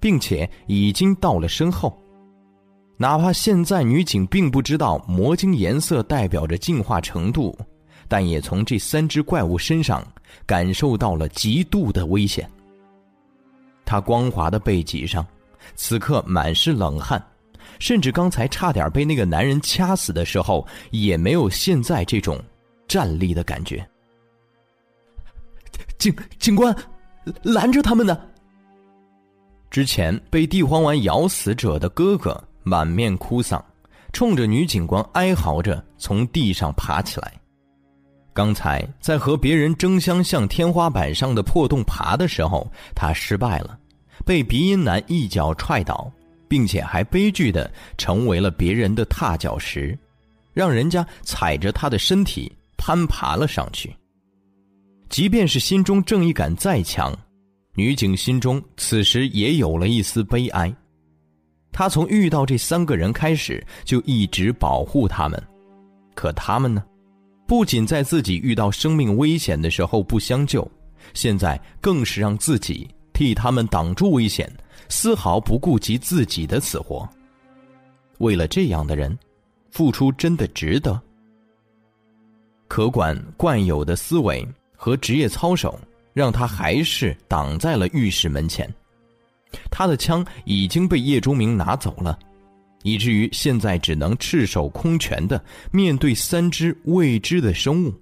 [0.00, 1.96] 并且已经到了身后。
[2.96, 7.56] 哪怕现在女警并不知道魔晶颜色代表着进化程度。
[8.10, 10.04] 但也从这三只怪物身上
[10.44, 12.50] 感受到了极度的危险。
[13.84, 15.24] 他光滑的背脊上，
[15.76, 17.24] 此刻满是冷汗，
[17.78, 22.42] 甚至刚才差点被那个男人掐死的时候，也没有现在这种
[22.88, 23.88] 站立的感觉。
[25.96, 26.74] 警警官，
[27.42, 28.20] 拦着他们呢！
[29.70, 33.64] 之前被地黄丸咬死者的哥哥满面哭丧，
[34.12, 37.39] 冲着女警官哀嚎着从地上爬起来。
[38.40, 43.78] 刚才在和别人争相向天花板上的破洞爬的时候，他失败了，
[44.24, 46.10] 被鼻音男一脚踹倒，
[46.48, 49.94] 并且还悲剧的成为了别人的踏脚石，
[50.54, 53.94] 让人家踩着他的身体攀爬了上去。
[55.10, 57.14] 即便是心中正义感再强，
[57.74, 60.74] 女警心中此时也有了一丝悲哀。
[61.72, 65.38] 她从遇到这三个人开始，就一直保护他们，
[66.14, 66.82] 可他们呢，
[67.50, 70.64] 不仅在自己遇到生命危险的时候不相救，
[71.14, 74.48] 现在更是让自己替他们挡住危险，
[74.88, 77.08] 丝毫不顾及自己的死活。
[78.18, 79.18] 为了这样的人，
[79.72, 81.00] 付出真的值得？
[82.68, 84.46] 可管惯有的思维
[84.76, 85.76] 和职业操守。
[86.12, 88.72] 让他还是挡在了浴室门前，
[89.72, 92.16] 他的枪已经被叶忠明拿走了，
[92.82, 97.94] 以至于现在只能赤手空拳的面对三只未知的生物。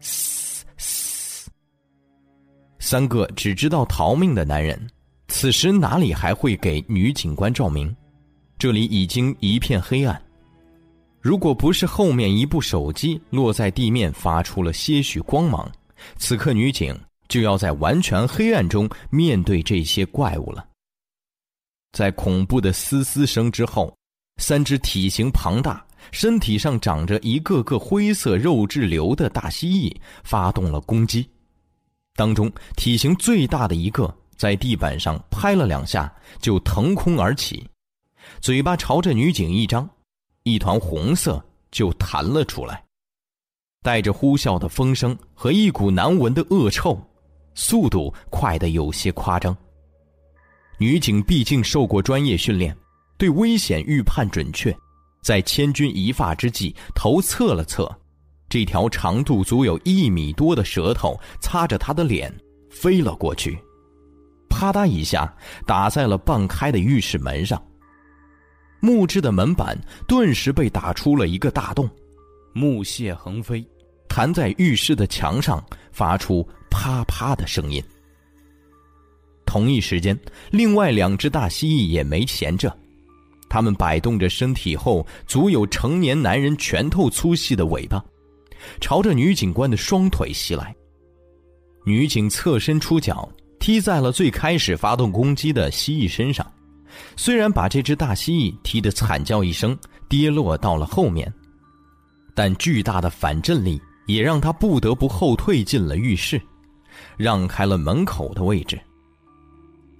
[0.00, 1.50] 嘶嘶，
[2.78, 4.78] 三个只知道逃命的男人，
[5.28, 7.94] 此时哪里还会给女警官照明？
[8.58, 10.22] 这里已经一片黑暗，
[11.20, 15.70] 如果不是后面一部手机落在地面，发出了些许光芒。
[16.16, 16.98] 此刻，女警
[17.28, 20.64] 就要在完全黑暗中面对这些怪物了。
[21.92, 23.94] 在恐怖的嘶嘶声之后，
[24.38, 29.94] 三只体型庞大、身体上长着一个个灰色肉质瘤的大蜥蜴
[30.24, 31.28] 发动了攻击。
[32.14, 37.66] 当中体型最大的一个在地板上拍了两下，就腾空而起，
[38.40, 39.88] 嘴巴朝着女警一张，
[40.42, 42.82] 一团红色就弹了出来。
[43.82, 46.98] 带着呼啸的风声和一股难闻的恶臭，
[47.54, 49.56] 速度快得有些夸张。
[50.78, 52.76] 女警毕竟受过专业训练，
[53.16, 54.76] 对危险预判准确，
[55.22, 57.90] 在千钧一发之际，头侧了侧，
[58.48, 62.32] 这条长度足有一米多的舌头擦着她的脸
[62.70, 63.58] 飞了过去，
[64.50, 65.34] 啪嗒一下
[65.66, 67.60] 打在了半开的浴室门上，
[68.80, 71.88] 木质的门板顿时被打出了一个大洞，
[72.52, 73.66] 木屑横飞。
[74.08, 75.62] 弹在浴室的墙上，
[75.92, 77.82] 发出啪啪的声音。
[79.46, 80.18] 同一时间，
[80.50, 82.76] 另外两只大蜥蜴也没闲着，
[83.48, 88.04] 它们摆动着身体后足有成年男人拳头粗细的尾巴，
[88.80, 90.74] 朝着女警官的双腿袭来。
[91.84, 93.26] 女警侧身出脚，
[93.58, 96.46] 踢在了最开始发动攻击的蜥蜴身上，
[97.16, 99.78] 虽然把这只大蜥蜴踢得惨叫一声，
[100.08, 101.32] 跌落到了后面，
[102.34, 103.80] 但巨大的反震力。
[104.06, 106.40] 也让他不得不后退进了浴室，
[107.16, 108.80] 让开了门口的位置。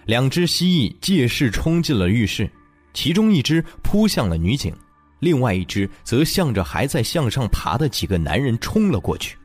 [0.07, 2.49] 两只蜥蜴借势冲进了浴室，
[2.93, 4.73] 其中一只扑向了女警，
[5.19, 9.37] 另外一只则向着还在向上爬的几个男人冲了过去。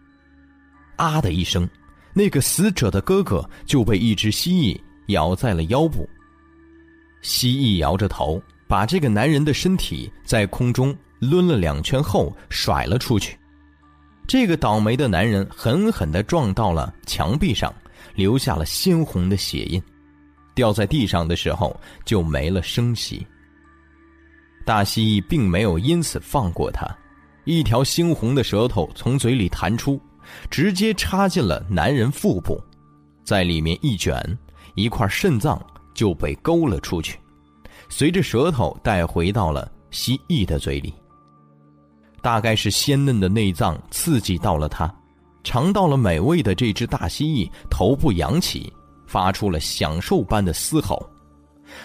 [0.95, 1.69] 啊的一声，
[2.15, 6.09] 那个死者的哥哥就被一只蜥蜴咬在了腰部。
[7.23, 13.37] 蜥蜴摇着头，把这个男人的身体在空中抡了两圈后甩了出去。
[14.29, 17.75] 这个倒霉的男人狠狠地撞到了墙壁上，
[18.15, 19.83] 留下了鲜红的血印，
[20.55, 23.27] 掉在地上的时候就没了声息。
[24.65, 26.87] 大蜥蜴并没有因此放过他，
[27.45, 30.01] 一条猩红的舌头从嘴里弹出，
[30.51, 32.63] 直接插进了男人腹部，
[33.25, 34.39] 在里面一卷，
[34.77, 35.61] 一块肾脏
[35.95, 37.19] 就被勾了出去，
[37.89, 40.95] 随着舌头带回到了蜥蜴的嘴里。
[42.21, 44.89] 大概是鲜嫩的内脏刺激到了它，
[45.43, 48.73] 尝到了美味的这只大蜥蜴头部扬起，
[49.13, 51.07] 发出了享受般的嘶吼，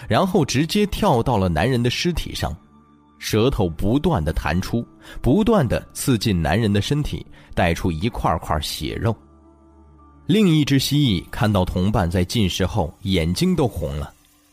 [0.08, 2.56] 然后直接跳到了男人的尸体上，
[3.18, 4.82] 舌头不断的弹出，
[5.20, 9.14] 不断的刺进男人的身体，带出一块块血肉。
[10.24, 14.10] 另一只蜥蜴看到同伴在进食后，眼睛都红了，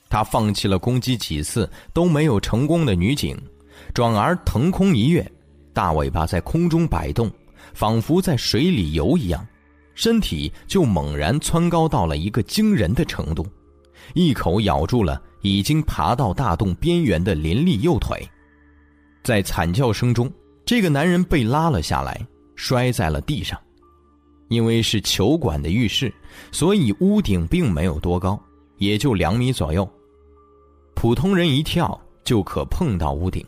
[0.09, 3.41] 他放弃了攻击几次都没有成功的女警，
[3.93, 5.25] 转而腾空一跃。
[5.71, 7.31] 大尾巴在空中摆动，
[7.73, 9.47] 仿佛在水里游一样，
[9.95, 13.47] 身体就猛然蹿高到了一个惊人的程度，
[14.13, 18.23] 一口咬住了已经爬到大洞边缘的林立右腿。
[19.23, 20.31] 在惨叫声中，
[20.63, 22.19] 这个男人被拉了下来，
[22.55, 23.59] 摔在了地上。
[24.47, 26.13] 因为是球馆的浴室，
[26.51, 28.39] 所以屋顶并没有多高，
[28.77, 29.89] 也就两米左右，
[30.93, 33.43] 普通人一跳就可碰到屋顶。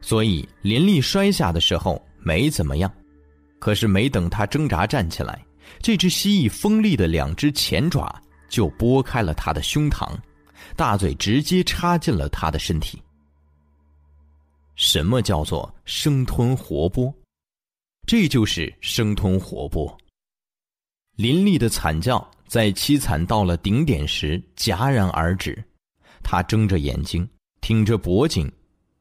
[0.00, 2.92] 所以林立摔下的时候没怎么样，
[3.60, 5.40] 可是没等他挣扎站起来，
[5.78, 10.12] 这只蜥蜴锋利的两只前爪就拨开了他的胸膛，
[10.74, 13.00] 大嘴直接插进了他的身体。
[14.74, 17.12] 什么叫做生吞活剥？
[18.06, 19.94] 这就是生吞活剥。
[21.16, 25.62] 林立的惨叫在凄惨到了顶点时戛然而止，
[26.22, 27.28] 他睁着眼睛，
[27.60, 28.50] 挺着脖颈。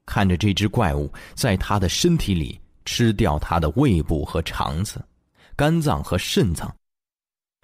[0.06, 2.60] 看着这只怪物在他的身体里
[2.92, 5.00] 吃掉他的胃部和肠子、
[5.56, 6.76] 肝脏和肾脏，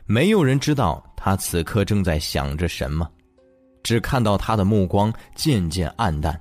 [0.06, 3.10] 没有人知道他此刻正在想着什么，
[3.82, 6.40] 只看到他的目光渐渐暗淡，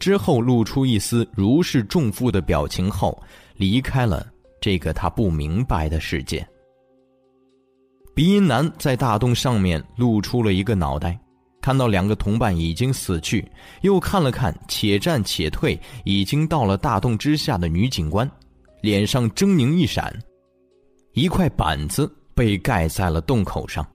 [0.00, 3.22] 之后露出一丝如释重负的表情后，
[3.54, 4.26] 离开了
[4.60, 6.44] 这个他不明白的世界。
[8.16, 11.16] 鼻音男在大洞上面露出了一个脑袋。
[11.60, 13.46] 看到两个同伴已经死去，
[13.82, 18.30] 又看了看且战且退、已经到了大洞之下的女警官，
[18.80, 20.16] 脸上狰狞一闪。
[21.12, 23.86] 一块板子被盖在了洞口上。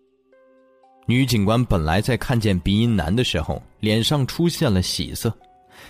[1.06, 5.36] 女警官本来在看见鼻音男的时候，脸上出现了喜色，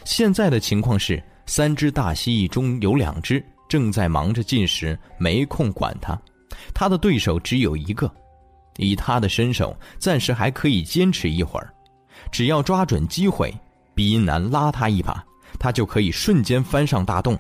[0.05, 6.19] 现在的情况是，三只大蜥蜴中有两只正在忙着进食，没空管他，
[6.73, 8.11] 他的对手只有一个。
[8.77, 11.73] 以他的身手，暂时还可以坚持一会儿，
[12.31, 13.53] 只要抓准机会，
[13.93, 15.23] 鼻音男拉他一把，
[15.59, 17.37] 他就可以瞬间翻上大洞，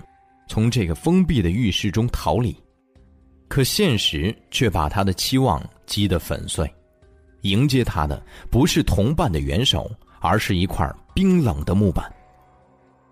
[0.47, 2.55] 从这个封闭的浴室中逃离。
[3.47, 6.71] 可现实却把他的期望击得粉碎，
[7.41, 8.19] 迎接他的
[8.49, 12.11] 不是同伴的援手，而是一块冰冷的木板。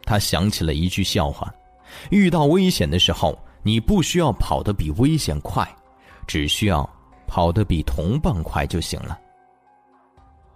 [0.03, 1.53] 他想起了一句笑话：
[2.09, 5.67] 遇到危险的时候，你不需要跑得比危险快，
[6.25, 6.89] 只需要。
[7.31, 9.17] 跑得比同伴快就行了。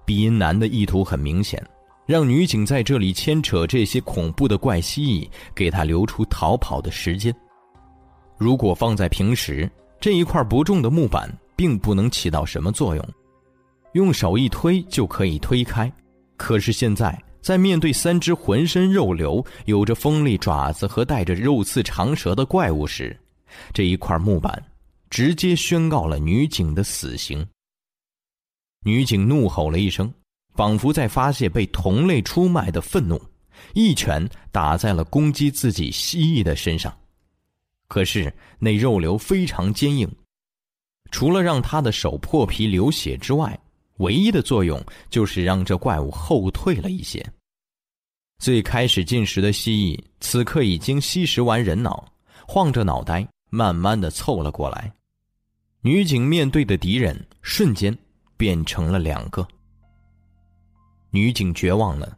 [0.03, 1.65] 鼻音男的意图很明显，
[2.06, 7.34] 让女警在这里牵扯这些恐怖的怪蜥蜴，给他留出逃跑的时间。
[8.38, 9.72] 如果放在平时，
[10.02, 13.10] 这一块不重的木板并不能起到什么作用，
[13.93, 15.89] 用手一推就可以推开。
[16.35, 23.18] 可是现在，在面对三只浑身肉瘤、有着锋利爪子和带着肉刺长舌的怪物时，
[23.73, 24.61] 这一块木板。
[25.15, 27.47] 直接宣告了女警的死刑。
[28.83, 30.13] 女警怒吼了一声，
[30.55, 33.17] 仿佛在发泄被同类出卖的愤怒，
[33.73, 36.93] 一拳打在了攻击自己蜥蜴的身上。
[37.87, 40.05] 可是那肉瘤非常坚硬，
[41.11, 43.57] 除了让他的手破皮流血之外，
[43.99, 47.25] 唯一的作用就是让这怪物后退了一些。
[48.39, 52.05] 最开始进食的蜥蜴此刻已经吸食完人脑，
[52.45, 53.25] 晃着脑袋。
[53.51, 54.91] 慢慢的凑了过来，
[55.86, 57.95] 女警面对的敌人瞬间
[58.36, 59.48] 变成了两个。
[61.12, 62.18] 女警绝望了，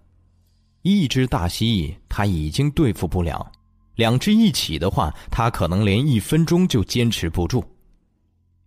[0.84, 3.52] 一只大蜥蜴她已经对付不了，
[3.96, 7.62] 两只一起的话，她可能连一分钟就坚持不住。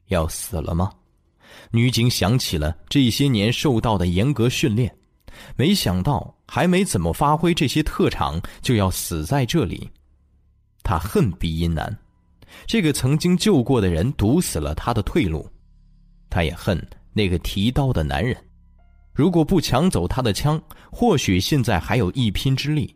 [0.08, 0.92] 要死了吗？
[1.70, 4.94] 女警想起了这些年受到的严格训练，
[5.56, 9.90] 没想到还没怎么发挥这些特长，就要死在这里。
[10.82, 11.98] 她恨鼻音男。
[12.66, 15.48] 这个曾经救过的人堵死了他的退路，
[16.28, 16.80] 他也恨
[17.12, 18.36] 那个提刀的男人。
[19.12, 20.60] 如果不抢走他的枪，
[20.90, 22.94] 或许现在还有一拼之力，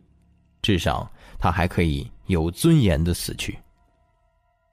[0.61, 3.57] 至少他还可以有尊严的死去。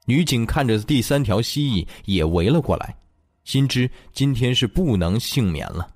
[0.05, 2.95] 女警看着第三条蜥蜴也围了过来，
[3.43, 5.87] 心知今天是不能幸免了，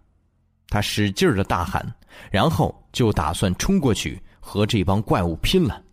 [0.69, 1.95] 她使劲儿的大喊，
[2.29, 5.83] 然后就打算冲过去和这帮怪物拼了。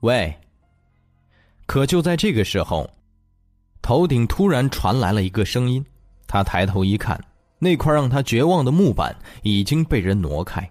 [0.00, 0.36] 喂！
[1.72, 2.86] 可就在这个时候，
[3.80, 5.82] 头顶突然传来了一个声音。
[6.26, 7.18] 他抬头一看，
[7.58, 10.70] 那块让他绝望的木板已经被人挪开，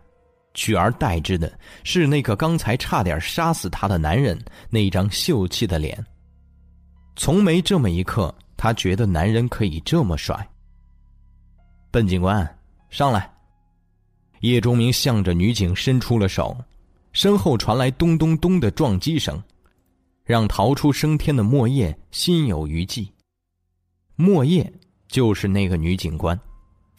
[0.53, 1.51] 取而代之的
[1.83, 6.05] 是那个刚才差点杀死他的男人那张秀气的脸。
[7.15, 10.47] 从没这么一刻，他觉得男人可以这么帅。
[11.89, 12.47] 笨警官，
[12.91, 13.27] 上来！
[14.41, 16.55] 叶钟明向着女警伸出了手，
[17.11, 19.41] 身后传来咚咚咚的撞击声。
[20.31, 23.05] 让逃出升天的莫叶心有余悸。
[24.15, 24.71] 莫叶
[25.09, 26.39] 就是那个女警官，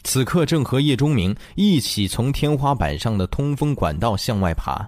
[0.05, 4.87] 此刻正和叶钟明一起从天花板上的通风管道向外爬。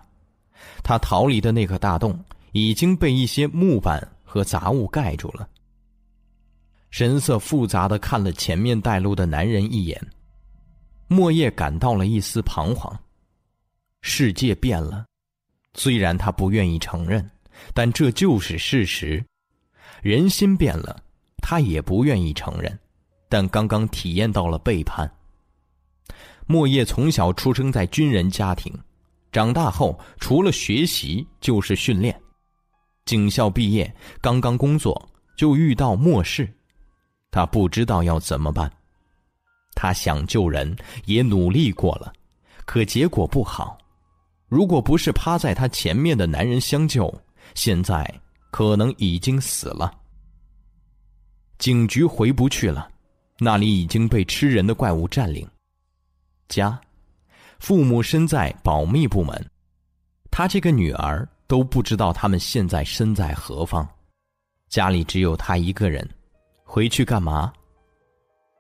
[0.83, 2.23] 他逃离的那个大洞
[2.53, 5.49] 已经被一些木板和杂物盖住了。
[6.91, 9.99] 神色复杂的看了前面带路的男人一眼，
[11.09, 12.95] 莫叶感到了一丝彷徨。
[14.03, 15.07] 世界变了，
[15.73, 17.27] 虽然他不愿意承认。
[17.73, 19.25] 但这就是事实，
[20.03, 21.03] 人心变了，
[21.39, 22.79] 他也不愿意承认，
[23.29, 25.11] 但刚刚体验到了背叛。
[26.47, 28.73] 莫叶从小出生在军人家庭，
[29.33, 32.21] 长大后除了学习就是训练，
[33.07, 36.47] 警校毕业，刚刚工作就遇到末世，
[37.31, 38.71] 他不知道要怎么办，
[39.75, 40.77] 他想救人，
[41.07, 42.13] 也努力过了，
[42.67, 43.79] 可结果不好，
[44.49, 47.13] 如果不是趴在他前面的男人相救。
[47.55, 48.09] 现在
[48.51, 49.93] 可能已经死了。
[51.59, 52.89] 警局回不去了，
[53.39, 55.49] 那里已经被吃人的怪物占领。
[56.49, 56.79] 家，
[57.59, 59.51] 父母身在保密部门，
[60.31, 63.89] 他这个女儿都不知道他们现在身在何方。
[64.69, 66.09] 家里只有他一个人，
[66.65, 67.53] 回去干嘛？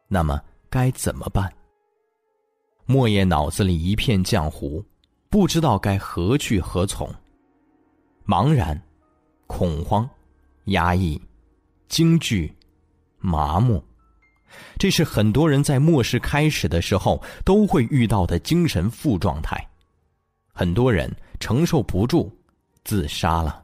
[0.06, 0.40] 那么
[0.70, 1.52] 该怎么办？
[2.86, 4.85] 莫叶脑子里一片浆糊，
[5.28, 7.12] 不知道该何去何从，
[8.27, 8.81] 茫然、
[9.47, 10.09] 恐慌、
[10.67, 11.21] 压抑、
[11.89, 12.55] 惊惧、
[13.19, 13.83] 麻木，
[14.79, 19.57] 这是很多人在末世开始的时候都会遇到的精神负状态。
[20.53, 22.31] 很多人承受不住，
[22.85, 23.63] 自杀了，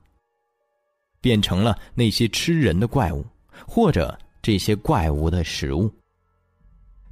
[1.20, 3.24] 变成了那些吃人的怪物，
[3.66, 5.90] 或者这些怪物的食物。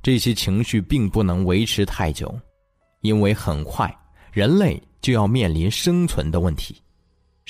[0.03, 2.39] 这些情绪并不能维持太久，
[3.01, 3.93] 因为很快
[4.33, 6.81] 人类就要面临生存的问题，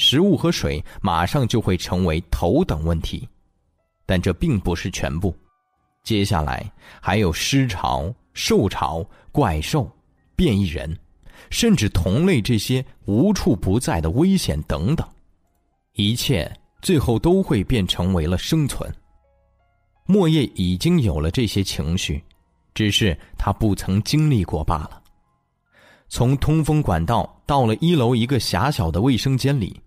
[0.00, 3.28] 食物和水马上就会成为头等问题。
[4.06, 5.36] 但这并不是全部，
[6.04, 6.64] 接下来
[7.02, 9.90] 还有尸潮、兽潮、怪兽、
[10.36, 10.96] 变异人，
[11.50, 15.04] 甚至同类这些无处不在的危险等等，
[15.94, 16.48] 一切
[16.80, 18.88] 最后都会变成为了生存。
[20.06, 22.22] 莫叶已经有了这些情绪。
[22.74, 25.02] 只是他不曾经历过罢了。
[26.08, 29.80] 从通风管道到了一楼一个狭小的卫生间里，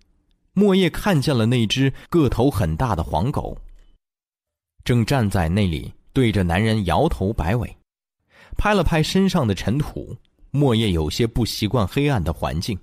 [0.52, 3.56] 莫叶看见了那只个头很大的黄狗，
[4.84, 7.76] 正站在那里对着男人摇头摆尾，
[8.56, 10.16] 拍了拍身上的尘土。
[10.50, 12.78] 莫叶有些不习惯黑暗的环境，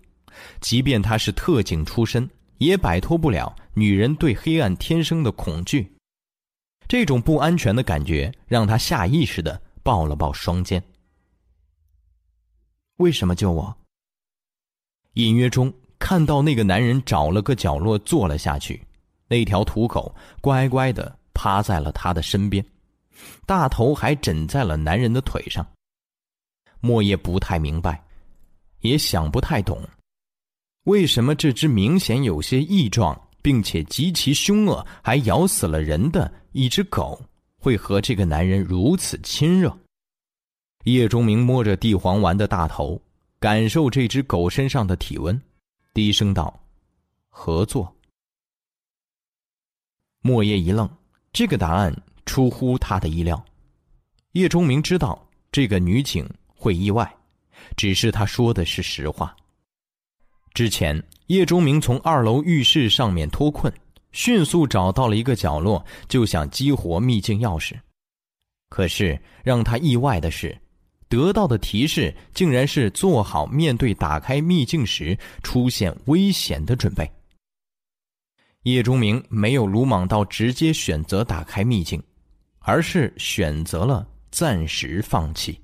[0.60, 5.96] 即便他是特警出身，也摆脱不了女人对黑暗天生的恐惧。
[6.88, 9.62] 这种不安全的感觉让他下意识的。
[9.82, 10.84] 抱了抱双肩。
[12.98, 13.76] 为什么救我？
[15.14, 18.82] 隐约中看到那个男人找了个角落坐了下去，
[19.28, 22.66] 那条土狗乖乖的趴在了他的身边，
[23.46, 25.66] 大头还枕在了男人的腿上。
[26.80, 28.02] 莫叶不太明白，
[28.80, 29.82] 也想不太懂，
[30.86, 37.22] 为什么这只明显有些异状，并且极其凶恶，还咬死了人的一只狗。
[37.62, 39.78] 会和这个男人如此亲热。
[40.86, 43.02] 叶钟明摸着地黄丸的大头，
[43.38, 45.38] 感受这只狗身上的体温，
[45.94, 46.60] 低声道
[47.30, 47.94] ：“合作。”
[50.22, 50.90] 莫叶一愣，
[51.32, 51.96] 这个答案
[52.26, 53.44] 出乎他的意料。
[54.34, 57.12] 叶钟明知道这个女警会意外，
[57.76, 59.36] 只是他说的是实话。
[60.54, 63.74] 之前，叶钟明从二楼浴室上面脱困。
[64.12, 67.80] 迅速找到了一个角落，就想激活秘境钥匙。
[68.68, 70.60] 可是让他意外的是，
[71.10, 77.10] 得到的提示竟然是做好面对打开秘境时出现危险的准备。
[78.64, 82.02] 叶钟明没有鲁莽到直接选择打开秘境，
[82.60, 85.60] 而是选择了暂时放弃。